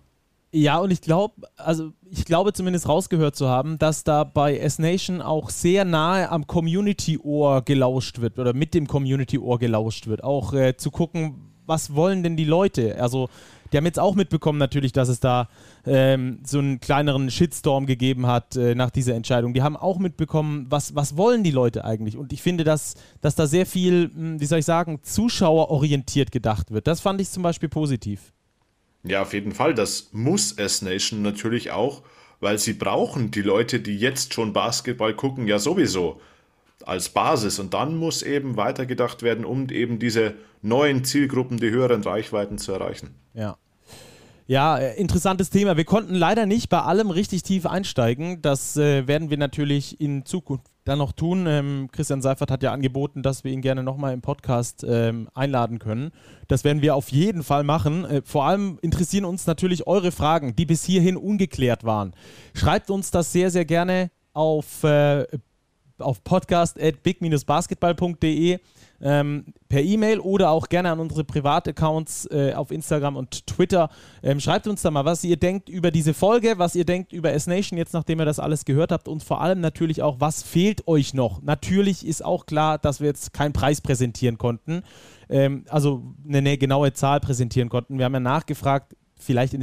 Ja, 0.50 0.78
und 0.78 0.90
ich 0.90 1.02
glaube, 1.02 1.46
also 1.56 1.92
ich 2.10 2.24
glaube 2.24 2.54
zumindest 2.54 2.88
rausgehört 2.88 3.36
zu 3.36 3.48
haben, 3.48 3.78
dass 3.78 4.02
da 4.02 4.24
bei 4.24 4.56
S-Nation 4.56 5.20
auch 5.20 5.50
sehr 5.50 5.84
nahe 5.84 6.30
am 6.30 6.46
Community-Ohr 6.46 7.62
gelauscht 7.62 8.20
wird 8.20 8.38
oder 8.38 8.54
mit 8.54 8.72
dem 8.72 8.86
Community-Ohr 8.86 9.58
gelauscht 9.58 10.06
wird. 10.06 10.24
Auch 10.24 10.54
äh, 10.54 10.76
zu 10.76 10.90
gucken, 10.90 11.52
was 11.66 11.94
wollen 11.94 12.22
denn 12.22 12.38
die 12.38 12.46
Leute? 12.46 12.98
Also, 12.98 13.28
die 13.70 13.76
haben 13.76 13.84
jetzt 13.84 13.98
auch 13.98 14.14
mitbekommen 14.14 14.58
natürlich, 14.58 14.92
dass 14.92 15.10
es 15.10 15.20
da 15.20 15.50
ähm, 15.84 16.40
so 16.46 16.60
einen 16.60 16.80
kleineren 16.80 17.30
Shitstorm 17.30 17.84
gegeben 17.84 18.26
hat 18.26 18.56
äh, 18.56 18.74
nach 18.74 18.88
dieser 18.88 19.14
Entscheidung. 19.14 19.52
Die 19.52 19.60
haben 19.60 19.76
auch 19.76 19.98
mitbekommen, 19.98 20.64
was, 20.70 20.94
was 20.94 21.18
wollen 21.18 21.44
die 21.44 21.50
Leute 21.50 21.84
eigentlich? 21.84 22.16
Und 22.16 22.32
ich 22.32 22.40
finde, 22.40 22.64
dass, 22.64 22.94
dass 23.20 23.34
da 23.34 23.46
sehr 23.46 23.66
viel, 23.66 24.10
hm, 24.14 24.40
wie 24.40 24.46
soll 24.46 24.60
ich 24.60 24.64
sagen, 24.64 25.00
zuschauerorientiert 25.02 26.32
gedacht 26.32 26.70
wird. 26.70 26.86
Das 26.86 27.00
fand 27.00 27.20
ich 27.20 27.28
zum 27.28 27.42
Beispiel 27.42 27.68
positiv. 27.68 28.32
Ja, 29.08 29.22
auf 29.22 29.32
jeden 29.32 29.52
Fall. 29.52 29.74
Das 29.74 30.08
muss 30.12 30.52
S-Nation 30.52 31.22
natürlich 31.22 31.70
auch, 31.70 32.02
weil 32.40 32.58
sie 32.58 32.72
brauchen 32.72 33.30
die 33.30 33.42
Leute, 33.42 33.80
die 33.80 33.98
jetzt 33.98 34.34
schon 34.34 34.52
Basketball 34.52 35.14
gucken, 35.14 35.46
ja 35.46 35.58
sowieso. 35.58 36.20
als 36.86 37.08
Basis. 37.08 37.58
Und 37.58 37.74
dann 37.74 37.96
muss 37.96 38.22
eben 38.22 38.56
weitergedacht 38.56 39.22
werden, 39.22 39.44
um 39.44 39.68
eben 39.70 39.98
diese 39.98 40.34
neuen 40.62 41.04
Zielgruppen, 41.04 41.58
die 41.58 41.70
höheren 41.70 42.02
Reichweiten 42.02 42.58
zu 42.58 42.72
erreichen. 42.72 43.14
Ja. 43.34 43.56
Ja, 44.46 44.78
äh, 44.78 44.98
interessantes 44.98 45.50
Thema. 45.50 45.76
Wir 45.76 45.84
konnten 45.84 46.14
leider 46.14 46.46
nicht 46.46 46.70
bei 46.70 46.80
allem 46.80 47.10
richtig 47.10 47.42
tief 47.42 47.66
einsteigen. 47.66 48.40
Das 48.40 48.78
äh, 48.78 49.06
werden 49.06 49.28
wir 49.28 49.36
natürlich 49.36 50.00
in 50.00 50.24
Zukunft 50.24 50.66
dann 50.88 50.98
noch 50.98 51.12
tun. 51.12 51.46
Ähm, 51.46 51.88
Christian 51.92 52.20
Seifert 52.22 52.50
hat 52.50 52.62
ja 52.62 52.72
angeboten, 52.72 53.22
dass 53.22 53.44
wir 53.44 53.52
ihn 53.52 53.60
gerne 53.62 53.82
nochmal 53.82 54.14
im 54.14 54.20
Podcast 54.20 54.84
ähm, 54.88 55.28
einladen 55.34 55.78
können. 55.78 56.10
Das 56.48 56.64
werden 56.64 56.82
wir 56.82 56.96
auf 56.96 57.08
jeden 57.10 57.42
Fall 57.42 57.64
machen. 57.64 58.04
Äh, 58.04 58.20
vor 58.24 58.44
allem 58.46 58.78
interessieren 58.82 59.24
uns 59.24 59.46
natürlich 59.46 59.86
eure 59.86 60.12
Fragen, 60.12 60.54
die 60.56 60.66
bis 60.66 60.84
hierhin 60.84 61.16
ungeklärt 61.16 61.84
waren. 61.84 62.12
Schreibt 62.54 62.90
uns 62.90 63.10
das 63.10 63.32
sehr, 63.32 63.50
sehr 63.50 63.64
gerne 63.64 64.10
auf, 64.32 64.84
äh, 64.84 65.24
auf 65.98 66.22
podcast.big-basketball.de 66.24 68.58
ähm, 69.00 69.46
per 69.68 69.82
E-Mail 69.82 70.20
oder 70.20 70.50
auch 70.50 70.68
gerne 70.68 70.90
an 70.90 71.00
unsere 71.00 71.24
Privataccounts 71.24 72.26
äh, 72.30 72.52
auf 72.54 72.70
Instagram 72.70 73.16
und 73.16 73.46
Twitter. 73.46 73.90
Ähm, 74.22 74.40
schreibt 74.40 74.66
uns 74.66 74.82
da 74.82 74.90
mal, 74.90 75.04
was 75.04 75.22
ihr 75.24 75.36
denkt 75.36 75.68
über 75.68 75.90
diese 75.90 76.14
Folge, 76.14 76.58
was 76.58 76.74
ihr 76.74 76.84
denkt 76.84 77.12
über 77.12 77.32
S-Nation, 77.32 77.78
jetzt 77.78 77.92
nachdem 77.92 78.20
ihr 78.20 78.24
das 78.24 78.40
alles 78.40 78.64
gehört 78.64 78.92
habt 78.92 79.08
und 79.08 79.22
vor 79.22 79.40
allem 79.40 79.60
natürlich 79.60 80.02
auch, 80.02 80.16
was 80.18 80.42
fehlt 80.42 80.88
euch 80.88 81.14
noch. 81.14 81.42
Natürlich 81.42 82.06
ist 82.06 82.24
auch 82.24 82.46
klar, 82.46 82.78
dass 82.78 83.00
wir 83.00 83.08
jetzt 83.08 83.32
keinen 83.32 83.52
Preis 83.52 83.80
präsentieren 83.80 84.38
konnten, 84.38 84.82
ähm, 85.28 85.64
also 85.68 86.02
eine, 86.26 86.38
eine 86.38 86.58
genaue 86.58 86.92
Zahl 86.92 87.20
präsentieren 87.20 87.68
konnten. 87.68 87.98
Wir 87.98 88.04
haben 88.04 88.14
ja 88.14 88.20
nachgefragt, 88.20 88.96
vielleicht 89.16 89.56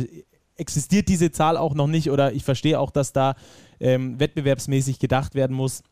existiert 0.57 1.09
diese 1.09 1.31
Zahl 1.31 1.57
auch 1.57 1.73
noch 1.73 1.87
nicht 1.87 2.09
oder 2.09 2.31
ich 2.31 2.45
verstehe 2.45 2.79
auch, 2.79 2.91
dass 2.91 3.11
da 3.11 3.35
ähm, 3.81 4.19
wettbewerbsmäßig 4.19 4.99
gedacht 4.99 5.35
werden 5.35 5.55
muss 5.55 5.83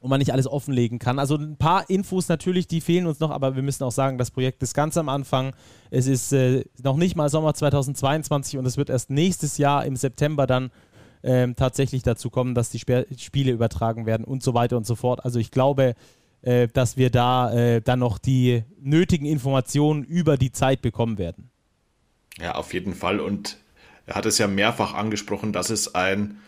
und 0.00 0.10
man 0.10 0.18
nicht 0.18 0.32
alles 0.32 0.46
offenlegen 0.46 0.98
kann. 0.98 1.18
Also 1.18 1.36
ein 1.36 1.56
paar 1.56 1.88
Infos 1.90 2.28
natürlich, 2.28 2.66
die 2.68 2.80
fehlen 2.80 3.06
uns 3.06 3.20
noch, 3.20 3.30
aber 3.30 3.56
wir 3.56 3.62
müssen 3.62 3.84
auch 3.84 3.92
sagen, 3.92 4.18
das 4.18 4.30
Projekt 4.30 4.62
ist 4.62 4.74
ganz 4.74 4.96
am 4.96 5.08
Anfang. 5.08 5.54
Es 5.90 6.06
ist 6.06 6.32
äh, 6.32 6.64
noch 6.82 6.96
nicht 6.96 7.16
mal 7.16 7.28
Sommer 7.28 7.54
2022 7.54 8.58
und 8.58 8.66
es 8.66 8.76
wird 8.76 8.90
erst 8.90 9.10
nächstes 9.10 9.58
Jahr 9.58 9.84
im 9.84 9.96
September 9.96 10.46
dann 10.46 10.70
ähm, 11.24 11.56
tatsächlich 11.56 12.02
dazu 12.02 12.30
kommen, 12.30 12.54
dass 12.54 12.70
die 12.70 12.78
Sp 12.78 13.06
Spiele 13.18 13.50
übertragen 13.50 14.06
werden 14.06 14.24
und 14.24 14.42
so 14.42 14.54
weiter 14.54 14.76
und 14.76 14.86
so 14.86 14.94
fort. 14.94 15.24
Also 15.24 15.40
ich 15.40 15.50
glaube, 15.50 15.94
äh, 16.42 16.68
dass 16.68 16.96
wir 16.96 17.10
da 17.10 17.52
äh, 17.52 17.80
dann 17.80 17.98
noch 17.98 18.18
die 18.18 18.62
nötigen 18.80 19.26
Informationen 19.26 20.04
über 20.04 20.36
die 20.36 20.52
Zeit 20.52 20.80
bekommen 20.80 21.18
werden. 21.18 21.50
Ja, 22.40 22.54
auf 22.54 22.72
jeden 22.72 22.94
Fall. 22.94 23.18
Und 23.18 23.58
er 24.06 24.14
hat 24.14 24.26
es 24.26 24.38
ja 24.38 24.46
mehrfach 24.46 24.94
angesprochen, 24.94 25.52
dass 25.52 25.70
es 25.70 25.94
ein 25.96 26.38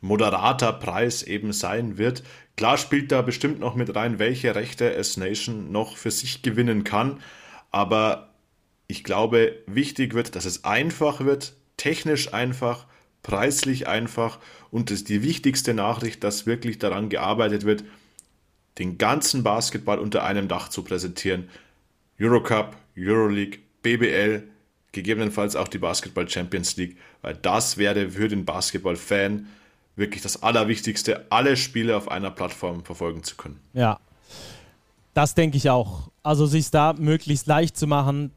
moderater 0.00 0.72
Preis 0.72 1.22
eben 1.22 1.52
sein 1.52 1.98
wird. 1.98 2.22
Klar 2.56 2.78
spielt 2.78 3.12
da 3.12 3.22
bestimmt 3.22 3.60
noch 3.60 3.74
mit 3.74 3.94
rein, 3.94 4.18
welche 4.18 4.54
Rechte 4.54 4.94
S-Nation 4.94 5.72
noch 5.72 5.96
für 5.96 6.10
sich 6.10 6.42
gewinnen 6.42 6.84
kann, 6.84 7.20
aber 7.70 8.30
ich 8.86 9.04
glaube, 9.04 9.56
wichtig 9.66 10.14
wird, 10.14 10.34
dass 10.34 10.44
es 10.44 10.64
einfach 10.64 11.20
wird, 11.20 11.54
technisch 11.76 12.32
einfach, 12.32 12.86
preislich 13.22 13.86
einfach 13.86 14.38
und 14.70 14.90
das 14.90 14.98
ist 14.98 15.08
die 15.08 15.22
wichtigste 15.22 15.74
Nachricht, 15.74 16.24
dass 16.24 16.46
wirklich 16.46 16.78
daran 16.78 17.08
gearbeitet 17.08 17.64
wird, 17.64 17.84
den 18.78 18.96
ganzen 18.96 19.42
Basketball 19.42 19.98
unter 19.98 20.24
einem 20.24 20.48
Dach 20.48 20.68
zu 20.68 20.82
präsentieren. 20.82 21.48
Eurocup, 22.20 22.76
Euroleague, 22.96 23.58
BBL, 23.82 24.44
gegebenenfalls 24.92 25.56
auch 25.56 25.68
die 25.68 25.78
Basketball 25.78 26.28
Champions 26.28 26.76
League, 26.76 26.96
weil 27.22 27.34
das 27.34 27.76
wäre 27.76 28.10
für 28.10 28.28
den 28.28 28.44
Basketball-Fan 28.44 29.48
wirklich 29.98 30.22
das 30.22 30.42
Allerwichtigste, 30.42 31.26
alle 31.30 31.56
Spiele 31.56 31.96
auf 31.96 32.10
einer 32.10 32.30
Plattform 32.30 32.84
verfolgen 32.84 33.22
zu 33.22 33.36
können. 33.36 33.58
Ja, 33.74 33.98
das 35.14 35.34
denke 35.34 35.56
ich 35.56 35.68
auch. 35.68 36.10
Also 36.22 36.46
sich 36.46 36.70
da 36.70 36.92
möglichst 36.92 37.46
leicht 37.46 37.76
zu 37.76 37.86
machen. 37.86 38.30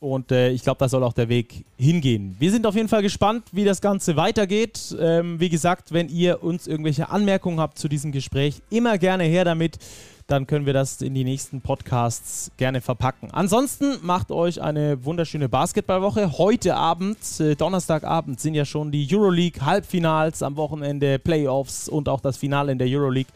Und 0.00 0.32
äh, 0.32 0.50
ich 0.50 0.64
glaube, 0.64 0.78
da 0.78 0.88
soll 0.88 1.04
auch 1.04 1.12
der 1.12 1.28
Weg 1.28 1.64
hingehen. 1.76 2.34
Wir 2.40 2.50
sind 2.50 2.66
auf 2.66 2.74
jeden 2.74 2.88
Fall 2.88 3.02
gespannt, 3.02 3.44
wie 3.52 3.64
das 3.64 3.80
Ganze 3.80 4.16
weitergeht. 4.16 4.96
Ähm, 4.98 5.38
wie 5.38 5.48
gesagt, 5.48 5.92
wenn 5.92 6.08
ihr 6.08 6.42
uns 6.42 6.66
irgendwelche 6.66 7.08
Anmerkungen 7.08 7.60
habt 7.60 7.78
zu 7.78 7.86
diesem 7.86 8.10
Gespräch, 8.10 8.62
immer 8.68 8.98
gerne 8.98 9.22
her 9.24 9.44
damit 9.44 9.78
dann 10.26 10.46
können 10.46 10.66
wir 10.66 10.72
das 10.72 11.02
in 11.02 11.14
die 11.14 11.24
nächsten 11.24 11.60
Podcasts 11.60 12.50
gerne 12.56 12.80
verpacken. 12.80 13.30
Ansonsten 13.32 13.98
macht 14.02 14.30
euch 14.30 14.60
eine 14.62 15.04
wunderschöne 15.04 15.48
Basketballwoche. 15.48 16.38
Heute 16.38 16.76
Abend, 16.76 17.18
äh, 17.40 17.54
Donnerstagabend, 17.54 18.40
sind 18.40 18.54
ja 18.54 18.64
schon 18.64 18.90
die 18.90 19.06
Euroleague 19.10 19.64
Halbfinals 19.64 20.42
am 20.42 20.56
Wochenende, 20.56 21.18
Playoffs 21.18 21.88
und 21.88 22.08
auch 22.08 22.20
das 22.20 22.36
Finale 22.36 22.72
in 22.72 22.78
der 22.78 22.88
Euroleague. 22.88 23.32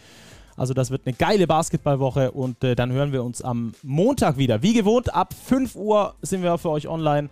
Also 0.57 0.73
das 0.73 0.91
wird 0.91 1.03
eine 1.05 1.15
geile 1.15 1.47
Basketballwoche 1.47 2.31
und 2.31 2.65
äh, 2.65 2.75
dann 2.75 2.91
hören 2.91 3.13
wir 3.13 3.23
uns 3.23 3.43
am 3.43 3.75
Montag 3.83 4.39
wieder. 4.39 4.63
Wie 4.63 4.73
gewohnt, 4.73 5.15
ab 5.15 5.35
5 5.35 5.77
Uhr 5.77 6.15
sind 6.23 6.43
wir 6.43 6.57
für 6.57 6.71
euch 6.71 6.89
online 6.89 7.29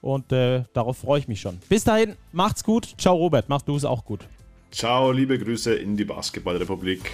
und 0.00 0.32
äh, 0.32 0.64
darauf 0.72 0.98
freue 0.98 1.20
ich 1.20 1.28
mich 1.28 1.40
schon. 1.40 1.58
Bis 1.68 1.84
dahin, 1.84 2.16
macht's 2.32 2.64
gut. 2.64 2.94
Ciao 2.98 3.14
Robert, 3.14 3.48
machst 3.48 3.68
du 3.68 3.76
es 3.76 3.84
auch 3.84 4.04
gut. 4.04 4.20
Ciao, 4.72 5.12
liebe 5.12 5.38
Grüße 5.38 5.72
in 5.72 5.96
die 5.96 6.04
Basketballrepublik. 6.04 7.12